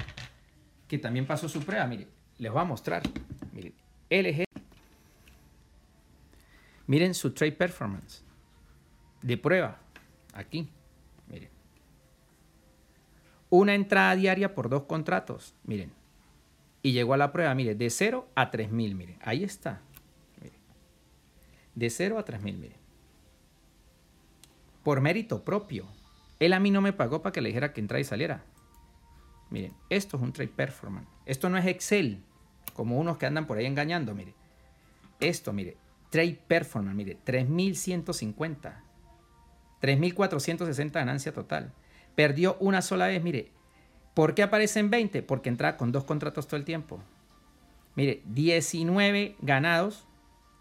que 0.89 0.99
también 0.99 1.27
pasó 1.27 1.49
su 1.49 1.61
prueba. 1.61 1.87
Mire, 1.87 2.09
les 2.43 2.51
voy 2.51 2.61
a 2.61 2.65
mostrar. 2.65 3.03
Miren, 3.53 3.73
LG. 4.11 4.45
Miren 6.89 7.15
su 7.15 7.33
trade 7.33 7.53
performance 7.53 8.25
de 9.23 9.39
prueba. 9.39 9.79
Aquí. 10.35 10.69
Miren. 11.29 11.51
Una 13.49 13.77
entrada 13.77 14.17
diaria 14.17 14.57
por 14.57 14.69
dos 14.69 14.83
contratos. 14.85 15.55
Miren. 15.63 15.93
Y 16.83 16.91
llegó 16.91 17.15
a 17.15 17.17
la 17.17 17.33
prueba, 17.33 17.55
mire, 17.55 17.77
de 17.77 17.89
0 17.89 18.29
a 18.35 18.51
3000. 18.51 18.97
Miren, 18.97 19.19
ahí 19.23 19.45
está. 19.45 19.81
Miren. 20.41 20.59
De 21.77 21.91
0 21.91 22.19
a 22.19 22.25
3000, 22.25 22.59
miren. 22.59 22.79
Por 24.83 25.01
mérito 25.01 25.45
propio. 25.45 25.87
Él 26.41 26.55
a 26.55 26.59
mí 26.59 26.73
no 26.73 26.81
me 26.81 26.93
pagó 26.93 27.23
para 27.23 27.33
que 27.33 27.41
le 27.41 27.51
dijera 27.51 27.73
que 27.73 27.81
entrara 27.81 28.01
y 28.01 28.05
saliera. 28.05 28.43
Miren, 29.49 29.73
esto 29.91 30.17
es 30.17 30.23
un 30.25 30.33
trade 30.33 30.49
performance. 30.49 31.09
Esto 31.25 31.49
no 31.49 31.57
es 31.57 31.67
Excel, 31.67 32.25
como 32.73 32.99
unos 32.99 33.19
que 33.19 33.27
andan 33.27 33.47
por 33.47 33.59
ahí 33.59 33.67
engañando, 33.67 34.15
mire. 34.15 34.35
Esto, 35.21 35.53
mire, 35.53 35.77
trade 36.11 36.39
performance, 36.47 36.97
mire, 36.97 37.17
3150. 37.25 38.83
3.460 39.81 40.93
ganancia 40.93 41.33
total. 41.33 41.73
Perdió 42.15 42.57
una 42.61 42.83
sola 42.83 43.07
vez, 43.07 43.23
mire. 43.23 43.51
¿Por 44.15 44.35
qué 44.35 44.43
aparece 44.43 44.81
en 44.81 44.91
20? 44.91 45.23
Porque 45.23 45.49
entra 45.49 45.77
con 45.77 45.91
dos 45.91 46.05
contratos 46.05 46.47
todo 46.47 46.57
el 46.57 46.65
tiempo. 46.65 47.01
Mire, 47.95 48.23
19 48.27 49.37
ganados, 49.41 50.07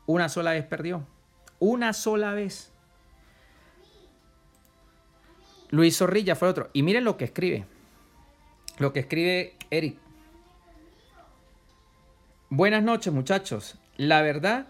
una 0.05 0.29
sola 0.29 0.51
vez 0.51 0.65
perdió. 0.65 1.05
Una 1.59 1.93
sola 1.93 2.33
vez. 2.33 2.71
Luis 5.69 5.97
Zorrilla 5.97 6.35
fue 6.35 6.49
otro. 6.49 6.69
Y 6.73 6.83
miren 6.83 7.03
lo 7.03 7.17
que 7.17 7.25
escribe. 7.25 7.65
Lo 8.77 8.93
que 8.93 9.01
escribe 9.01 9.55
Eric. 9.69 9.97
Buenas 12.53 12.83
noches, 12.83 13.13
muchachos. 13.13 13.75
La 13.95 14.21
verdad, 14.21 14.67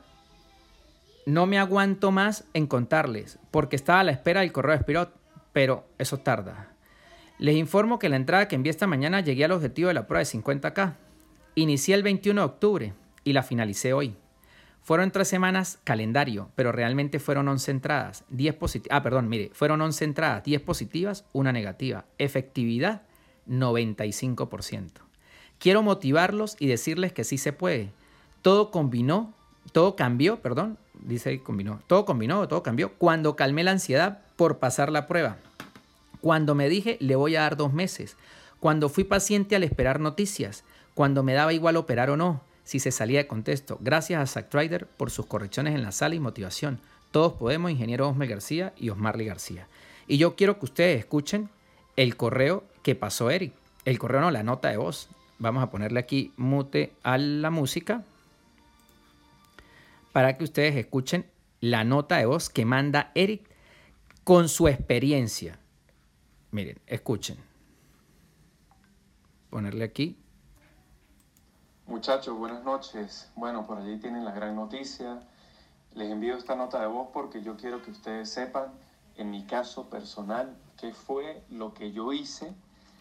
no 1.26 1.48
me 1.48 1.58
aguanto 1.58 2.12
más 2.12 2.44
en 2.54 2.68
contarles, 2.68 3.40
porque 3.50 3.76
estaba 3.76 4.02
a 4.02 4.04
la 4.04 4.12
espera 4.12 4.42
del 4.42 4.52
correo 4.52 4.74
de 4.74 4.82
Spirot, 4.82 5.12
pero 5.52 5.88
eso 5.98 6.20
tarda. 6.20 6.76
Les 7.40 7.56
informo 7.56 7.98
que 7.98 8.08
la 8.08 8.18
entrada 8.18 8.48
que 8.48 8.56
envié 8.56 8.70
esta 8.70 8.86
mañana 8.86 9.22
llegué 9.22 9.46
al 9.46 9.52
objetivo 9.54 9.88
de 9.88 9.96
la 9.96 10.06
prueba 10.06 10.20
de 10.24 10.30
50K. 10.30 10.94
Inicié 11.56 11.96
el 11.96 12.04
21 12.04 12.42
de 12.42 12.46
octubre 12.46 12.94
y 13.24 13.34
la 13.34 13.42
finalicé 13.42 13.94
hoy. 13.94 14.16
Fueron 14.84 15.10
tres 15.10 15.30
semanas 15.30 15.80
calendario, 15.84 16.52
pero 16.54 16.72
realmente 16.72 17.18
fueron 17.20 17.48
11 17.48 17.72
entradas, 17.72 18.26
10 18.30 18.54
positivas. 18.58 18.96
Ah, 18.96 19.02
perdón, 19.02 19.28
mire, 19.28 19.50
fueron 19.54 19.82
11 19.82 20.06
entradas, 20.06 20.44
10 20.44 20.62
positivas, 20.62 21.26
una 21.34 21.52
negativa. 21.52 22.06
Efectividad, 22.20 23.02
95%. 23.50 25.11
Quiero 25.62 25.84
motivarlos 25.84 26.56
y 26.58 26.66
decirles 26.66 27.14
que 27.14 27.24
sí 27.24 27.38
se 27.38 27.54
puede. 27.54 27.92
Todo 28.42 28.72
combinó, 28.72 29.32
todo 29.74 29.96
cambió, 29.96 30.42
perdón, 30.42 30.80
dice 30.96 31.44
combinó. 31.44 31.84
Todo 31.86 32.04
combinó, 32.04 32.48
todo 32.48 32.64
cambió 32.64 32.94
cuando 32.94 33.36
calmé 33.36 33.64
la 33.64 33.70
ansiedad 33.70 34.22
por 34.38 34.58
pasar 34.58 34.92
la 34.92 35.06
prueba. 35.06 35.38
Cuando 36.20 36.56
me 36.56 36.68
dije, 36.68 36.98
le 37.00 37.16
voy 37.16 37.36
a 37.36 37.42
dar 37.42 37.58
dos 37.58 37.74
meses. 37.74 38.18
Cuando 38.60 38.90
fui 38.90 39.04
paciente 39.04 39.56
al 39.56 39.62
esperar 39.62 40.00
noticias. 40.00 40.64
Cuando 40.96 41.22
me 41.22 41.34
daba 41.34 41.54
igual 41.54 41.78
operar 41.78 42.10
o 42.10 42.18
no, 42.18 42.42
si 42.64 42.80
se 42.80 42.92
salía 42.92 43.20
de 43.20 43.28
contexto. 43.28 43.78
Gracias 43.82 44.20
a 44.20 44.26
Zack 44.26 44.50
Trader 44.50 44.88
por 44.88 45.12
sus 45.12 45.28
correcciones 45.28 45.76
en 45.76 45.84
la 45.84 45.92
sala 45.92 46.16
y 46.16 46.20
motivación. 46.20 46.80
Todos 47.12 47.34
podemos, 47.34 47.70
ingeniero 47.70 48.10
Osmer 48.10 48.30
García 48.30 48.74
y 48.78 48.90
Osmarly 48.90 49.26
García. 49.26 49.68
Y 50.08 50.18
yo 50.18 50.36
quiero 50.36 50.58
que 50.58 50.66
ustedes 50.66 50.98
escuchen 50.98 51.52
el 51.98 52.18
correo 52.18 52.64
que 52.82 52.96
pasó 52.96 53.30
Eric. 53.30 53.54
El 53.86 54.00
correo 54.00 54.22
no, 54.22 54.32
la 54.32 54.42
nota 54.42 54.70
de 54.70 54.78
voz. 54.78 55.08
Vamos 55.42 55.64
a 55.64 55.72
ponerle 55.72 56.00
aquí 56.00 56.32
mute 56.38 56.94
a 57.02 57.18
la 57.18 57.50
música 57.50 58.04
para 60.12 60.38
que 60.38 60.44
ustedes 60.44 60.76
escuchen 60.76 61.26
la 61.62 61.84
nota 61.84 62.18
de 62.18 62.28
voz 62.28 62.48
que 62.48 62.64
manda 62.64 63.12
Eric 63.16 63.50
con 64.24 64.48
su 64.48 64.68
experiencia. 64.68 65.58
Miren, 66.52 66.80
escuchen. 66.86 67.38
Ponerle 69.50 69.84
aquí. 69.84 70.16
Muchachos, 71.88 72.38
buenas 72.38 72.64
noches. 72.64 73.32
Bueno, 73.36 73.66
por 73.66 73.80
allí 73.80 73.98
tienen 73.98 74.24
la 74.24 74.34
gran 74.34 74.56
noticia. 74.56 75.22
Les 75.96 76.12
envío 76.12 76.38
esta 76.38 76.56
nota 76.56 76.80
de 76.82 76.86
voz 76.86 77.08
porque 77.12 77.42
yo 77.42 77.58
quiero 77.58 77.82
que 77.82 77.90
ustedes 77.90 78.30
sepan, 78.30 78.66
en 79.18 79.32
mi 79.32 79.44
caso 79.48 79.90
personal, 79.90 80.56
qué 80.80 80.94
fue 80.94 81.42
lo 81.50 81.74
que 81.74 81.92
yo 81.92 82.14
hice 82.14 82.54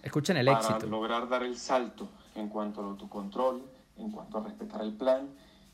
Escuchen 0.03 0.39
el 0.39 0.47
para 0.47 0.61
éxito. 0.61 0.87
lograr 0.87 1.29
dar 1.29 1.43
el 1.43 1.59
salto 1.59 2.09
en 2.35 2.49
cuanto 2.49 2.81
al 2.81 2.89
autocontrol, 2.89 3.63
en 3.97 4.11
cuanto 4.11 4.39
a 4.39 4.45
respetar 4.45 4.83
el 4.83 4.93
plan. 4.93 5.29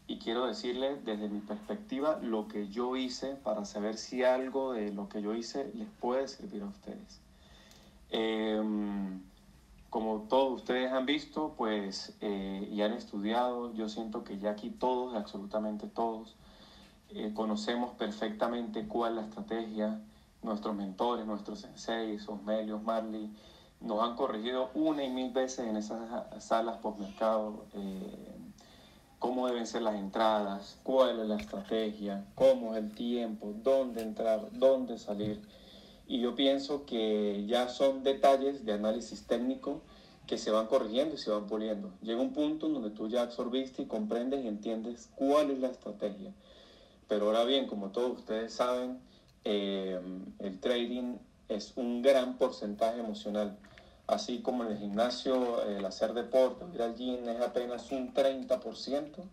Y 0.09 0.19
quiero 0.19 0.47
decirles 0.47 1.05
desde 1.05 1.29
mi 1.29 1.41
perspectiva 1.41 2.19
lo 2.23 2.47
que 2.47 2.69
yo 2.69 2.97
hice 2.97 3.35
para 3.35 3.65
saber 3.65 3.97
si 3.97 4.23
algo 4.23 4.73
de 4.73 4.93
lo 4.93 5.09
que 5.09 5.21
yo 5.21 5.35
hice 5.35 5.71
les 5.75 5.89
puede 6.01 6.29
servir 6.29 6.63
a 6.63 6.67
ustedes. 6.67 7.21
Em, 8.11 9.21
como 9.91 10.27
todos 10.29 10.61
ustedes 10.61 10.93
han 10.93 11.07
visto, 11.07 11.55
pues, 11.57 12.17
eh, 12.21 12.69
y 12.71 12.83
han 12.83 12.93
estudiado, 12.93 13.73
yo 13.75 13.89
siento 13.89 14.25
que 14.25 14.39
ya 14.39 14.51
aquí 14.51 14.71
todos, 14.71 15.17
absolutamente 15.17 15.89
todos, 15.89 16.37
eh, 17.11 17.33
conocemos 17.35 17.93
perfectamente 17.95 18.87
cuál 18.87 19.13
es 19.13 19.17
la 19.17 19.23
estrategia. 19.29 20.01
Nuestros 20.43 20.77
mentores, 20.77 21.27
nuestros 21.27 21.61
senseis, 21.61 22.29
Osmelio, 22.29 22.79
Marley, 22.79 23.31
nos 23.81 24.03
han 24.03 24.17
corregido 24.17 24.71
una 24.75 25.05
y 25.05 25.11
mil 25.11 25.33
veces 25.33 25.67
en 25.67 25.77
esas 25.77 26.01
salas 26.43 26.79
postmercado 26.79 27.67
eh, 27.75 28.37
cómo 29.19 29.47
deben 29.47 29.67
ser 29.67 29.83
las 29.83 29.97
entradas, 29.97 30.79
cuál 30.83 31.21
es 31.21 31.27
la 31.27 31.37
estrategia, 31.37 32.27
cómo 32.35 32.75
es 32.75 32.83
el 32.83 32.95
tiempo, 32.95 33.53
dónde 33.63 34.03
entrar, 34.03 34.49
dónde 34.53 34.99
salir. 34.99 35.41
Y 36.07 36.21
yo 36.21 36.35
pienso 36.35 36.87
que 36.87 37.45
ya 37.47 37.69
son 37.69 38.03
detalles 38.03 38.65
de 38.65 38.73
análisis 38.73 39.27
técnico 39.27 39.83
que 40.27 40.39
se 40.39 40.51
van 40.51 40.67
corrigiendo 40.67 41.15
y 41.15 41.19
se 41.19 41.31
van 41.31 41.47
puliendo. 41.47 41.93
Llega 42.03 42.21
un 42.21 42.33
punto 42.33 42.67
en 42.67 42.75
donde 42.75 42.91
tú 42.91 43.09
ya 43.09 43.23
absorbiste 43.23 43.83
y 43.83 43.87
comprendes 43.87 44.45
y 44.45 44.49
entiendes 44.49 45.09
cuál 45.15 45.51
es 45.51 45.59
la 45.59 45.69
estrategia. 45.69 46.33
Pero 47.09 47.27
ahora 47.27 47.45
bien, 47.45 47.67
como 47.67 47.91
todos 47.91 48.19
ustedes 48.19 48.53
saben, 48.53 49.01
eh, 49.45 50.01
el 50.41 50.61
trading 50.61 51.19
es 51.49 51.73
un 51.77 52.03
gran 52.03 52.39
porcentaje 52.39 53.01
emocional. 53.01 53.57
Así 54.07 54.41
como 54.41 54.65
en 54.65 54.73
el 54.73 54.79
gimnasio, 54.79 55.63
el 55.65 55.85
hacer 55.85 56.15
deporte, 56.15 56.65
ir 56.73 56.83
al 56.83 56.95
gym 56.95 57.29
es 57.29 57.41
apenas 57.41 57.91
un 57.91 58.15
30% 58.15 59.25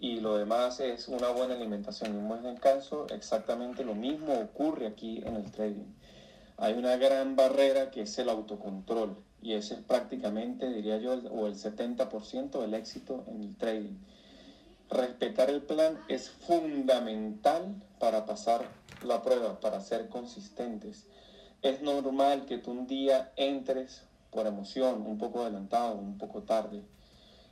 y 0.00 0.20
lo 0.20 0.36
demás 0.36 0.80
es 0.80 1.08
una 1.08 1.28
buena 1.28 1.54
alimentación 1.54 2.14
y 2.14 2.16
un 2.16 2.28
buen 2.28 2.42
descanso, 2.42 3.06
exactamente 3.10 3.84
lo 3.84 3.94
mismo 3.94 4.34
ocurre 4.34 4.86
aquí 4.86 5.22
en 5.24 5.36
el 5.36 5.50
trading. 5.52 5.94
Hay 6.56 6.74
una 6.74 6.96
gran 6.96 7.36
barrera 7.36 7.90
que 7.90 8.02
es 8.02 8.18
el 8.18 8.30
autocontrol 8.30 9.16
y 9.42 9.52
ese 9.52 9.74
es 9.74 9.80
prácticamente, 9.80 10.72
diría 10.72 10.98
yo, 10.98 11.12
o 11.30 11.46
el 11.46 11.54
70% 11.54 12.60
del 12.60 12.74
éxito 12.74 13.24
en 13.28 13.42
el 13.42 13.56
trading. 13.56 13.96
Respetar 14.90 15.50
el 15.50 15.62
plan 15.62 16.00
es 16.08 16.30
fundamental 16.30 17.76
para 17.98 18.26
pasar 18.26 18.66
la 19.04 19.22
prueba, 19.22 19.60
para 19.60 19.80
ser 19.80 20.08
consistentes. 20.08 21.06
Es 21.62 21.82
normal 21.82 22.46
que 22.46 22.58
tú 22.58 22.70
un 22.70 22.86
día 22.86 23.32
entres 23.36 24.02
por 24.30 24.46
emoción, 24.46 25.06
un 25.06 25.18
poco 25.18 25.42
adelantado, 25.42 25.96
un 25.96 26.16
poco 26.16 26.42
tarde. 26.42 26.82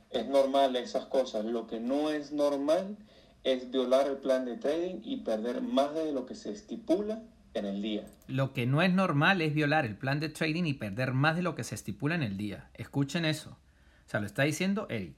Es 0.09 0.27
normal 0.27 0.75
esas 0.75 1.05
cosas. 1.05 1.45
Lo 1.45 1.67
que 1.67 1.79
no 1.79 2.09
es 2.09 2.31
normal 2.31 2.97
es 3.43 3.69
violar 3.69 4.07
el 4.07 4.17
plan 4.17 4.45
de 4.45 4.57
trading 4.57 5.01
y 5.03 5.17
perder 5.17 5.61
más 5.61 5.93
de 5.93 6.11
lo 6.11 6.25
que 6.25 6.35
se 6.35 6.51
estipula 6.51 7.21
en 7.53 7.65
el 7.65 7.81
día. 7.81 8.03
Lo 8.27 8.53
que 8.53 8.65
no 8.65 8.81
es 8.81 8.91
normal 8.91 9.41
es 9.41 9.53
violar 9.53 9.85
el 9.85 9.95
plan 9.95 10.19
de 10.19 10.29
trading 10.29 10.65
y 10.65 10.73
perder 10.73 11.13
más 11.13 11.35
de 11.35 11.43
lo 11.43 11.55
que 11.55 11.63
se 11.63 11.75
estipula 11.75 12.15
en 12.15 12.23
el 12.23 12.37
día. 12.37 12.69
Escuchen 12.73 13.25
eso. 13.25 13.51
O 13.51 14.09
sea, 14.09 14.19
lo 14.19 14.25
está 14.25 14.43
diciendo 14.43 14.87
Eric. 14.89 15.15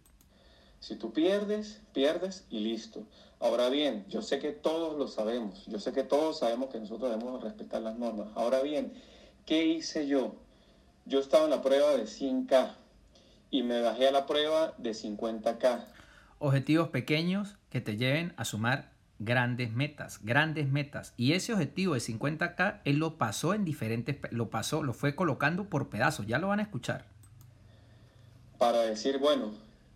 Si 0.80 0.96
tú 0.96 1.14
pierdes, 1.14 1.82
pierdes 1.94 2.46
y 2.50 2.60
listo. 2.60 3.06
Ahora 3.42 3.70
bien, 3.70 4.06
yo 4.08 4.22
sé 4.22 4.38
que 4.38 4.52
todos 4.52 4.98
lo 4.98 5.08
sabemos. 5.08 5.66
Yo 5.66 5.80
sé 5.80 5.92
que 5.92 6.04
todos 6.04 6.40
sabemos 6.40 6.70
que 6.70 6.80
nosotros 6.80 7.10
debemos 7.10 7.42
respetar 7.42 7.82
las 7.82 7.98
normas. 7.98 8.28
Ahora 8.36 8.62
bien, 8.62 8.94
¿qué 9.48 9.66
hice 9.66 10.08
yo? 10.08 10.36
Yo 11.06 11.20
estaba 11.20 11.46
en 11.46 11.50
la 11.50 11.64
prueba 11.64 11.92
de 11.98 12.04
100K 12.04 12.76
y 13.50 13.64
me 13.64 13.82
bajé 13.82 14.08
a 14.08 14.12
la 14.12 14.28
prueba 14.28 14.76
de 14.78 14.92
50k. 14.92 15.86
Objetivos 16.38 16.90
pequeños 16.90 17.58
que 17.72 17.82
te 17.82 17.98
lleven 17.98 18.34
a 18.38 18.46
sumar 18.46 18.92
grandes 19.18 19.72
metas, 19.72 20.24
grandes 20.24 20.68
metas. 20.68 21.16
Y 21.18 21.34
ese 21.34 21.54
objetivo 21.54 21.96
de 21.96 22.00
50k, 22.00 22.82
él 22.86 22.98
lo 22.98 23.18
pasó 23.18 23.56
en 23.56 23.66
diferentes, 23.66 24.18
lo 24.30 24.52
pasó, 24.52 24.84
lo 24.84 24.94
fue 24.94 25.16
colocando 25.16 25.66
por 25.66 25.90
pedazos, 25.90 26.28
ya 26.28 26.38
lo 26.38 26.50
van 26.50 26.60
a 26.60 26.64
escuchar. 26.64 27.06
Para 28.60 28.82
decir, 28.82 29.18
bueno, 29.18 29.52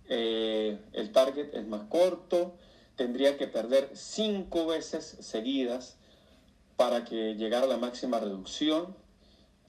eh, 0.09 0.79
el 0.93 1.11
target 1.11 1.53
es 1.53 1.67
más 1.67 1.83
corto, 1.83 2.55
tendría 2.95 3.37
que 3.37 3.47
perder 3.47 3.89
cinco 3.93 4.65
veces 4.65 5.17
seguidas 5.19 5.97
para 6.77 7.05
que 7.05 7.35
llegara 7.35 7.65
a 7.65 7.69
la 7.69 7.77
máxima 7.77 8.19
reducción, 8.19 8.95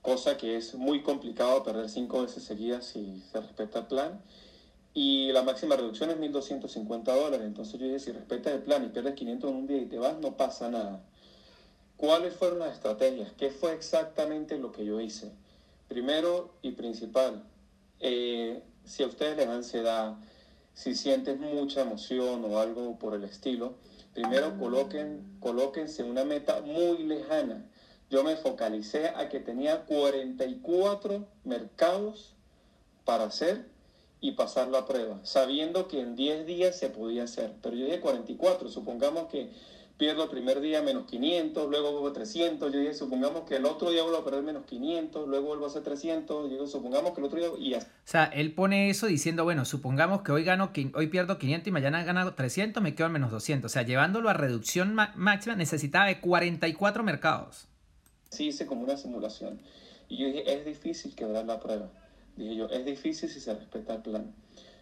cosa 0.02 0.36
que 0.36 0.56
es 0.56 0.74
muy 0.74 1.02
complicado 1.02 1.62
perder 1.62 1.88
cinco 1.88 2.22
veces 2.22 2.44
seguidas 2.44 2.86
si 2.86 3.22
se 3.30 3.40
respeta 3.40 3.80
el 3.80 3.86
plan. 3.86 4.22
Y 4.94 5.30
la 5.32 5.42
máxima 5.42 5.76
reducción 5.76 6.10
es 6.10 6.16
1.250 6.16 7.04
dólares. 7.04 7.46
Entonces 7.46 7.78
yo 7.78 7.84
dije, 7.84 7.98
si 7.98 8.12
respetas 8.12 8.54
el 8.54 8.62
plan 8.62 8.82
y 8.82 8.88
pierdes 8.88 9.14
500 9.14 9.50
en 9.50 9.56
un 9.56 9.66
día 9.66 9.76
y 9.76 9.86
te 9.86 9.98
vas, 9.98 10.18
no 10.18 10.38
pasa 10.38 10.70
nada. 10.70 11.04
¿Cuáles 11.98 12.34
fueron 12.34 12.60
las 12.60 12.72
estrategias? 12.72 13.32
¿Qué 13.32 13.50
fue 13.50 13.74
exactamente 13.74 14.58
lo 14.58 14.72
que 14.72 14.86
yo 14.86 15.00
hice? 15.00 15.32
Primero 15.88 16.54
y 16.62 16.72
principal, 16.72 17.44
eh, 18.00 18.62
si 18.84 19.02
a 19.02 19.06
ustedes 19.06 19.36
les 19.36 19.46
da 19.46 19.54
ansiedad, 19.54 20.16
si 20.76 20.94
sientes 20.94 21.40
mucha 21.40 21.80
emoción 21.80 22.44
o 22.44 22.58
algo 22.58 22.98
por 22.98 23.14
el 23.14 23.24
estilo, 23.24 23.76
primero 24.12 24.58
coloquen, 24.58 25.38
colóquense 25.40 26.02
una 26.02 26.22
meta 26.24 26.60
muy 26.60 26.98
lejana. 26.98 27.64
Yo 28.10 28.22
me 28.22 28.36
focalicé 28.36 29.08
a 29.08 29.30
que 29.30 29.40
tenía 29.40 29.86
44 29.86 31.26
mercados 31.44 32.34
para 33.06 33.24
hacer 33.24 33.64
y 34.20 34.32
pasar 34.32 34.68
la 34.68 34.84
prueba, 34.84 35.18
sabiendo 35.22 35.88
que 35.88 36.00
en 36.00 36.14
10 36.14 36.44
días 36.44 36.78
se 36.78 36.90
podía 36.90 37.24
hacer. 37.24 37.54
Pero 37.62 37.74
yo 37.74 37.86
dije 37.86 38.00
44, 38.00 38.68
supongamos 38.68 39.28
que 39.28 39.50
pierdo 39.96 40.24
el 40.24 40.30
primer 40.30 40.60
día 40.60 40.82
menos 40.82 41.06
500, 41.06 41.70
luego 41.70 41.92
vuelvo 41.92 42.08
a 42.08 42.12
300, 42.12 42.72
yo 42.72 42.80
dije, 42.80 42.94
supongamos 42.94 43.48
que 43.48 43.56
el 43.56 43.64
otro 43.64 43.90
día 43.90 44.02
vuelvo 44.02 44.18
a 44.18 44.24
perder 44.24 44.42
menos 44.42 44.64
500, 44.66 45.26
luego 45.26 45.46
vuelvo 45.46 45.64
a 45.64 45.68
hacer 45.68 45.82
300, 45.82 46.50
digo, 46.50 46.66
supongamos 46.66 47.12
que 47.12 47.20
el 47.20 47.26
otro 47.26 47.38
día 47.38 47.48
y 47.58 47.74
O 47.74 47.80
sea, 48.04 48.24
él 48.24 48.52
pone 48.52 48.90
eso 48.90 49.06
diciendo, 49.06 49.44
bueno, 49.44 49.64
supongamos 49.64 50.22
que 50.22 50.32
hoy 50.32 50.44
gano 50.44 50.70
hoy 50.94 51.06
pierdo 51.06 51.38
500 51.38 51.68
y 51.68 51.70
mañana 51.70 52.02
he 52.02 52.04
ganado 52.04 52.34
300, 52.34 52.82
me 52.82 52.94
quedo 52.94 53.06
en 53.06 53.14
menos 53.14 53.30
200. 53.30 53.70
O 53.70 53.72
sea, 53.72 53.82
llevándolo 53.82 54.28
a 54.28 54.34
reducción 54.34 54.94
máxima 54.94 55.56
necesitaba 55.56 56.06
de 56.06 56.20
44 56.20 57.02
mercados. 57.02 57.66
Sí, 58.30 58.48
hice 58.48 58.66
como 58.66 58.82
una 58.82 58.96
simulación. 58.96 59.60
Y 60.08 60.18
yo 60.18 60.26
dije, 60.26 60.52
es 60.52 60.64
difícil 60.66 61.14
quebrar 61.14 61.46
la 61.46 61.58
prueba. 61.58 61.90
Dije 62.36 62.54
yo, 62.54 62.66
es 62.68 62.84
difícil 62.84 63.30
si 63.30 63.40
se 63.40 63.54
respeta 63.54 63.94
el 63.94 64.02
plan. 64.02 64.34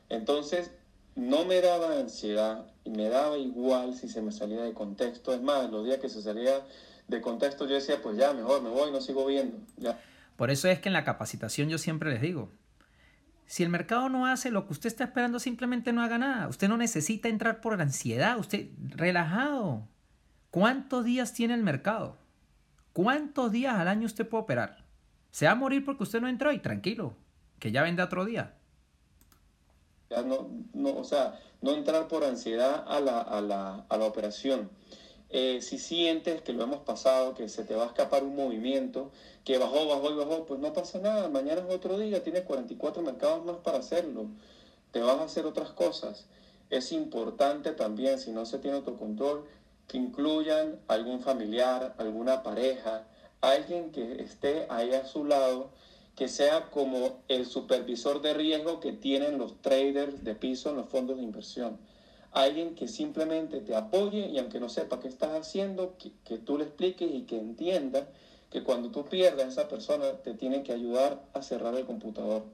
Entonces, 0.08 0.72
no 1.16 1.44
me 1.44 1.60
daba 1.60 1.98
ansiedad 1.98 2.66
y 2.84 2.90
me 2.90 3.08
daba 3.08 3.38
igual 3.38 3.94
si 3.94 4.08
se 4.08 4.20
me 4.20 4.32
salía 4.32 4.62
de 4.62 4.72
contexto. 4.72 5.32
Es 5.32 5.42
más, 5.42 5.70
los 5.70 5.84
días 5.84 5.98
que 5.98 6.08
se 6.08 6.22
salía 6.22 6.64
de 7.08 7.20
contexto 7.20 7.66
yo 7.66 7.74
decía, 7.74 8.00
pues 8.02 8.16
ya, 8.16 8.32
mejor 8.32 8.62
me 8.62 8.70
voy, 8.70 8.90
no 8.90 9.00
sigo 9.00 9.26
viendo. 9.26 9.58
Ya. 9.76 10.00
Por 10.36 10.50
eso 10.50 10.68
es 10.68 10.80
que 10.80 10.88
en 10.88 10.94
la 10.94 11.04
capacitación 11.04 11.68
yo 11.68 11.78
siempre 11.78 12.10
les 12.10 12.20
digo, 12.20 12.50
si 13.46 13.62
el 13.62 13.68
mercado 13.68 14.08
no 14.08 14.26
hace 14.26 14.50
lo 14.50 14.66
que 14.66 14.72
usted 14.72 14.88
está 14.88 15.04
esperando, 15.04 15.38
simplemente 15.38 15.92
no 15.92 16.02
haga 16.02 16.18
nada. 16.18 16.48
Usted 16.48 16.68
no 16.68 16.76
necesita 16.76 17.28
entrar 17.28 17.60
por 17.60 17.80
ansiedad, 17.80 18.38
usted 18.38 18.68
relajado. 18.78 19.86
¿Cuántos 20.50 21.04
días 21.04 21.32
tiene 21.32 21.54
el 21.54 21.62
mercado? 21.62 22.18
¿Cuántos 22.92 23.52
días 23.52 23.74
al 23.74 23.88
año 23.88 24.06
usted 24.06 24.28
puede 24.28 24.44
operar? 24.44 24.84
Se 25.30 25.46
va 25.46 25.52
a 25.52 25.56
morir 25.56 25.84
porque 25.84 26.04
usted 26.04 26.20
no 26.20 26.28
entró 26.28 26.52
y 26.52 26.58
tranquilo, 26.58 27.16
que 27.58 27.70
ya 27.70 27.82
vende 27.82 28.02
otro 28.02 28.24
día 28.24 28.54
no, 30.10 30.48
no, 30.72 30.96
o 30.96 31.04
sea, 31.04 31.40
no 31.60 31.72
entrar 31.72 32.08
por 32.08 32.24
ansiedad 32.24 32.84
a 32.86 33.00
la, 33.00 33.20
a 33.20 33.40
la, 33.40 33.84
a 33.88 33.96
la 33.96 34.04
operación. 34.04 34.70
Eh, 35.30 35.62
si 35.62 35.78
sientes 35.78 36.42
que 36.42 36.52
lo 36.52 36.62
hemos 36.62 36.80
pasado, 36.80 37.34
que 37.34 37.48
se 37.48 37.64
te 37.64 37.74
va 37.74 37.84
a 37.84 37.86
escapar 37.86 38.22
un 38.22 38.36
movimiento, 38.36 39.10
que 39.44 39.58
bajó, 39.58 39.88
bajó 39.88 40.12
y 40.12 40.14
bajó, 40.14 40.46
pues 40.46 40.60
no 40.60 40.72
pasa 40.72 41.00
nada, 41.00 41.28
mañana 41.28 41.62
es 41.66 41.74
otro 41.74 41.98
día, 41.98 42.22
tienes 42.22 42.42
44 42.42 43.02
mercados 43.02 43.44
más 43.44 43.56
para 43.56 43.78
hacerlo, 43.78 44.26
te 44.92 45.00
vas 45.00 45.18
a 45.18 45.24
hacer 45.24 45.44
otras 45.46 45.70
cosas. 45.70 46.26
Es 46.70 46.92
importante 46.92 47.72
también, 47.72 48.20
si 48.20 48.30
no 48.30 48.46
se 48.46 48.58
tiene 48.58 48.76
autocontrol, 48.76 49.44
que 49.88 49.98
incluyan 49.98 50.78
algún 50.86 51.20
familiar, 51.20 51.94
alguna 51.98 52.42
pareja, 52.42 53.04
alguien 53.40 53.90
que 53.90 54.22
esté 54.22 54.66
ahí 54.70 54.92
a 54.94 55.04
su 55.04 55.24
lado 55.24 55.70
que 56.16 56.28
sea 56.28 56.70
como 56.70 57.22
el 57.28 57.46
supervisor 57.46 58.22
de 58.22 58.34
riesgo 58.34 58.80
que 58.80 58.92
tienen 58.92 59.38
los 59.38 59.60
traders 59.60 60.22
de 60.22 60.34
piso 60.34 60.70
en 60.70 60.76
los 60.76 60.88
fondos 60.88 61.16
de 61.16 61.24
inversión. 61.24 61.78
Alguien 62.30 62.74
que 62.74 62.88
simplemente 62.88 63.60
te 63.60 63.74
apoye 63.74 64.28
y 64.28 64.38
aunque 64.38 64.60
no 64.60 64.68
sepa 64.68 65.00
qué 65.00 65.08
estás 65.08 65.30
haciendo, 65.32 65.96
que, 65.98 66.38
tú 66.38 66.58
le 66.58 66.64
expliques 66.64 67.12
y 67.12 67.22
que 67.22 67.38
entienda 67.38 68.08
que 68.50 68.62
cuando 68.62 68.90
tú 68.90 69.04
pierdas 69.04 69.48
esa 69.48 69.68
persona 69.68 70.18
te 70.22 70.34
tiene 70.34 70.62
que 70.62 70.72
ayudar 70.72 71.24
a 71.32 71.42
cerrar 71.42 71.74
el 71.74 71.84
computador. 71.84 72.44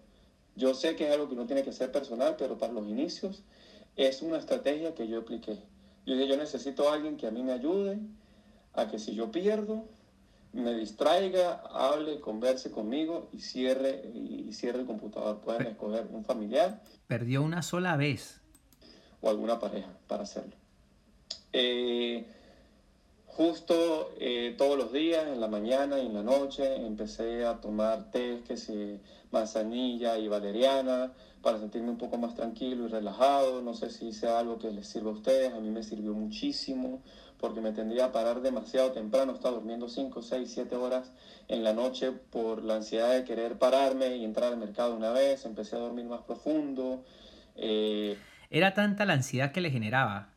Yo 0.56 0.74
sé 0.74 0.96
que 0.96 1.06
es 1.06 1.12
algo 1.12 1.28
que 1.28 1.36
no 1.36 1.46
tiene 1.46 1.62
que 1.62 1.72
ser 1.72 1.92
personal, 1.92 2.36
pero 2.38 2.58
para 2.58 2.72
los 2.72 2.86
inicios 2.88 3.42
es 3.96 4.22
una 4.22 4.38
estrategia 4.38 4.94
que 4.94 5.06
yo 5.08 5.20
apliqué. 5.20 5.58
Yo 6.06 6.14
dije, 6.14 6.28
yo 6.28 6.36
necesito 6.36 6.88
a 6.88 6.94
alguien 6.94 7.16
que 7.16 7.26
a 7.26 7.30
mí 7.30 7.42
me 7.42 7.52
ayude 7.52 7.98
a 8.72 8.88
que 8.88 8.98
si 8.98 9.14
yo 9.14 9.30
pierdo, 9.30 9.84
me 10.52 10.74
distraiga, 10.74 11.62
hable, 11.72 12.20
converse 12.20 12.70
conmigo 12.70 13.28
y 13.32 13.40
cierre, 13.40 14.10
y 14.14 14.52
cierre 14.52 14.80
el 14.80 14.86
computador. 14.86 15.40
Pueden 15.40 15.68
escoger 15.68 16.08
un 16.10 16.24
familiar. 16.24 16.82
Perdió 17.06 17.42
una 17.42 17.62
sola 17.62 17.96
vez. 17.96 18.40
O 19.20 19.30
alguna 19.30 19.58
pareja 19.60 19.88
para 20.08 20.24
hacerlo. 20.24 20.56
Eh, 21.52 22.26
justo 23.26 24.12
eh, 24.18 24.54
todos 24.58 24.76
los 24.76 24.92
días, 24.92 25.26
en 25.28 25.40
la 25.40 25.48
mañana 25.48 25.98
y 25.98 26.06
en 26.06 26.14
la 26.14 26.22
noche, 26.22 26.76
empecé 26.84 27.44
a 27.44 27.60
tomar 27.60 28.10
té, 28.10 28.42
que 28.46 28.56
si 28.56 28.98
manzanilla 29.30 30.18
y 30.18 30.28
valeriana, 30.28 31.12
para 31.42 31.58
sentirme 31.58 31.90
un 31.90 31.98
poco 31.98 32.18
más 32.18 32.34
tranquilo 32.34 32.86
y 32.86 32.88
relajado. 32.88 33.62
No 33.62 33.74
sé 33.74 33.90
si 33.90 34.12
sea 34.12 34.38
algo 34.38 34.58
que 34.58 34.70
les 34.70 34.88
sirva 34.88 35.10
a 35.10 35.14
ustedes, 35.14 35.52
a 35.52 35.60
mí 35.60 35.70
me 35.70 35.82
sirvió 35.82 36.12
muchísimo 36.12 37.02
porque 37.40 37.60
me 37.60 37.72
tendría 37.72 38.06
a 38.06 38.12
parar 38.12 38.42
demasiado 38.42 38.92
temprano, 38.92 39.32
estaba 39.32 39.54
durmiendo 39.54 39.88
5, 39.88 40.22
6, 40.22 40.50
7 40.52 40.76
horas 40.76 41.12
en 41.48 41.64
la 41.64 41.72
noche 41.72 42.12
por 42.12 42.62
la 42.62 42.76
ansiedad 42.76 43.12
de 43.14 43.24
querer 43.24 43.58
pararme 43.58 44.16
y 44.16 44.24
entrar 44.24 44.52
al 44.52 44.58
mercado 44.58 44.94
una 44.94 45.10
vez, 45.10 45.44
empecé 45.46 45.76
a 45.76 45.80
dormir 45.80 46.04
más 46.04 46.20
profundo. 46.22 47.04
Eh, 47.56 48.16
era 48.50 48.74
tanta 48.74 49.06
la 49.06 49.14
ansiedad 49.14 49.52
que 49.52 49.60
le 49.60 49.70
generaba, 49.70 50.28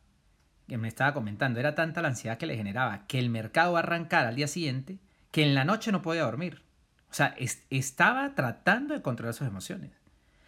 que 0.66 0.78
me 0.78 0.88
estaba 0.88 1.12
comentando, 1.12 1.60
era 1.60 1.74
tanta 1.74 2.00
la 2.00 2.08
ansiedad 2.08 2.38
que 2.38 2.46
le 2.46 2.56
generaba, 2.56 3.06
que 3.06 3.18
el 3.18 3.28
mercado 3.28 3.76
arrancara 3.76 4.28
al 4.28 4.36
día 4.36 4.48
siguiente, 4.48 4.98
que 5.30 5.42
en 5.42 5.54
la 5.54 5.64
noche 5.64 5.92
no 5.92 6.00
podía 6.00 6.22
dormir. 6.22 6.62
O 7.10 7.14
sea, 7.14 7.36
estaba 7.70 8.34
tratando 8.34 8.94
de 8.94 9.02
controlar 9.02 9.34
sus 9.34 9.46
emociones. 9.46 9.92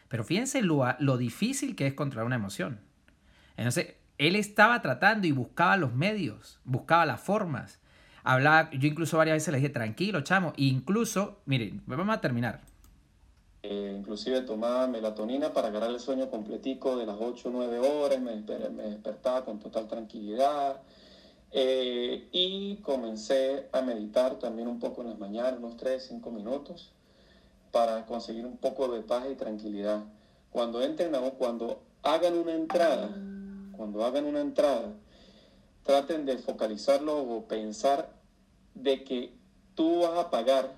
Pero 0.08 0.24
fíjense 0.24 0.62
lo, 0.62 0.84
lo 0.98 1.16
difícil 1.16 1.76
que 1.76 1.86
es 1.86 1.94
controlar 1.94 2.26
una 2.26 2.36
emoción. 2.36 2.80
Entonces, 3.56 3.94
él 4.18 4.36
estaba 4.36 4.80
tratando 4.82 5.26
y 5.26 5.32
buscaba 5.32 5.76
los 5.76 5.94
medios, 5.94 6.58
buscaba 6.64 7.06
las 7.06 7.20
formas. 7.20 7.78
Hablaba, 8.24 8.70
yo 8.72 8.88
incluso 8.88 9.18
varias 9.18 9.36
veces 9.36 9.52
le 9.52 9.58
dije, 9.58 9.70
tranquilo, 9.70 10.22
chamo. 10.22 10.52
E 10.56 10.64
incluso, 10.64 11.38
miren, 11.46 11.82
vamos 11.86 12.16
a 12.16 12.20
terminar. 12.20 12.60
Eh, 13.62 13.94
inclusive 13.98 14.42
tomaba 14.42 14.86
melatonina 14.86 15.52
para 15.52 15.68
agarrar 15.68 15.90
el 15.90 16.00
sueño 16.00 16.30
completico 16.30 16.96
de 16.96 17.06
las 17.06 17.16
8 17.18 17.48
o 17.48 17.52
9 17.52 17.78
horas, 17.80 18.20
me, 18.20 18.36
despertaba 18.36 19.44
con 19.44 19.58
total 19.58 19.86
tranquilidad. 19.86 20.80
Eh, 21.52 22.28
y 22.32 22.76
comencé 22.76 23.68
a 23.72 23.80
meditar 23.80 24.38
también 24.38 24.68
un 24.68 24.78
poco 24.78 25.02
en 25.02 25.10
las 25.10 25.18
mañanas, 25.18 25.54
unos 25.58 25.76
3, 25.76 26.04
5 26.08 26.30
minutos, 26.30 26.92
para 27.70 28.06
conseguir 28.06 28.46
un 28.46 28.56
poco 28.56 28.88
de 28.88 29.02
paz 29.02 29.24
y 29.30 29.36
tranquilidad. 29.36 30.04
Cuando 30.50 30.82
entren, 30.82 31.12
cuando 31.38 31.82
hagan 32.02 32.36
una 32.38 32.54
entrada, 32.54 33.10
cuando 33.76 34.04
hagan 34.04 34.24
una 34.24 34.40
entrada, 34.40 34.92
traten 35.84 36.26
de 36.26 36.38
focalizarlo 36.38 37.18
o 37.18 37.46
pensar 37.46 38.10
de 38.74 39.04
que 39.04 39.32
tú 39.74 40.00
vas 40.00 40.18
a 40.18 40.30
pagar 40.30 40.72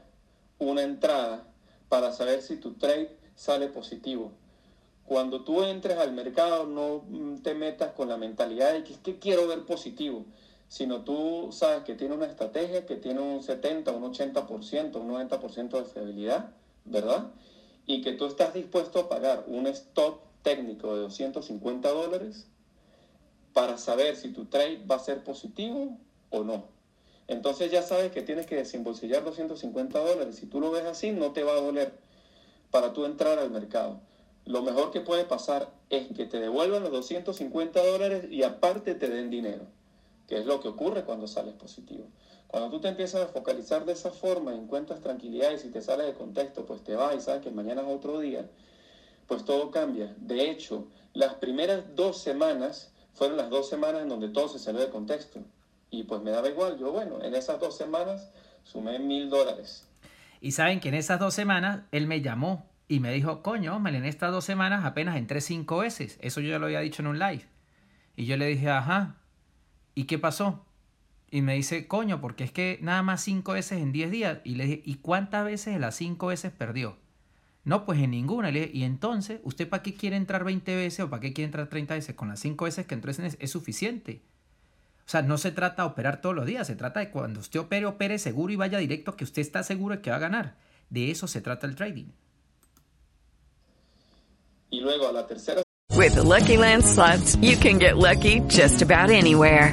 una 0.58 0.82
entrada 0.82 1.46
para 1.88 2.12
saber 2.12 2.42
si 2.42 2.56
tu 2.56 2.74
trade 2.74 3.16
sale 3.34 3.68
positivo. 3.68 4.32
Cuando 5.06 5.42
tú 5.42 5.62
entres 5.62 5.96
al 5.96 6.12
mercado, 6.12 6.66
no 6.66 7.02
te 7.42 7.54
metas 7.54 7.92
con 7.92 8.08
la 8.08 8.18
mentalidad 8.18 8.74
de 8.74 8.84
que 8.84 8.94
que 8.96 9.18
quiero 9.18 9.46
ver 9.46 9.64
positivo, 9.64 10.26
sino 10.68 11.02
tú 11.02 11.48
sabes 11.50 11.84
que 11.84 11.94
tiene 11.94 12.14
una 12.14 12.26
estrategia 12.26 12.84
que 12.84 12.96
tiene 12.96 13.20
un 13.20 13.42
70, 13.42 13.90
un 13.92 14.12
80%, 14.12 14.96
un 14.96 15.08
90% 15.08 15.70
de 15.70 15.84
fiabilidad, 15.86 16.50
¿verdad? 16.84 17.30
Y 17.86 18.02
que 18.02 18.12
tú 18.12 18.26
estás 18.26 18.52
dispuesto 18.52 19.00
a 19.00 19.08
pagar 19.08 19.44
un 19.46 19.66
stop 19.68 20.20
técnico 20.42 20.94
de 20.94 21.00
250 21.02 21.88
dólares 21.88 22.46
para 23.58 23.76
saber 23.76 24.14
si 24.14 24.28
tu 24.28 24.44
trade 24.44 24.84
va 24.88 24.94
a 24.94 25.00
ser 25.00 25.24
positivo 25.24 25.98
o 26.30 26.44
no. 26.44 26.66
Entonces 27.26 27.72
ya 27.72 27.82
sabes 27.82 28.12
que 28.12 28.22
tienes 28.22 28.46
que 28.46 28.54
desembolsillar 28.54 29.24
250 29.24 29.98
dólares. 29.98 30.36
Si 30.36 30.46
tú 30.46 30.60
lo 30.60 30.70
ves 30.70 30.84
así, 30.84 31.10
no 31.10 31.32
te 31.32 31.42
va 31.42 31.54
a 31.54 31.60
doler 31.60 31.92
para 32.70 32.92
tú 32.92 33.04
entrar 33.04 33.36
al 33.40 33.50
mercado. 33.50 34.00
lo 34.44 34.62
mejor 34.62 34.92
que 34.92 35.00
puede 35.00 35.24
pasar 35.24 35.72
es 35.90 36.06
que 36.16 36.24
te 36.24 36.38
devuelvan 36.38 36.84
los 36.84 36.92
250 36.92 37.84
dólares 37.84 38.28
y 38.30 38.44
aparte 38.44 38.94
te 38.94 39.08
den 39.08 39.28
dinero, 39.28 39.64
que 40.28 40.38
es 40.38 40.46
lo 40.46 40.60
que 40.60 40.68
ocurre 40.68 41.02
cuando 41.02 41.26
sales 41.26 41.54
positivo. 41.54 42.04
Cuando 42.46 42.70
tú 42.70 42.80
te 42.80 42.86
empiezas 42.86 43.22
a 43.22 43.26
focalizar 43.26 43.84
de 43.84 43.94
esa 43.94 44.12
forma, 44.12 44.54
encuentras 44.54 45.00
tranquilidad 45.00 45.50
y 45.50 45.58
si 45.58 45.70
te 45.70 45.82
sales 45.82 46.06
de 46.06 46.14
contexto, 46.14 46.64
pues 46.64 46.84
te 46.84 46.94
vas 46.94 47.16
y 47.16 47.20
sabes 47.20 47.42
que 47.42 47.50
mañana 47.50 47.80
es 47.80 47.88
otro 47.88 48.20
día, 48.20 48.48
pues 49.26 49.44
todo 49.44 49.72
cambia. 49.72 50.14
De 50.18 50.48
hecho, 50.48 50.86
las 51.12 51.34
primeras 51.34 51.96
dos 51.96 52.18
semanas 52.18 52.92
fueron 53.18 53.36
las 53.36 53.50
dos 53.50 53.68
semanas 53.68 54.02
en 54.02 54.08
donde 54.08 54.28
todo 54.28 54.48
se 54.48 54.60
salió 54.60 54.80
de 54.80 54.90
contexto. 54.90 55.40
Y 55.90 56.04
pues 56.04 56.22
me 56.22 56.30
daba 56.30 56.48
igual. 56.48 56.78
Yo, 56.78 56.92
bueno, 56.92 57.22
en 57.22 57.34
esas 57.34 57.58
dos 57.58 57.76
semanas 57.76 58.30
sumé 58.62 58.98
mil 59.00 59.28
dólares. 59.28 59.88
Y 60.40 60.52
saben 60.52 60.78
que 60.78 60.88
en 60.88 60.94
esas 60.94 61.18
dos 61.18 61.34
semanas 61.34 61.80
él 61.90 62.06
me 62.06 62.20
llamó 62.20 62.70
y 62.86 63.00
me 63.00 63.12
dijo, 63.12 63.42
coño, 63.42 63.82
en 63.86 64.04
estas 64.04 64.30
dos 64.30 64.44
semanas 64.44 64.84
apenas 64.84 65.16
entré 65.16 65.40
cinco 65.40 65.78
veces. 65.78 66.18
Eso 66.22 66.40
yo 66.40 66.50
ya 66.50 66.58
lo 66.60 66.66
había 66.66 66.80
dicho 66.80 67.02
en 67.02 67.08
un 67.08 67.18
live. 67.18 67.44
Y 68.14 68.26
yo 68.26 68.36
le 68.36 68.46
dije, 68.46 68.70
ajá, 68.70 69.16
¿y 69.94 70.04
qué 70.04 70.18
pasó? 70.18 70.64
Y 71.30 71.42
me 71.42 71.54
dice, 71.54 71.88
coño, 71.88 72.20
porque 72.20 72.44
es 72.44 72.52
que 72.52 72.78
nada 72.82 73.02
más 73.02 73.20
cinco 73.20 73.52
veces 73.52 73.80
en 73.80 73.92
diez 73.92 74.10
días. 74.10 74.38
Y 74.44 74.54
le 74.54 74.64
dije, 74.64 74.82
¿y 74.84 74.94
cuántas 74.96 75.44
veces 75.44 75.74
en 75.74 75.80
las 75.80 75.96
cinco 75.96 76.28
veces 76.28 76.52
perdió? 76.52 76.96
No, 77.64 77.84
pues 77.84 77.98
en 78.00 78.12
ninguna. 78.12 78.50
Y 78.50 78.82
entonces, 78.84 79.40
¿usted 79.44 79.68
para 79.68 79.82
qué 79.82 79.94
quiere 79.94 80.16
entrar 80.16 80.44
20 80.44 80.74
veces 80.74 81.00
o 81.00 81.10
para 81.10 81.20
qué 81.20 81.32
quiere 81.32 81.46
entrar 81.46 81.68
30 81.68 81.94
veces? 81.94 82.14
Con 82.14 82.28
las 82.28 82.40
cinco 82.40 82.64
veces 82.64 82.86
que 82.86 82.94
entró 82.94 83.10
es, 83.10 83.18
es 83.18 83.50
suficiente. 83.50 84.22
O 85.08 85.10
sea, 85.10 85.22
no 85.22 85.38
se 85.38 85.52
trata 85.52 85.82
de 85.82 85.88
operar 85.88 86.20
todos 86.20 86.34
los 86.34 86.44
días, 86.44 86.66
se 86.66 86.76
trata 86.76 87.00
de 87.00 87.10
cuando 87.10 87.40
usted 87.40 87.60
opere, 87.60 87.86
opere 87.86 88.18
seguro 88.18 88.52
y 88.52 88.56
vaya 88.56 88.78
directo 88.78 89.16
que 89.16 89.24
usted 89.24 89.40
está 89.40 89.62
seguro 89.62 89.96
de 89.96 90.02
que 90.02 90.10
va 90.10 90.16
a 90.16 90.20
ganar. 90.20 90.56
De 90.90 91.10
eso 91.10 91.26
se 91.26 91.40
trata 91.40 91.66
el 91.66 91.76
trading. 91.76 92.12
Y 94.70 94.80
luego 94.80 95.08
a 95.08 95.12
la 95.12 95.26
tercera. 95.26 95.62
With 95.96 96.14
the 96.14 96.22
Lucky 96.22 96.58
Land 96.58 96.84
slots, 96.84 97.36
you 97.40 97.56
can 97.56 97.78
get 97.78 97.96
lucky 97.96 98.40
just 98.48 98.82
about 98.82 99.10
anywhere. 99.10 99.72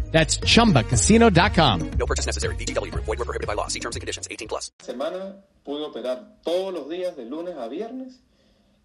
That's 0.11 0.37
ChumbaCasino.com. 0.39 1.91
No 1.97 2.05
purchase 2.05 2.27
necessary. 2.27 2.55
BGW. 2.57 2.91
Void 2.93 3.07
were 3.07 3.25
prohibited 3.25 3.47
by 3.47 3.55
law. 3.55 3.67
See 3.67 3.79
terms 3.79 3.95
and 3.95 4.01
conditions. 4.01 4.27
18 4.29 4.47
plus. 4.47 4.71
Semana 4.83 5.37
pude 5.63 5.83
operar 5.83 6.41
todos 6.43 6.73
los 6.73 6.89
días 6.89 7.15
de 7.15 7.25
lunes 7.25 7.55
a 7.57 7.67
viernes 7.67 8.21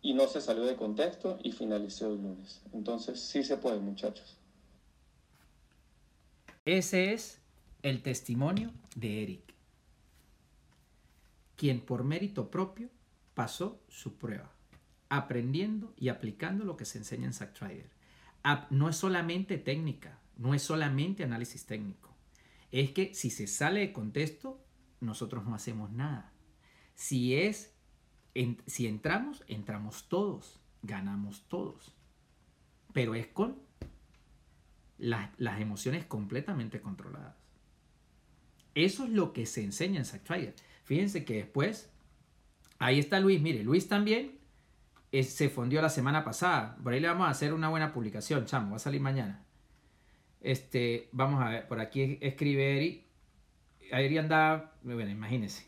y 0.02 0.14
no 0.14 0.28
se 0.28 0.40
salió 0.40 0.64
de 0.64 0.76
contexto 0.76 1.38
y 1.42 1.52
finalizó 1.52 2.06
el 2.06 2.22
lunes. 2.22 2.62
Entonces 2.72 3.20
sí 3.20 3.42
se 3.42 3.56
puede, 3.56 3.80
muchachos. 3.80 4.38
Ese 6.64 7.12
es 7.12 7.40
el 7.82 8.02
testimonio 8.02 8.72
de 8.94 9.22
Eric, 9.22 9.54
quien 11.56 11.80
por 11.80 12.02
mérito 12.02 12.50
propio 12.50 12.88
pasó 13.34 13.80
su 13.88 14.16
prueba, 14.16 14.50
aprendiendo 15.08 15.92
y 15.96 16.08
aplicando 16.08 16.64
lo 16.64 16.76
que 16.76 16.84
se 16.84 16.98
enseña 16.98 17.26
en 17.26 17.32
SackTrider. 17.32 17.90
No 18.70 18.88
es 18.88 18.96
solamente 18.96 19.58
técnica, 19.58 20.15
no 20.36 20.54
es 20.54 20.62
solamente 20.62 21.24
análisis 21.24 21.66
técnico. 21.66 22.14
Es 22.72 22.92
que 22.92 23.14
si 23.14 23.30
se 23.30 23.46
sale 23.46 23.80
de 23.80 23.92
contexto, 23.92 24.62
nosotros 25.00 25.44
no 25.44 25.54
hacemos 25.54 25.90
nada. 25.90 26.32
Si 26.94 27.34
es, 27.34 27.74
si 28.66 28.86
entramos, 28.86 29.44
entramos 29.48 30.08
todos, 30.08 30.60
ganamos 30.82 31.46
todos. 31.48 31.94
Pero 32.92 33.14
es 33.14 33.26
con 33.28 33.58
las 34.98 35.60
emociones 35.60 36.04
completamente 36.06 36.80
controladas. 36.80 37.36
Eso 38.74 39.04
es 39.04 39.10
lo 39.10 39.32
que 39.32 39.46
se 39.46 39.62
enseña 39.62 39.98
en 39.98 40.04
SackTrider. 40.04 40.54
Fíjense 40.84 41.24
que 41.24 41.36
después, 41.36 41.90
ahí 42.78 42.98
está 42.98 43.20
Luis. 43.20 43.40
Mire, 43.40 43.62
Luis 43.64 43.88
también 43.88 44.38
se 45.12 45.48
fundió 45.48 45.80
la 45.80 45.88
semana 45.88 46.24
pasada. 46.24 46.76
Por 46.82 46.92
ahí 46.92 47.00
le 47.00 47.08
vamos 47.08 47.26
a 47.26 47.30
hacer 47.30 47.54
una 47.54 47.70
buena 47.70 47.92
publicación, 47.92 48.44
chamo. 48.44 48.72
Va 48.72 48.76
a 48.76 48.80
salir 48.80 49.00
mañana. 49.00 49.45
Este, 50.46 51.08
vamos 51.10 51.42
a 51.42 51.48
ver, 51.48 51.66
por 51.66 51.80
aquí 51.80 52.18
escribe 52.20 52.76
Eri. 52.76 53.04
Eri 53.90 54.16
anda, 54.16 54.74
bueno, 54.84 55.10
imagínense. 55.10 55.66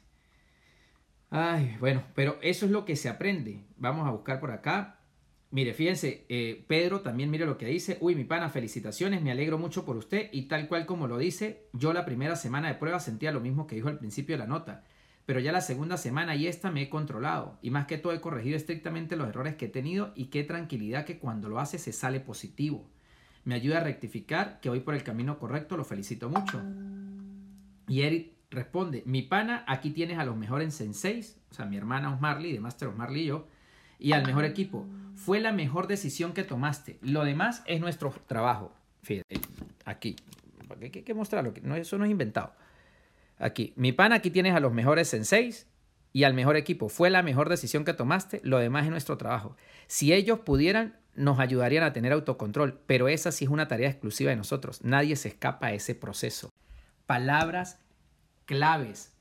Ay, 1.30 1.76
bueno, 1.80 2.04
pero 2.14 2.38
eso 2.42 2.64
es 2.64 2.70
lo 2.70 2.84
que 2.84 2.94
se 2.94 3.08
aprende. 3.08 3.64
Vamos 3.76 4.06
a 4.06 4.12
buscar 4.12 4.38
por 4.38 4.52
acá. 4.52 5.00
Mire, 5.50 5.74
fíjense, 5.74 6.26
eh, 6.28 6.64
Pedro 6.68 7.00
también 7.00 7.28
mire 7.28 7.44
lo 7.44 7.58
que 7.58 7.66
dice. 7.66 7.98
Uy, 8.00 8.14
mi 8.14 8.22
pana, 8.22 8.50
felicitaciones, 8.50 9.20
me 9.20 9.32
alegro 9.32 9.58
mucho 9.58 9.84
por 9.84 9.96
usted. 9.96 10.28
Y 10.30 10.42
tal 10.42 10.68
cual 10.68 10.86
como 10.86 11.08
lo 11.08 11.18
dice, 11.18 11.66
yo 11.72 11.92
la 11.92 12.04
primera 12.04 12.36
semana 12.36 12.68
de 12.68 12.76
prueba 12.76 13.00
sentía 13.00 13.32
lo 13.32 13.40
mismo 13.40 13.66
que 13.66 13.74
dijo 13.74 13.88
al 13.88 13.98
principio 13.98 14.36
de 14.36 14.44
la 14.44 14.46
nota. 14.46 14.84
Pero 15.26 15.40
ya 15.40 15.50
la 15.50 15.60
segunda 15.60 15.96
semana 15.96 16.36
y 16.36 16.46
esta 16.46 16.70
me 16.70 16.82
he 16.82 16.88
controlado. 16.88 17.58
Y 17.62 17.70
más 17.70 17.86
que 17.88 17.98
todo 17.98 18.12
he 18.12 18.20
corregido 18.20 18.56
estrictamente 18.56 19.16
los 19.16 19.28
errores 19.28 19.56
que 19.56 19.64
he 19.64 19.70
tenido 19.70 20.12
y 20.14 20.26
qué 20.26 20.44
tranquilidad 20.44 21.04
que 21.04 21.18
cuando 21.18 21.48
lo 21.48 21.58
hace 21.58 21.78
se 21.80 21.92
sale 21.92 22.20
positivo 22.20 22.88
me 23.48 23.54
ayuda 23.54 23.78
a 23.78 23.80
rectificar 23.80 24.60
que 24.60 24.68
voy 24.68 24.80
por 24.80 24.94
el 24.94 25.02
camino 25.02 25.38
correcto, 25.38 25.78
lo 25.78 25.84
felicito 25.86 26.28
mucho. 26.28 26.60
Y 27.88 28.02
Eric 28.02 28.34
responde, 28.50 29.02
mi 29.06 29.22
pana, 29.22 29.64
aquí 29.66 29.88
tienes 29.88 30.18
a 30.18 30.26
los 30.26 30.36
mejores 30.36 30.74
senseis, 30.74 31.40
o 31.50 31.54
sea, 31.54 31.64
mi 31.64 31.78
hermana 31.78 32.12
Osmarly, 32.12 32.52
de 32.52 32.60
Master 32.60 32.88
Osmarly 32.88 33.22
y 33.22 33.26
yo, 33.28 33.46
y 33.98 34.12
al 34.12 34.26
mejor 34.26 34.44
equipo. 34.44 34.86
Fue 35.14 35.40
la 35.40 35.52
mejor 35.52 35.86
decisión 35.86 36.34
que 36.34 36.44
tomaste. 36.44 36.98
Lo 37.00 37.24
demás 37.24 37.62
es 37.64 37.80
nuestro 37.80 38.14
trabajo. 38.26 38.74
Fíjate, 39.02 39.40
aquí. 39.86 40.16
Hay 40.82 40.90
que, 40.90 41.14
mostrarlo, 41.14 41.54
no, 41.62 41.74
eso 41.74 41.96
no 41.96 42.04
es 42.04 42.10
inventado. 42.10 42.52
Aquí, 43.38 43.72
mi 43.76 43.92
pana, 43.92 44.16
aquí 44.16 44.30
tienes 44.30 44.54
a 44.54 44.60
los 44.60 44.74
mejores 44.74 45.08
senseis 45.08 45.66
y 46.12 46.24
al 46.24 46.34
mejor 46.34 46.56
equipo. 46.56 46.90
Fue 46.90 47.08
la 47.08 47.22
mejor 47.22 47.48
decisión 47.48 47.86
que 47.86 47.94
tomaste. 47.94 48.42
Lo 48.44 48.58
demás 48.58 48.84
es 48.84 48.90
nuestro 48.90 49.16
trabajo. 49.16 49.56
Si 49.86 50.12
ellos 50.12 50.40
pudieran, 50.40 50.98
nos 51.18 51.40
ayudarían 51.40 51.82
a 51.82 51.92
tener 51.92 52.12
autocontrol, 52.12 52.80
pero 52.86 53.08
esa 53.08 53.32
sí 53.32 53.44
es 53.44 53.50
una 53.50 53.68
tarea 53.68 53.90
exclusiva 53.90 54.30
de 54.30 54.36
nosotros. 54.36 54.82
Nadie 54.82 55.16
se 55.16 55.28
escapa 55.28 55.68
a 55.68 55.72
ese 55.72 55.94
proceso. 55.94 56.50
Palabras 57.06 57.80
claves, 58.46 59.12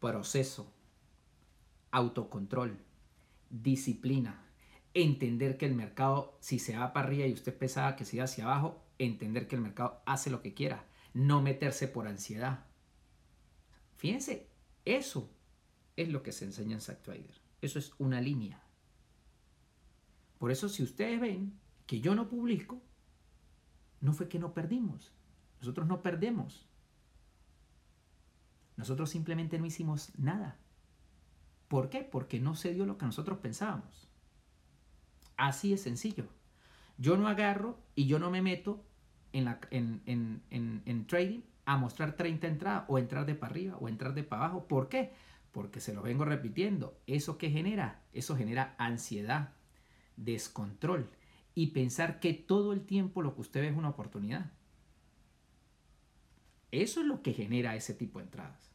proceso, 0.00 0.72
autocontrol, 1.90 2.78
disciplina, 3.50 4.42
entender 4.94 5.58
que 5.58 5.66
el 5.66 5.74
mercado, 5.74 6.36
si 6.40 6.58
se 6.58 6.76
va 6.76 6.92
para 6.92 7.06
arriba 7.06 7.26
y 7.26 7.32
usted 7.32 7.56
pensaba 7.56 7.96
que 7.96 8.04
se 8.04 8.16
iba 8.16 8.24
hacia 8.24 8.44
abajo, 8.44 8.82
entender 8.98 9.46
que 9.46 9.56
el 9.56 9.62
mercado 9.62 10.02
hace 10.06 10.30
lo 10.30 10.42
que 10.42 10.54
quiera, 10.54 10.84
no 11.12 11.42
meterse 11.42 11.86
por 11.86 12.08
ansiedad. 12.08 12.64
Fíjense, 13.96 14.48
eso 14.84 15.30
es 15.96 16.08
lo 16.08 16.22
que 16.22 16.32
se 16.32 16.46
enseña 16.46 16.74
en 16.74 16.80
SackTrader. 16.80 17.40
Eso 17.60 17.78
es 17.78 17.92
una 17.98 18.20
línea. 18.20 18.62
Por 20.42 20.50
eso 20.50 20.68
si 20.68 20.82
ustedes 20.82 21.20
ven 21.20 21.56
que 21.86 22.00
yo 22.00 22.16
no 22.16 22.28
publico, 22.28 22.82
no 24.00 24.12
fue 24.12 24.28
que 24.28 24.40
no 24.40 24.52
perdimos. 24.52 25.12
Nosotros 25.60 25.86
no 25.86 26.02
perdemos. 26.02 26.66
Nosotros 28.76 29.08
simplemente 29.08 29.60
no 29.60 29.66
hicimos 29.66 30.10
nada. 30.18 30.58
¿Por 31.68 31.90
qué? 31.90 32.02
Porque 32.02 32.40
no 32.40 32.56
se 32.56 32.74
dio 32.74 32.86
lo 32.86 32.98
que 32.98 33.06
nosotros 33.06 33.38
pensábamos. 33.38 34.08
Así 35.36 35.72
es 35.72 35.82
sencillo. 35.82 36.26
Yo 36.98 37.16
no 37.16 37.28
agarro 37.28 37.78
y 37.94 38.08
yo 38.08 38.18
no 38.18 38.28
me 38.28 38.42
meto 38.42 38.84
en, 39.32 39.44
la, 39.44 39.60
en, 39.70 40.02
en, 40.50 41.06
trading 41.06 41.42
a 41.66 41.76
mostrar 41.76 42.16
30 42.16 42.48
entradas 42.48 42.84
o 42.88 42.98
entrar 42.98 43.26
de 43.26 43.36
para 43.36 43.52
arriba 43.52 43.76
o 43.76 43.88
entrar 43.88 44.12
de 44.12 44.24
para 44.24 44.46
abajo. 44.46 44.66
¿Por 44.66 44.88
qué? 44.88 45.12
Porque 45.52 45.78
se 45.78 45.94
lo 45.94 46.02
vengo 46.02 46.24
repitiendo. 46.24 47.00
¿Eso 47.06 47.38
qué 47.38 47.48
genera? 47.48 48.02
Eso 48.12 48.36
genera 48.36 48.74
ansiedad 48.76 49.54
descontrol 50.24 51.08
y 51.54 51.68
pensar 51.68 52.20
que 52.20 52.32
todo 52.34 52.72
el 52.72 52.82
tiempo 52.86 53.22
lo 53.22 53.34
que 53.34 53.40
usted 53.42 53.60
ve 53.60 53.68
es 53.68 53.76
una 53.76 53.90
oportunidad. 53.90 54.50
Eso 56.70 57.00
es 57.00 57.06
lo 57.06 57.22
que 57.22 57.32
genera 57.34 57.76
ese 57.76 57.94
tipo 57.94 58.18
de 58.18 58.24
entradas. 58.26 58.70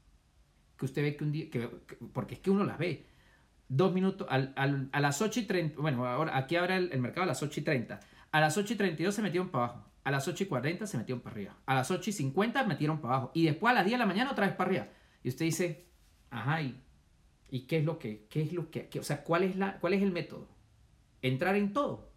Que 0.78 0.86
usted 0.86 1.02
ve 1.02 1.16
que 1.16 1.24
un 1.24 1.32
día, 1.32 1.50
que- 1.50 1.70
que- 1.88 1.96
porque 2.14 2.36
es 2.36 2.40
que 2.40 2.52
uno 2.52 2.64
las 2.64 2.78
ve. 2.78 3.08
Dos 3.70 3.94
minutos, 3.94 4.28
al- 4.30 4.54
al- 4.56 4.90
a 4.92 5.00
las 5.00 5.22
8 5.22 5.40
y 5.40 5.44
30, 5.46 5.82
bueno, 5.82 6.06
ahora 6.06 6.38
aquí 6.38 6.56
abre 6.56 6.78
el, 6.78 6.92
el 6.92 7.00
mercado 7.02 7.24
a 7.24 7.26
las 7.26 7.42
8 7.42 7.60
y 7.60 7.64
30. 7.64 8.00
A 8.32 8.40
las 8.40 8.56
8 8.58 8.74
y 8.74 8.78
32 8.78 9.16
se 9.16 9.22
metieron 9.22 9.50
para 9.50 9.66
abajo. 9.66 9.84
A 10.04 10.12
las 10.12 10.28
8 10.28 10.44
y 10.44 10.48
40 10.48 10.86
se 10.88 10.98
metieron 10.98 11.22
para 11.22 11.34
arriba. 11.34 11.58
A 11.66 11.74
las 11.76 11.90
8 11.92 12.10
y 12.12 12.14
50 12.14 12.64
metieron 12.66 13.02
para 13.02 13.16
abajo. 13.16 13.32
Y 13.34 13.46
después 13.46 13.72
a 13.72 13.74
las 13.76 13.86
10 13.86 13.96
de 13.96 14.00
la 14.00 14.06
mañana 14.06 14.32
otra 14.32 14.46
vez 14.46 14.56
para 14.56 14.70
arriba. 14.70 14.88
Y 15.24 15.30
usted 15.30 15.46
dice, 15.46 15.86
ajá, 16.30 16.62
¿y, 16.62 16.80
y 17.50 17.62
qué 17.62 17.80
es 17.80 17.84
lo 17.86 17.98
que, 18.00 18.28
qué 18.30 18.44
es 18.44 18.54
lo 18.54 18.70
que, 18.72 18.88
qué- 18.88 19.00
o 19.00 19.04
sea, 19.04 19.24
cuál 19.24 19.44
es, 19.44 19.56
la, 19.58 19.80
cuál 19.80 19.94
es 19.96 20.02
el 20.04 20.12
método? 20.12 20.48
Entrar 21.22 21.56
en 21.56 21.74
todo. 21.74 22.10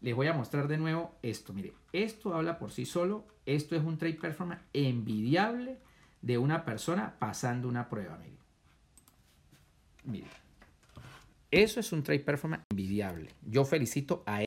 Les 0.00 0.14
voy 0.14 0.26
a 0.26 0.32
mostrar 0.32 0.66
de 0.66 0.78
nuevo 0.78 1.16
esto. 1.22 1.52
Mire, 1.52 1.74
esto 1.92 2.34
habla 2.34 2.58
por 2.58 2.72
sí 2.72 2.84
solo. 2.84 3.24
Esto 3.46 3.76
es 3.76 3.82
un 3.82 3.98
trade 3.98 4.14
performance 4.14 4.62
envidiable 4.72 5.78
de 6.20 6.38
una 6.38 6.64
persona 6.64 7.16
pasando 7.18 7.68
una 7.68 7.88
prueba. 7.88 8.18
Mire. 8.18 8.36
Mire. 10.04 10.26
Eso 11.52 11.80
es 11.80 11.92
un 11.92 12.02
trade 12.02 12.20
performance 12.20 12.64
envidiable. 12.70 13.30
Yo 13.42 13.64
felicito 13.64 14.22
a 14.26 14.40
él. 14.40 14.46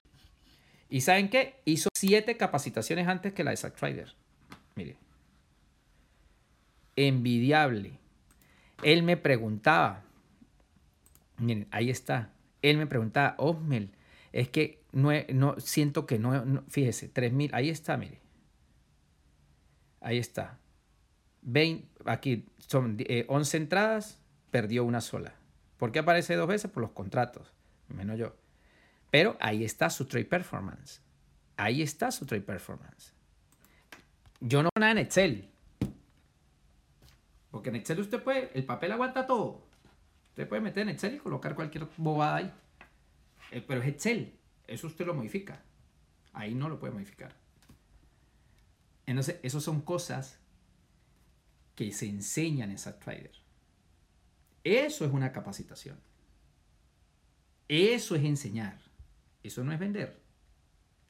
¿Y 0.90 1.02
saben 1.02 1.30
qué? 1.30 1.62
Hizo 1.66 1.90
siete 1.96 2.36
capacitaciones 2.36 3.08
antes 3.08 3.34
que 3.34 3.44
la 3.44 3.52
de 3.52 3.58
Zack 3.58 3.76
Trader. 3.76 4.14
Mire. 4.76 4.98
Envidiable. 6.96 8.00
Él 8.82 9.04
me 9.04 9.18
preguntaba. 9.18 10.05
Miren, 11.38 11.68
ahí 11.72 11.90
está. 11.90 12.32
Él 12.62 12.78
me 12.78 12.88
preguntaba, 12.88 13.36
Osmel, 13.38 13.92
es 14.32 14.50
que 14.50 14.82
no, 14.92 15.10
no 15.34 15.60
siento 15.60 16.06
que 16.06 16.20
no, 16.20 16.46
no- 16.46 16.64
fíjese, 16.70 17.08
3000, 17.10 17.54
ahí 17.54 17.70
está, 17.70 17.98
mire. 17.98 18.20
Ahí 20.02 20.18
está. 20.18 20.60
20, 21.42 21.88
aquí 22.06 22.48
son 22.58 22.96
eh, 23.00 23.26
11 23.28 23.58
entradas, 23.58 24.20
perdió 24.52 24.84
una 24.84 25.02
sola. 25.02 25.36
¿Por 25.78 25.92
qué 25.92 26.00
aparece 26.00 26.36
dos 26.36 26.48
veces? 26.48 26.72
Por 26.72 26.82
los 26.82 26.92
contratos, 26.92 27.54
menos 27.90 28.18
yo. 28.18 28.36
Pero 29.12 29.38
ahí 29.40 29.64
está 29.64 29.90
su 29.90 30.06
trade 30.06 30.26
performance. 30.26 31.02
Ahí 31.58 31.82
está 31.82 32.12
su 32.12 32.26
trade 32.26 32.42
performance. 32.44 33.14
Yo 34.42 34.64
no 34.64 34.70
nada 34.78 34.92
en 34.92 34.98
Excel. 35.00 35.50
Porque 37.52 37.70
en 37.70 37.76
Excel 37.78 38.00
usted 38.00 38.22
puede, 38.22 38.52
el 38.54 38.66
papel 38.66 38.92
aguanta 38.92 39.26
todo. 39.26 39.66
Usted 40.36 40.50
puede 40.50 40.62
meter 40.62 40.84
en 40.84 40.90
Excel 40.90 41.16
y 41.16 41.20
colocar 41.20 41.56
cualquier 41.56 41.88
bobada 41.96 42.36
ahí. 42.36 42.54
Eh, 43.52 43.64
pero 43.66 43.82
es 43.82 43.88
Excel. 43.88 44.38
Eso 44.68 44.88
usted 44.88 45.06
lo 45.06 45.14
modifica. 45.14 45.64
Ahí 46.34 46.54
no 46.54 46.68
lo 46.68 46.78
puede 46.78 46.92
modificar. 46.92 47.34
Entonces, 49.06 49.40
esas 49.44 49.64
son 49.64 49.80
cosas 49.80 50.38
que 51.74 51.90
se 51.94 52.10
enseñan 52.10 52.70
en 52.70 52.78
SatTrader. 52.78 53.32
Eso 54.66 55.06
es 55.06 55.14
una 55.14 55.32
capacitación. 55.32 55.98
Eso 57.70 58.16
es 58.16 58.26
enseñar. 58.26 58.82
Eso 59.42 59.64
no 59.64 59.72
es 59.72 59.80
vender. 59.80 60.20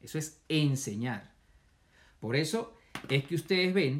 Eso 0.01 0.19
es 0.19 0.39
enseñar. 0.49 1.33
Por 2.19 2.35
eso 2.35 2.77
es 3.09 3.25
que 3.25 3.33
ustedes 3.33 3.73
ven 3.73 3.97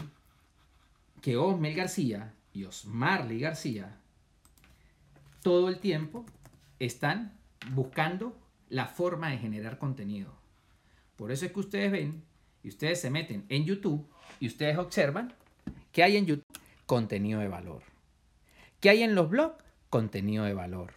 que 1.23 1.35
Osmel 1.35 1.73
García 1.73 2.35
y 2.53 2.65
Osmarley 2.65 3.39
García 3.39 4.04
todo 5.45 5.69
el 5.69 5.77
tiempo 5.77 6.25
están 6.79 7.37
buscando 7.69 8.35
la 8.67 8.87
forma 8.87 9.29
de 9.29 9.37
generar 9.37 9.77
contenido. 9.77 10.33
Por 11.17 11.31
eso 11.31 11.45
es 11.45 11.51
que 11.51 11.59
ustedes 11.59 11.91
ven 11.91 12.23
y 12.63 12.69
ustedes 12.69 12.99
se 12.99 13.11
meten 13.11 13.45
en 13.49 13.63
YouTube 13.63 14.09
y 14.39 14.47
ustedes 14.47 14.75
observan 14.79 15.35
que 15.91 16.01
hay 16.01 16.17
en 16.17 16.25
YouTube 16.25 16.59
contenido 16.87 17.41
de 17.41 17.47
valor. 17.47 17.83
Que 18.79 18.89
hay 18.89 19.03
en 19.03 19.13
los 19.13 19.29
blogs 19.29 19.63
contenido 19.91 20.45
de 20.45 20.55
valor. 20.55 20.93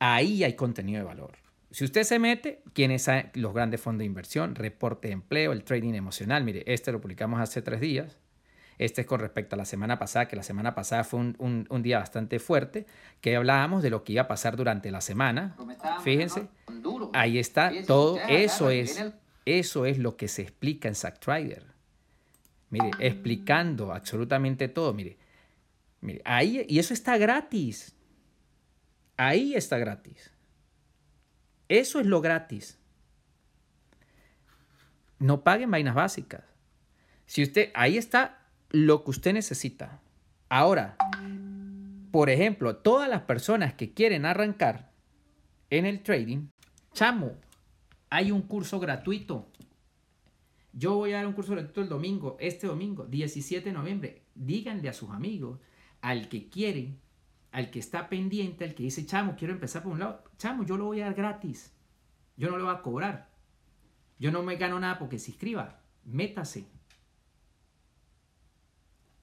Ahí 0.00 0.44
hay 0.44 0.52
contenido 0.52 0.98
de 0.98 1.06
valor. 1.06 1.32
Si 1.70 1.82
usted 1.82 2.02
se 2.02 2.18
mete, 2.18 2.62
¿quiénes 2.74 3.04
son 3.04 3.30
los 3.32 3.54
grandes 3.54 3.80
fondos 3.80 4.00
de 4.00 4.04
inversión? 4.04 4.54
Reporte 4.54 5.08
de 5.08 5.14
empleo, 5.14 5.52
el 5.52 5.64
trading 5.64 5.94
emocional. 5.94 6.44
Mire, 6.44 6.62
este 6.66 6.92
lo 6.92 7.00
publicamos 7.00 7.40
hace 7.40 7.62
tres 7.62 7.80
días. 7.80 8.18
Este 8.78 9.02
es 9.02 9.06
con 9.06 9.20
respecto 9.20 9.54
a 9.54 9.58
la 9.58 9.64
semana 9.64 9.98
pasada, 9.98 10.26
que 10.26 10.36
la 10.36 10.42
semana 10.42 10.74
pasada 10.74 11.04
fue 11.04 11.20
un, 11.20 11.36
un- 11.38 11.66
un 11.70 11.82
día 11.82 11.98
bastante 11.98 12.38
fuerte, 12.40 12.86
que 13.20 13.36
hablábamos 13.36 13.82
de 13.82 13.90
lo 13.90 14.02
que 14.04 14.14
iba 14.14 14.22
a 14.22 14.28
pasar 14.28 14.56
durante 14.56 14.90
la 14.90 15.00
semana. 15.00 15.54
Fíjense, 16.00 16.48
ahí 17.14 17.38
está 17.38 17.70
todo. 17.86 18.16
Eso 18.28 18.70
es, 18.70 18.98
eso 19.46 19.86
es 19.86 19.98
lo 19.98 20.16
que 20.16 20.26
se 20.28 20.42
explica 20.42 20.88
en 20.88 20.94
Sack 20.94 21.20
Trader. 21.20 21.64
Mire, 22.70 22.90
explicando 22.98 23.92
absolutamente 23.92 24.66
todo. 24.68 24.92
Mire, 24.92 25.16
mire, 26.00 26.20
ahí, 26.24 26.66
y 26.68 26.78
eso 26.80 26.92
está 26.92 27.16
gratis. 27.16 27.94
Ahí 29.16 29.54
está 29.54 29.78
gratis. 29.78 30.32
Eso 31.68 32.00
es 32.00 32.06
lo 32.06 32.20
gratis. 32.20 32.78
No 35.20 35.42
paguen 35.44 35.70
vainas 35.70 35.94
básicas. 35.94 36.42
Si 37.26 37.42
usted, 37.42 37.70
ahí 37.74 37.96
está 37.96 38.38
lo 38.74 39.04
que 39.04 39.12
usted 39.12 39.32
necesita. 39.32 40.00
Ahora, 40.48 40.96
por 42.10 42.28
ejemplo, 42.28 42.78
todas 42.78 43.08
las 43.08 43.22
personas 43.22 43.74
que 43.74 43.94
quieren 43.94 44.26
arrancar 44.26 44.90
en 45.70 45.86
el 45.86 46.02
trading, 46.02 46.48
chamo, 46.92 47.36
hay 48.10 48.32
un 48.32 48.42
curso 48.42 48.80
gratuito. 48.80 49.46
Yo 50.72 50.96
voy 50.96 51.12
a 51.12 51.18
dar 51.18 51.28
un 51.28 51.34
curso 51.34 51.52
gratuito 51.52 51.82
el 51.82 51.88
domingo, 51.88 52.36
este 52.40 52.66
domingo, 52.66 53.04
17 53.04 53.64
de 53.64 53.72
noviembre. 53.72 54.22
Díganle 54.34 54.88
a 54.88 54.92
sus 54.92 55.10
amigos, 55.10 55.60
al 56.00 56.28
que 56.28 56.48
quiere, 56.48 56.96
al 57.52 57.70
que 57.70 57.78
está 57.78 58.08
pendiente, 58.08 58.64
al 58.64 58.74
que 58.74 58.82
dice, 58.82 59.06
chamo, 59.06 59.36
quiero 59.36 59.54
empezar 59.54 59.84
por 59.84 59.92
un 59.92 60.00
lado, 60.00 60.24
chamo, 60.36 60.64
yo 60.64 60.76
lo 60.76 60.86
voy 60.86 61.00
a 61.00 61.04
dar 61.04 61.14
gratis. 61.14 61.72
Yo 62.36 62.50
no 62.50 62.58
lo 62.58 62.64
voy 62.64 62.74
a 62.74 62.82
cobrar. 62.82 63.30
Yo 64.18 64.32
no 64.32 64.42
me 64.42 64.56
gano 64.56 64.80
nada 64.80 64.98
porque 64.98 65.20
se 65.20 65.30
inscriba. 65.30 65.80
Métase. 66.04 66.73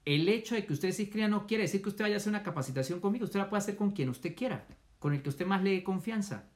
El 0.06 0.28
hecho 0.30 0.56
de 0.56 0.66
que 0.66 0.74
usted 0.74 0.92
se 0.92 1.04
inscriba 1.04 1.28
no 1.28 1.46
quiere 1.46 1.64
decir 1.64 1.82
que 1.82 1.90
usted 1.90 2.06
vaya 2.06 2.16
a 2.16 2.18
hacer 2.18 2.32
una 2.32 2.44
capacitación 2.44 3.00
conmigo. 3.00 3.26
Usted 3.26 3.40
la 3.40 3.50
puede 3.50 3.60
hacer 3.60 3.76
con 3.76 3.92
quien 3.92 4.10
usted 4.10 4.36
quiera, 4.36 4.66
con 5.00 5.14
el 5.14 5.22
que 5.22 5.30
usted 5.30 5.46
más 5.46 5.62
le 5.62 5.72
dé 5.72 5.84
confianza. 5.84 6.50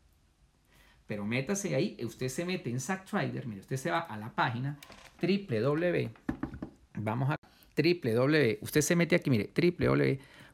Pero 1.05 1.25
métase 1.25 1.75
ahí, 1.75 1.97
usted 2.03 2.29
se 2.29 2.45
mete 2.45 2.71
en 2.71 2.79
Sack 2.79 3.05
Trader, 3.05 3.45
mire, 3.45 3.61
usted 3.61 3.77
se 3.77 3.91
va 3.91 3.99
a 3.99 4.17
la 4.17 4.33
página 4.33 4.79
www. 5.21 6.09
Vamos 6.95 7.29
a 7.29 7.39
www. 7.77 8.57
Usted 8.61 8.81
se 8.81 8.95
mete 8.95 9.15
aquí, 9.15 9.29
mire, 9.29 9.51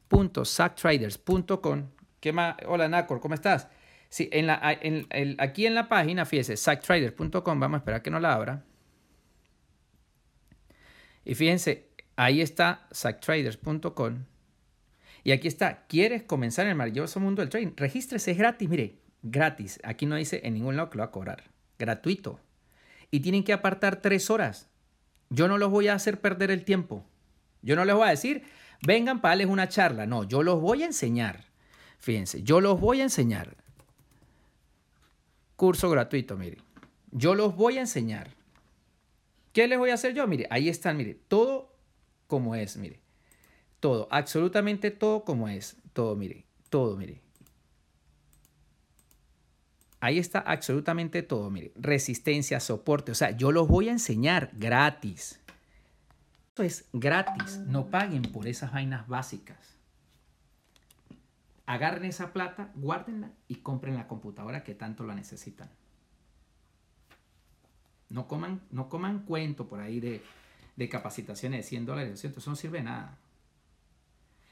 www.sacktraders.com. 0.10 1.86
¿Qué 2.20 2.34
más? 2.34 2.58
Hola 2.68 2.89
Nacor, 2.89 3.22
¿cómo 3.22 3.36
estás? 3.36 3.70
Sí, 4.10 4.28
en 4.34 4.48
la, 4.48 4.60
aquí 5.38 5.66
en 5.66 5.76
la 5.76 5.88
página, 5.88 6.26
fíjese, 6.26 6.58
sacktraders.com, 6.58 7.60
vamos 7.60 7.76
a 7.76 7.78
esperar 7.78 8.02
que 8.02 8.12
no 8.12 8.20
la 8.20 8.34
abra. 8.34 8.66
Y 11.24 11.36
fíjense, 11.36 11.91
ahí 12.22 12.39
está 12.39 12.88
sacktraders.com. 12.91 14.26
Y 15.24 15.32
aquí 15.32 15.47
está, 15.47 15.88
¿quieres 15.88 16.22
comenzar 16.22 16.65
en 16.65 16.72
el 16.72 16.78
maravilloso 16.78 17.19
mundo 17.19 17.41
del 17.41 17.49
trading? 17.49 17.74
Regístrese, 17.76 18.32
es 18.32 18.38
gratis, 18.38 18.69
mire, 18.69 18.99
gratis. 19.24 19.80
Aquí 19.84 20.05
no 20.05 20.15
dice 20.15 20.41
en 20.43 20.53
ningún 20.53 20.76
lado 20.76 20.91
que 20.91 20.97
lo 20.97 21.01
va 21.01 21.07
a 21.07 21.11
cobrar. 21.11 21.43
Gratuito. 21.80 22.39
Y 23.09 23.22
tienen 23.22 23.43
que 23.43 23.53
apartar 23.53 24.01
tres 24.03 24.30
horas. 24.30 24.69
Yo 25.32 25.47
no 25.47 25.57
los 25.57 25.72
voy 25.72 25.88
a 25.88 25.95
hacer 25.95 26.22
perder 26.22 26.51
el 26.51 26.63
tiempo. 26.63 27.03
Yo 27.63 27.76
no 27.76 27.86
les 27.86 27.95
voy 27.95 28.07
a 28.07 28.11
decir, 28.11 28.43
vengan 28.86 29.19
para 29.19 29.32
darles 29.32 29.47
una 29.47 29.67
charla. 29.67 30.05
No, 30.05 30.24
yo 30.24 30.43
los 30.43 30.61
voy 30.61 30.84
a 30.84 30.86
enseñar. 30.86 31.45
Fíjense, 31.97 32.43
yo 32.43 32.61
los 32.61 32.80
voy 32.80 32.99
a 32.99 33.03
enseñar. 33.03 33.57
Curso 35.55 35.89
gratuito, 35.89 36.38
mire. 36.38 36.59
Yo 37.09 37.34
los 37.34 37.55
voy 37.55 37.80
a 37.80 37.82
enseñar. 37.82 38.30
¿Qué 39.53 39.67
les 39.67 39.80
voy 39.80 39.89
a 39.89 39.95
hacer 39.95 40.13
yo? 40.13 40.28
Mire, 40.28 40.47
ahí 40.51 40.69
están, 40.69 40.97
mire, 40.97 41.15
todo 41.28 41.70
como 42.32 42.56
es, 42.56 42.78
mire. 42.78 43.02
Todo, 43.82 44.08
absolutamente 44.10 44.90
todo 44.90 45.26
como 45.26 45.50
es. 45.50 45.76
Todo, 45.92 46.16
mire, 46.16 46.46
todo, 46.70 46.96
mire. 46.96 47.20
Ahí 50.00 50.18
está 50.18 50.40
absolutamente 50.40 51.24
todo, 51.24 51.50
mire. 51.50 51.74
Resistencia, 51.76 52.62
soporte. 52.62 53.12
O 53.12 53.16
sea, 53.16 53.32
yo 53.32 53.52
los 53.52 53.68
voy 53.68 53.90
a 53.90 53.92
enseñar 53.92 54.50
gratis. 54.54 55.42
Esto 56.48 56.64
es 56.64 56.86
gratis. 56.94 57.58
No 57.68 57.88
paguen 57.88 58.22
por 58.22 58.48
esas 58.48 58.72
vainas 58.72 59.10
básicas. 59.10 59.76
Agarren 61.66 62.06
esa 62.06 62.32
plata, 62.32 62.72
guárdenla 62.76 63.34
y 63.50 63.56
compren 63.56 63.96
la 63.96 64.08
computadora 64.08 64.64
que 64.64 64.74
tanto 64.74 65.04
la 65.04 65.16
necesitan. 65.16 65.70
No 68.08 68.30
coman, 68.30 68.62
no 68.72 68.88
coman 68.88 69.26
cuento 69.26 69.68
por 69.68 69.82
ahí 69.82 70.00
de, 70.00 70.24
de 70.76 70.89
capacitaciones 70.89 71.59
de 71.59 71.63
100 71.63 71.86
dólares, 71.86 72.11
200. 72.11 72.43
Eso 72.43 72.49
no 72.49 72.55
sirve 72.55 72.80
de 72.80 72.86
nada. 72.86 73.19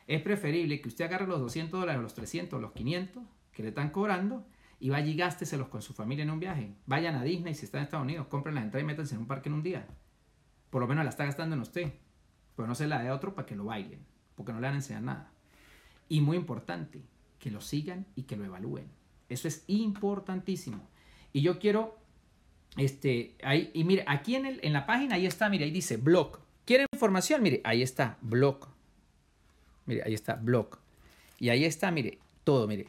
Es 0.08 0.22
preferible 0.22 0.82
que 0.82 0.88
usted 0.88 1.06
agarre 1.06 1.28
los 1.28 1.40
200 1.40 1.80
dólares, 1.80 2.02
los 2.02 2.14
300, 2.14 2.60
los 2.60 2.72
500 2.72 3.24
que 3.52 3.64
le 3.64 3.70
están 3.70 3.90
cobrando 3.90 4.48
Y 4.80 4.90
vaya 4.90 5.08
y 5.08 5.16
gásteselos 5.16 5.68
con 5.68 5.82
su 5.82 5.94
familia 5.94 6.24
en 6.24 6.32
un 6.32 6.40
viaje. 6.40 6.74
Vayan 6.86 7.16
a 7.16 7.24
Disney 7.24 7.54
si 7.54 7.66
están 7.66 7.80
en 7.80 7.86
Estados 7.86 8.06
Unidos, 8.06 8.28
compren 8.28 8.56
la 8.56 8.62
entrada 8.62 8.82
y 8.82 8.88
métanse 8.88 9.16
en 9.16 9.22
un 9.22 9.28
parque 9.28 9.50
en 9.50 9.56
un 9.56 9.64
día. 9.64 9.86
Por 10.70 10.82
lo 10.82 10.88
menos 10.88 11.04
la 11.04 11.10
está 11.10 11.26
gastando 11.26 11.56
en 11.56 11.62
usted. 11.62 11.94
Pero 12.56 12.68
no 12.68 12.76
se 12.76 12.88
la 12.88 13.02
dé 13.02 13.10
a 13.10 13.14
otro 13.14 13.36
para 13.36 13.46
que 13.46 13.56
lo 13.56 13.66
bailen, 13.66 14.06
porque 14.36 14.52
no 14.52 14.60
le 14.60 14.68
van 14.68 14.74
a 14.74 14.78
enseñar 14.78 15.04
nada. 15.04 15.32
Y 16.08 16.22
muy 16.22 16.38
importante, 16.38 17.04
que 17.40 17.52
lo 17.52 17.62
sigan 17.62 18.06
y 18.16 18.24
que 18.24 18.36
lo 18.36 18.46
evalúen. 18.46 18.92
Eso 19.30 19.48
es 19.48 19.64
importantísimo. 19.68 20.90
Y 21.32 21.42
yo 21.42 21.60
quiero, 21.60 21.98
este, 22.78 23.36
ahí, 23.44 23.72
y 23.74 23.84
mire, 23.84 24.04
aquí 24.08 24.36
en, 24.36 24.46
el, 24.46 24.60
en 24.64 24.74
la 24.74 24.86
página, 24.86 25.16
ahí 25.16 25.26
está, 25.26 25.50
mire, 25.50 25.66
ahí 25.66 25.72
dice 25.72 25.98
blog. 25.98 26.40
¿Quiere 26.66 26.86
información? 26.94 27.42
Mire, 27.42 27.62
ahí 27.64 27.82
está, 27.82 28.18
blog. 28.22 28.68
Mire, 29.86 30.04
ahí 30.06 30.14
está, 30.14 30.36
blog. 30.36 30.78
Y 31.40 31.50
ahí 31.50 31.66
está, 31.66 31.92
mire, 31.92 32.20
todo, 32.44 32.68
mire. 32.68 32.88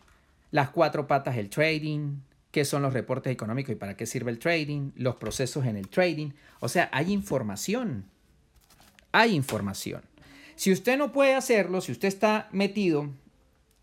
Las 0.50 0.70
cuatro 0.70 1.06
patas 1.06 1.36
del 1.36 1.48
trading, 1.48 2.18
qué 2.50 2.64
son 2.64 2.82
los 2.82 2.92
reportes 2.92 3.32
económicos 3.32 3.72
y 3.72 3.76
para 3.76 3.96
qué 3.96 4.06
sirve 4.06 4.30
el 4.30 4.38
trading, 4.38 4.90
los 4.96 5.16
procesos 5.16 5.64
en 5.66 5.76
el 5.76 5.88
trading. 5.88 6.30
O 6.60 6.68
sea, 6.68 6.88
hay 6.92 7.12
información. 7.12 8.04
Hay 9.12 9.34
información. 9.34 10.02
Si 10.56 10.72
usted 10.72 10.98
no 10.98 11.12
puede 11.12 11.34
hacerlo, 11.34 11.80
si 11.80 11.92
usted 11.92 12.08
está 12.08 12.48
metido 12.52 13.08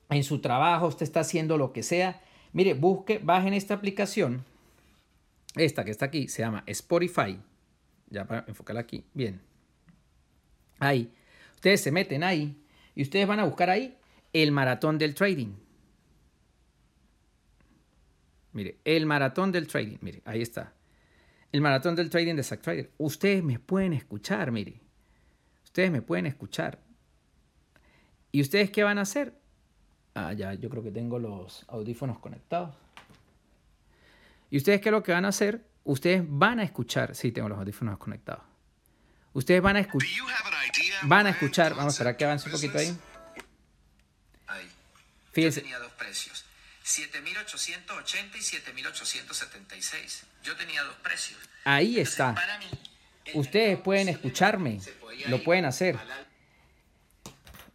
en 0.09 0.23
su 0.23 0.39
trabajo, 0.39 0.87
usted 0.87 1.03
está 1.03 1.21
haciendo 1.21 1.57
lo 1.57 1.73
que 1.73 1.83
sea, 1.83 2.21
mire, 2.53 2.73
busque, 2.73 3.19
bajen 3.19 3.53
esta 3.53 3.73
aplicación. 3.73 4.45
Esta 5.55 5.83
que 5.83 5.91
está 5.91 6.05
aquí 6.05 6.27
se 6.27 6.41
llama 6.41 6.63
Spotify. 6.67 7.39
Ya 8.09 8.25
para 8.25 8.45
enfocarla 8.47 8.81
aquí. 8.81 9.05
Bien. 9.13 9.41
Ahí. 10.79 11.11
Ustedes 11.55 11.81
se 11.81 11.91
meten 11.91 12.23
ahí 12.23 12.63
y 12.95 13.01
ustedes 13.01 13.27
van 13.27 13.39
a 13.39 13.45
buscar 13.45 13.69
ahí 13.69 13.97
el 14.33 14.51
maratón 14.51 14.97
del 14.97 15.15
trading. 15.15 15.53
Mire, 18.53 18.79
el 18.85 19.05
maratón 19.05 19.51
del 19.51 19.67
trading. 19.67 19.97
Mire, 20.01 20.21
ahí 20.25 20.41
está. 20.41 20.73
El 21.51 21.61
maratón 21.61 21.95
del 21.95 22.09
trading 22.09 22.35
de 22.35 22.43
Zack 22.43 22.61
Trader. 22.61 22.91
Ustedes 22.97 23.43
me 23.43 23.59
pueden 23.59 23.93
escuchar, 23.93 24.51
mire. 24.51 24.79
Ustedes 25.63 25.91
me 25.91 26.01
pueden 26.01 26.25
escuchar. 26.25 26.79
¿Y 28.31 28.41
ustedes 28.41 28.71
qué 28.71 28.83
van 28.83 28.97
a 28.97 29.01
hacer? 29.01 29.33
Ah, 30.13 30.33
ya, 30.33 30.53
yo 30.55 30.69
creo 30.69 30.83
que 30.83 30.91
tengo 30.91 31.19
los 31.19 31.65
audífonos 31.67 32.19
conectados. 32.19 32.75
¿Y 34.49 34.57
ustedes 34.57 34.81
qué 34.81 34.89
es 34.89 34.93
lo 34.93 35.03
que 35.03 35.11
van 35.11 35.25
a 35.25 35.29
hacer? 35.29 35.65
Ustedes 35.83 36.23
van 36.25 36.59
a 36.59 36.63
escuchar. 36.63 37.15
Sí, 37.15 37.31
tengo 37.31 37.49
los 37.49 37.57
audífonos 37.57 37.97
conectados. 37.97 38.43
Ustedes 39.33 39.61
van 39.61 39.75
a 39.75 39.79
escuchar. 39.79 40.09
Van 41.03 41.27
a 41.27 41.29
escuchar. 41.29 41.75
Vamos 41.75 41.93
a 41.93 41.95
esperar 41.95 42.17
que 42.17 42.25
avance 42.25 42.47
un 42.47 42.53
poquito 42.53 42.77
ahí. 42.77 42.97
Ahí. 44.47 44.69
Fíjense. 45.31 45.59
Yo 45.59 45.63
tenía 45.63 45.79
dos 45.79 45.91
precios. 45.93 46.45
7.880 46.85 48.35
y 48.35 48.39
7.876. 48.39 50.23
Yo 50.43 50.55
tenía 50.55 50.83
dos 50.83 50.95
precios. 50.95 51.39
Ahí 51.65 51.99
está. 51.99 52.33
Para 52.33 52.57
mí, 52.59 52.65
Ustedes 53.33 53.77
pueden 53.79 54.09
escucharme. 54.09 54.79
Lo 55.27 55.43
pueden 55.43 55.65
hacer. 55.65 55.97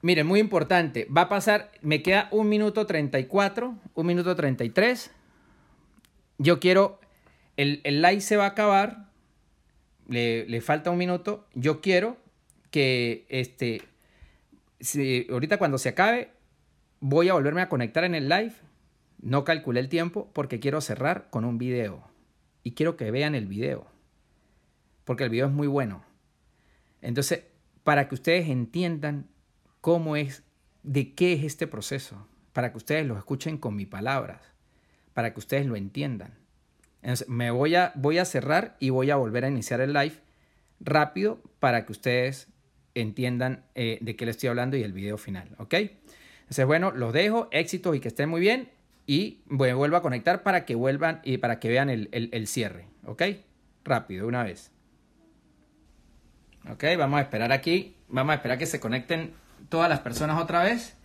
Miren, 0.00 0.26
muy 0.26 0.40
importante. 0.40 1.06
Va 1.16 1.22
a 1.22 1.28
pasar, 1.28 1.70
me 1.80 2.02
queda 2.02 2.28
un 2.30 2.48
minuto 2.48 2.86
34, 2.86 3.78
un 3.94 4.06
minuto 4.06 4.34
33. 4.34 5.10
Yo 6.43 6.59
quiero, 6.59 6.99
el, 7.57 7.80
el 7.84 8.03
live 8.03 8.20
se 8.20 8.36
va 8.36 8.45
a 8.45 8.49
acabar. 8.49 9.11
Le, 10.09 10.45
le 10.49 10.61
falta 10.61 10.90
un 10.90 10.99
minuto. 10.99 11.47
Yo 11.55 11.80
quiero 11.80 12.16
que, 12.70 13.26
este, 13.28 13.82
ahorita 15.30 15.59
cuando 15.59 15.78
se 15.78 15.90
acabe, 15.90 16.32
voy 16.99 17.28
a 17.28 17.34
volverme 17.34 17.62
a 17.62 17.68
conectar 17.68 18.03
en 18.03 18.16
el 18.16 18.28
live. 18.28 18.55
No 19.20 19.45
calculé 19.45 19.78
el 19.78 19.88
tiempo 19.88 20.30
porque 20.32 20.59
quiero 20.59 20.80
cerrar 20.80 21.30
con 21.30 21.45
un 21.45 21.59
video. 21.59 22.03
Y 22.64 22.72
quiero 22.72 22.97
que 22.97 23.12
vean 23.12 23.36
el 23.36 23.47
video. 23.47 23.86
Porque 25.05 25.24
el 25.24 25.30
video 25.30 25.47
es 25.47 25.53
muy 25.53 25.68
bueno. 25.68 26.05
Entonces, 27.01 27.45
para 27.84 28.09
que 28.09 28.16
ustedes 28.16 28.49
entiendan 28.49 29.28
cómo 29.80 30.16
es, 30.16 30.43
de 30.82 31.14
qué 31.14 31.34
es 31.34 31.45
este 31.45 31.68
proceso, 31.68 32.26
para 32.53 32.72
que 32.72 32.78
ustedes 32.78 33.07
lo 33.07 33.16
escuchen 33.16 33.59
con 33.59 33.76
mis 33.76 33.86
palabras, 33.86 34.40
para 35.14 35.32
que 35.32 35.40
ustedes 35.40 35.66
lo 35.66 35.76
entiendan. 35.76 36.34
Entonces, 37.02 37.28
me 37.28 37.50
voy 37.50 37.74
a, 37.74 37.92
voy 37.94 38.18
a 38.18 38.24
cerrar 38.24 38.76
y 38.78 38.90
voy 38.90 39.10
a 39.10 39.16
volver 39.16 39.44
a 39.44 39.48
iniciar 39.48 39.80
el 39.80 39.92
live 39.92 40.14
rápido 40.80 41.40
para 41.58 41.84
que 41.84 41.92
ustedes 41.92 42.48
entiendan 42.94 43.64
eh, 43.74 43.98
de 44.00 44.16
qué 44.16 44.26
les 44.26 44.36
estoy 44.36 44.50
hablando 44.50 44.76
y 44.76 44.82
el 44.82 44.92
video 44.92 45.18
final, 45.18 45.54
¿ok? 45.58 45.74
Entonces, 46.42 46.66
bueno, 46.66 46.90
los 46.90 47.12
dejo, 47.12 47.48
éxitos 47.50 47.96
y 47.96 48.00
que 48.00 48.08
estén 48.08 48.28
muy 48.28 48.40
bien 48.40 48.70
y 49.06 49.42
bueno, 49.46 49.76
vuelvo 49.76 49.96
a 49.96 50.02
conectar 50.02 50.42
para 50.42 50.64
que 50.64 50.74
vuelvan 50.74 51.20
y 51.24 51.38
para 51.38 51.58
que 51.58 51.68
vean 51.68 51.90
el, 51.90 52.08
el, 52.12 52.28
el 52.32 52.46
cierre, 52.46 52.86
¿ok? 53.04 53.22
Rápido, 53.84 54.26
una 54.28 54.44
vez. 54.44 54.70
Ok, 56.70 56.84
vamos 56.96 57.18
a 57.18 57.22
esperar 57.22 57.52
aquí. 57.52 57.96
Vamos 58.08 58.32
a 58.32 58.36
esperar 58.36 58.58
que 58.58 58.66
se 58.66 58.78
conecten 58.78 59.32
todas 59.68 59.88
las 59.88 60.00
personas 60.00 60.40
otra 60.40 60.62
vez. 60.62 60.96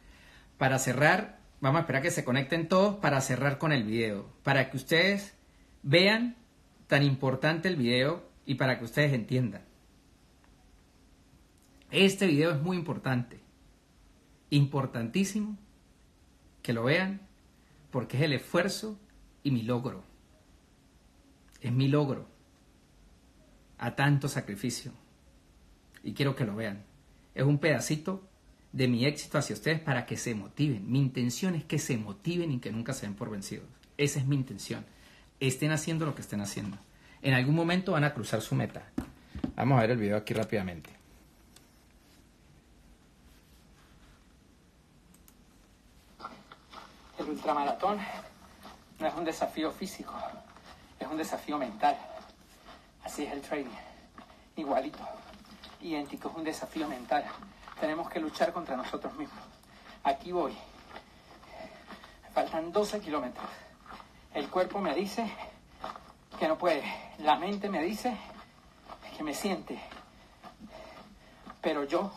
Para 0.58 0.78
cerrar, 0.80 1.37
vamos 1.60 1.80
a 1.80 1.82
esperar 1.82 2.02
que 2.02 2.12
se 2.12 2.24
conecten 2.24 2.68
todos 2.68 2.96
para 2.98 3.22
cerrar 3.22 3.58
con 3.58 3.72
el 3.72 3.84
video. 3.84 4.26
Para 4.44 4.70
que 4.70 4.78
ustedes 4.78 5.34
vean 5.84 6.36
tan 6.88 7.04
importante 7.04 7.68
el 7.68 7.76
video 7.76 8.28
y 8.46 8.56
para 8.56 8.80
que 8.80 8.86
ustedes 8.86 9.14
entiendan. 9.14 9.62
Este 11.92 12.28
video 12.28 12.52
es 12.52 12.62
muy 12.62 12.78
importante. 12.78 13.40
Importantísimo 14.50 15.58
que 16.62 16.74
lo 16.74 16.84
vean 16.84 17.22
porque 17.92 18.18
es 18.18 18.24
el 18.24 18.34
esfuerzo 18.34 19.00
y 19.44 19.52
mi 19.52 19.64
logro. 19.64 20.04
Es 21.62 21.72
mi 21.72 21.88
logro 21.88 22.28
a 23.78 23.96
tanto 23.96 24.28
sacrificio 24.28 24.92
y 26.04 26.14
quiero 26.14 26.36
que 26.36 26.46
lo 26.46 26.56
vean. 26.56 26.84
Es 27.36 27.44
un 27.44 27.60
pedacito 27.60 28.27
de 28.78 28.88
mi 28.88 29.06
éxito 29.06 29.40
hacia 29.40 29.56
ustedes 29.56 29.80
para 29.80 30.06
que 30.06 30.18
se 30.18 30.36
motiven. 30.36 30.90
Mi 30.90 31.00
intención 31.00 31.56
es 31.56 31.64
que 31.64 31.80
se 31.80 31.98
motiven 31.98 32.52
y 32.52 32.60
que 32.60 32.72
nunca 32.72 32.94
se 32.94 33.08
den 33.08 33.16
por 33.16 33.32
vencidos. 33.32 33.66
Esa 33.98 34.20
es 34.20 34.28
mi 34.28 34.36
intención. 34.36 34.86
Estén 35.40 35.72
haciendo 35.72 36.06
lo 36.06 36.14
que 36.14 36.22
estén 36.22 36.42
haciendo. 36.42 36.78
En 37.24 37.34
algún 37.34 37.56
momento 37.56 37.94
van 37.94 38.04
a 38.04 38.14
cruzar 38.14 38.40
su 38.42 38.54
meta. 38.54 38.84
Vamos 39.56 39.80
a 39.80 39.82
ver 39.82 39.92
el 39.92 39.98
video 39.98 40.18
aquí 40.18 40.36
rápidamente. 40.36 40.92
El 47.18 47.30
ultramaratón 47.30 47.98
no 49.00 49.08
es 49.08 49.14
un 49.16 49.26
desafío 49.26 49.72
físico, 49.72 50.14
es 51.00 51.08
un 51.08 51.18
desafío 51.18 51.58
mental. 51.58 51.98
Así 53.04 53.24
es 53.24 53.34
el 53.34 53.42
trading. 53.42 53.66
Igualito 54.56 55.00
idéntico, 55.82 56.30
es 56.30 56.36
un 56.36 56.44
desafío 56.44 56.88
mental. 56.88 57.26
Tenemos 57.80 58.10
que 58.10 58.20
luchar 58.20 58.52
contra 58.54 58.76
nosotros 58.76 59.14
mismos. 59.14 59.44
Aquí 60.04 60.32
voy. 60.32 60.58
Faltan 62.34 62.72
12 62.72 63.00
kilómetros. 63.00 63.46
El 64.34 64.50
cuerpo 64.50 64.80
me 64.80 64.96
dice 64.96 65.32
que 66.40 66.48
no 66.48 66.58
puede. 66.58 66.84
La 67.20 67.36
mente 67.36 67.70
me 67.70 67.84
dice 67.84 68.16
que 69.16 69.24
me 69.24 69.34
siente. 69.34 69.80
Pero 71.62 71.84
yo 71.84 72.12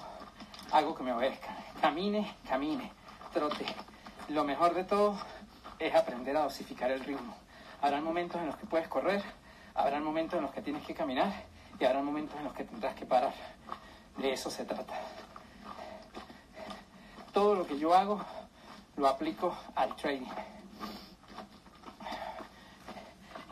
hago 0.72 0.94
que 0.94 1.02
me 1.02 1.12
obedezca. 1.12 1.56
Camine, 1.80 2.36
camine, 2.48 2.92
trote. 3.32 3.66
Lo 4.28 4.44
mejor 4.44 4.74
de 4.74 4.84
todo 4.84 5.18
es 5.78 5.94
aprender 5.94 6.36
a 6.36 6.42
dosificar 6.42 6.90
el 6.90 7.00
ritmo. 7.00 7.34
Habrán 7.80 8.04
momentos 8.04 8.40
en 8.40 8.46
los 8.46 8.56
que 8.56 8.66
puedes 8.66 8.88
correr, 8.88 9.22
habrán 9.74 10.04
momentos 10.04 10.36
en 10.36 10.42
los 10.42 10.52
que 10.52 10.60
tienes 10.60 10.84
que 10.86 10.94
caminar 10.94 11.32
y 11.78 11.84
habrá 11.84 12.02
momentos 12.02 12.36
en 12.38 12.44
los 12.44 12.52
que 12.52 12.64
tendrás 12.64 12.94
que 12.94 13.06
parar. 13.06 13.32
De 14.18 14.32
eso 14.32 14.50
se 14.50 14.64
trata. 14.64 14.94
Todo 17.32 17.54
lo 17.54 17.66
que 17.66 17.78
yo 17.78 17.94
hago 17.94 18.20
lo 18.96 19.06
aplico 19.06 19.56
al 19.76 19.94
trading. 19.94 20.26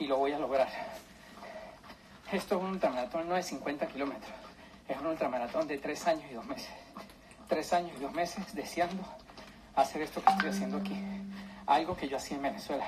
Y 0.01 0.07
lo 0.07 0.17
voy 0.17 0.33
a 0.33 0.39
lograr. 0.39 0.69
Esto 2.33 2.57
es 2.57 2.63
un 2.63 2.71
ultramaratón 2.71 3.29
no 3.29 3.35
de 3.35 3.43
50 3.43 3.87
kilómetros. 3.87 4.33
Es 4.89 4.99
un 4.99 5.07
ultramaratón 5.07 5.69
de 5.69 5.79
tres 5.79 6.07
años 6.07 6.25
y 6.31 6.35
dos 6.35 6.45
meses. 6.45 6.71
Tres 7.49 7.73
años 7.73 7.93
y 7.97 8.03
dos 8.03 8.13
meses 8.13 8.53
deseando 8.55 9.03
hacer 9.77 10.03
esto 10.03 10.23
que 10.23 10.33
estoy 10.33 10.51
haciendo 10.51 10.79
aquí. 10.79 10.97
Algo 11.67 11.97
que 11.97 12.09
yo 12.09 12.17
hacía 12.17 12.37
en 12.37 12.43
Venezuela. 12.43 12.85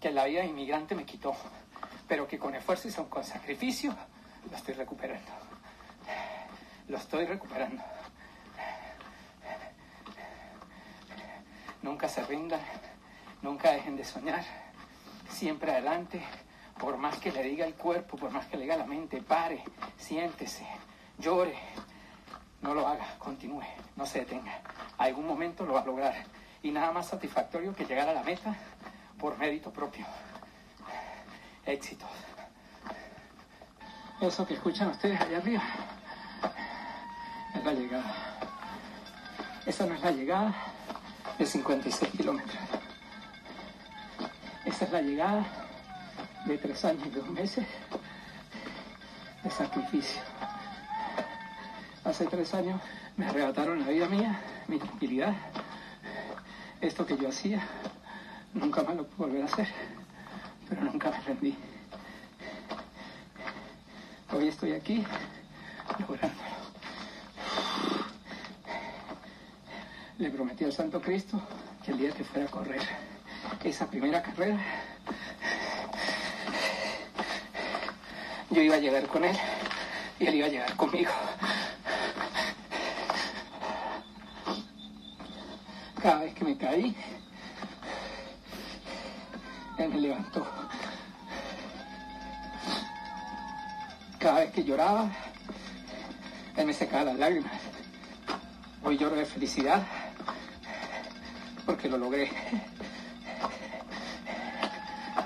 Que 0.00 0.10
la 0.10 0.24
vida 0.24 0.40
de 0.40 0.46
inmigrante 0.46 0.94
me 0.94 1.04
quitó. 1.04 1.34
Pero 2.08 2.26
que 2.26 2.38
con 2.38 2.54
esfuerzo 2.54 2.88
y 2.88 2.92
con 3.08 3.22
sacrificio 3.22 3.94
lo 4.50 4.56
estoy 4.56 4.74
recuperando. 4.74 5.30
Lo 6.88 6.96
estoy 6.96 7.26
recuperando. 7.26 7.82
Nunca 11.86 12.08
se 12.08 12.20
rindan, 12.24 12.58
nunca 13.42 13.70
dejen 13.70 13.96
de 13.96 14.04
soñar. 14.04 14.42
Siempre 15.30 15.70
adelante, 15.70 16.20
por 16.80 16.96
más 16.96 17.16
que 17.18 17.30
le 17.30 17.44
diga 17.44 17.64
el 17.64 17.74
cuerpo, 17.74 18.16
por 18.16 18.32
más 18.32 18.46
que 18.46 18.56
le 18.56 18.64
diga 18.64 18.76
la 18.76 18.86
mente, 18.86 19.22
pare, 19.22 19.62
siéntese, 19.96 20.66
llore. 21.16 21.56
No 22.60 22.74
lo 22.74 22.88
haga, 22.88 23.06
continúe, 23.20 23.62
no 23.94 24.04
se 24.04 24.18
detenga. 24.18 24.60
Algún 24.98 25.28
momento 25.28 25.64
lo 25.64 25.74
va 25.74 25.82
a 25.82 25.84
lograr. 25.84 26.14
Y 26.60 26.72
nada 26.72 26.90
más 26.90 27.06
satisfactorio 27.06 27.72
que 27.72 27.84
llegar 27.84 28.08
a 28.08 28.14
la 28.14 28.24
meta 28.24 28.56
por 29.16 29.38
mérito 29.38 29.72
propio. 29.72 30.06
Éxito. 31.64 32.04
Eso 34.20 34.44
que 34.44 34.54
escuchan 34.54 34.88
ustedes 34.88 35.20
allá 35.20 35.38
arriba 35.38 35.62
es 37.54 37.64
la 37.64 37.72
llegada. 37.72 38.14
Esa 39.64 39.86
no 39.86 39.94
es 39.94 40.00
la 40.00 40.10
llegada 40.10 40.52
de 41.38 41.46
56 41.46 42.12
kilómetros. 42.12 42.56
Esa 44.64 44.84
es 44.84 44.92
la 44.92 45.02
llegada 45.02 45.46
de 46.46 46.58
tres 46.58 46.84
años 46.84 47.06
y 47.06 47.10
dos 47.10 47.28
meses 47.28 47.66
de 49.42 49.50
sacrificio. 49.50 50.20
Hace 52.04 52.26
tres 52.26 52.54
años 52.54 52.80
me 53.16 53.26
arrebataron 53.26 53.80
la 53.80 53.88
vida 53.88 54.08
mía, 54.08 54.40
mi 54.68 54.78
tranquilidad. 54.78 55.34
Esto 56.80 57.04
que 57.04 57.16
yo 57.16 57.28
hacía, 57.28 57.62
nunca 58.54 58.82
más 58.82 58.96
lo 58.96 59.06
puedo 59.06 59.30
volver 59.30 59.42
a 59.42 59.52
hacer, 59.52 59.68
pero 60.68 60.82
nunca 60.82 61.10
me 61.10 61.20
rendí. 61.20 61.56
Hoy 64.32 64.48
estoy 64.48 64.72
aquí 64.72 65.04
lográndolo. 65.98 66.55
Le 70.18 70.30
prometí 70.30 70.64
al 70.64 70.72
Santo 70.72 70.98
Cristo 70.98 71.38
que 71.84 71.90
el 71.90 71.98
día 71.98 72.10
que 72.10 72.24
fuera 72.24 72.46
a 72.46 72.50
correr 72.50 72.80
esa 73.62 73.86
primera 73.86 74.22
carrera, 74.22 74.56
yo 78.48 78.62
iba 78.62 78.76
a 78.76 78.78
llegar 78.78 79.06
con 79.08 79.24
él 79.24 79.36
y 80.18 80.26
él 80.26 80.36
iba 80.36 80.46
a 80.46 80.48
llegar 80.48 80.76
conmigo. 80.76 81.10
Cada 86.00 86.20
vez 86.20 86.34
que 86.34 86.44
me 86.44 86.56
caí, 86.56 86.96
él 89.76 89.88
me 89.90 90.00
levantó. 90.00 90.46
Cada 94.18 94.40
vez 94.40 94.52
que 94.52 94.64
lloraba, 94.64 95.10
él 96.56 96.66
me 96.66 96.72
secaba 96.72 97.04
las 97.04 97.18
lágrimas. 97.18 97.52
Hoy 98.82 98.96
lloro 98.96 99.16
de 99.16 99.26
felicidad 99.26 99.82
porque 101.66 101.88
lo 101.88 101.98
logré. 101.98 102.30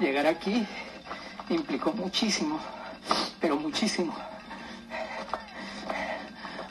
Llegar 0.00 0.26
aquí 0.26 0.66
implicó 1.50 1.92
muchísimo, 1.92 2.58
pero 3.38 3.56
muchísimo. 3.56 4.14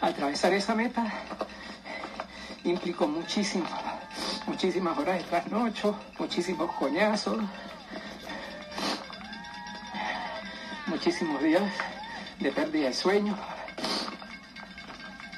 Atravesar 0.01 0.53
esa 0.53 0.73
meta 0.73 1.05
implicó 2.63 3.07
muchísimo, 3.07 3.67
muchísimas 4.47 4.97
horas 4.97 5.17
de 5.19 5.23
trasnocho, 5.23 5.95
muchísimos 6.17 6.71
coñazos, 6.73 7.37
muchísimos 10.87 11.41
días 11.43 11.71
de 12.39 12.51
pérdida 12.51 12.87
de 12.87 12.93
sueño. 12.93 13.37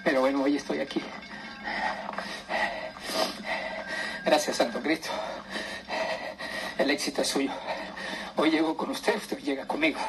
Pero 0.03 0.21
bueno, 0.21 0.43
hoy 0.43 0.55
estoy 0.55 0.79
aquí. 0.79 1.01
Gracias, 4.23 4.57
Santo 4.57 4.79
Cristo. 4.81 5.09
El 6.77 6.89
éxito 6.91 7.21
es 7.21 7.27
suyo. 7.27 7.51
Hoy 8.35 8.51
llego 8.51 8.77
con 8.77 8.91
usted, 8.91 9.15
usted 9.15 9.37
llega 9.39 9.65
conmigo. 9.65 9.99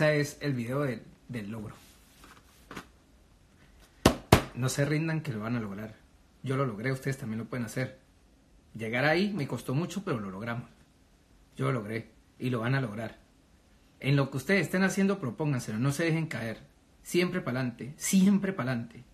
Ese 0.00 0.20
es 0.20 0.38
el 0.40 0.54
video 0.54 0.80
del, 0.80 1.02
del 1.28 1.50
logro. 1.50 1.74
No 4.54 4.70
se 4.70 4.86
rindan 4.86 5.20
que 5.20 5.32
lo 5.32 5.40
van 5.40 5.56
a 5.56 5.60
lograr. 5.60 5.94
Yo 6.42 6.56
lo 6.56 6.64
logré, 6.64 6.90
ustedes 6.90 7.18
también 7.18 7.38
lo 7.38 7.44
pueden 7.44 7.66
hacer. 7.66 7.98
Llegar 8.74 9.04
ahí 9.04 9.30
me 9.32 9.46
costó 9.46 9.74
mucho, 9.74 10.02
pero 10.02 10.18
lo 10.18 10.30
logramos. 10.30 10.70
Yo 11.54 11.66
lo 11.66 11.72
logré 11.72 12.10
y 12.38 12.48
lo 12.48 12.60
van 12.60 12.74
a 12.74 12.80
lograr. 12.80 13.18
En 14.00 14.16
lo 14.16 14.30
que 14.30 14.38
ustedes 14.38 14.62
estén 14.62 14.84
haciendo, 14.84 15.18
propónganselo, 15.18 15.78
no 15.78 15.92
se 15.92 16.04
dejen 16.04 16.28
caer. 16.28 16.60
Siempre 17.02 17.42
para 17.42 17.60
adelante, 17.60 17.92
siempre 17.98 18.54
para 18.54 18.72
adelante. 18.72 19.04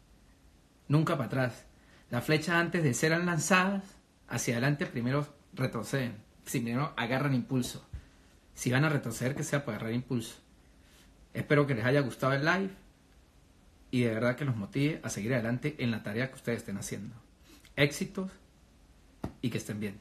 Nunca 0.87 1.17
para 1.17 1.27
atrás. 1.27 1.65
Las 2.11 2.25
flechas 2.25 2.55
antes 2.55 2.85
de 2.85 2.95
ser 2.95 3.11
lanzadas 3.11 3.83
hacia 4.29 4.55
adelante, 4.55 4.87
primero 4.87 5.27
retroceden. 5.53 6.15
Si 6.45 6.61
primero 6.61 6.93
agarran 6.97 7.35
impulso. 7.35 7.85
Si 8.55 8.71
van 8.71 8.85
a 8.85 8.89
retroceder, 8.89 9.35
que 9.35 9.43
sea 9.43 9.65
para 9.65 9.79
agarrar 9.79 9.95
impulso. 9.95 10.46
Espero 11.37 11.67
que 11.67 11.75
les 11.75 11.85
haya 11.85 12.01
gustado 12.01 12.33
el 12.33 12.47
live 12.47 12.71
y 13.91 14.01
de 14.05 14.15
verdad 14.15 14.37
que 14.37 14.47
los 14.47 14.57
motive 14.57 15.01
a 15.03 15.11
seguir 15.11 15.35
adelante 15.35 15.77
en 15.79 15.91
la 15.91 16.03
tarea 16.03 16.29
que 16.29 16.37
ustedes 16.37 16.59
estén 16.59 16.79
haciendo. 16.79 17.15
Éxitos 17.77 18.31
y 19.43 19.51
que 19.51 19.59
estén 19.59 19.79
bien. 19.79 20.01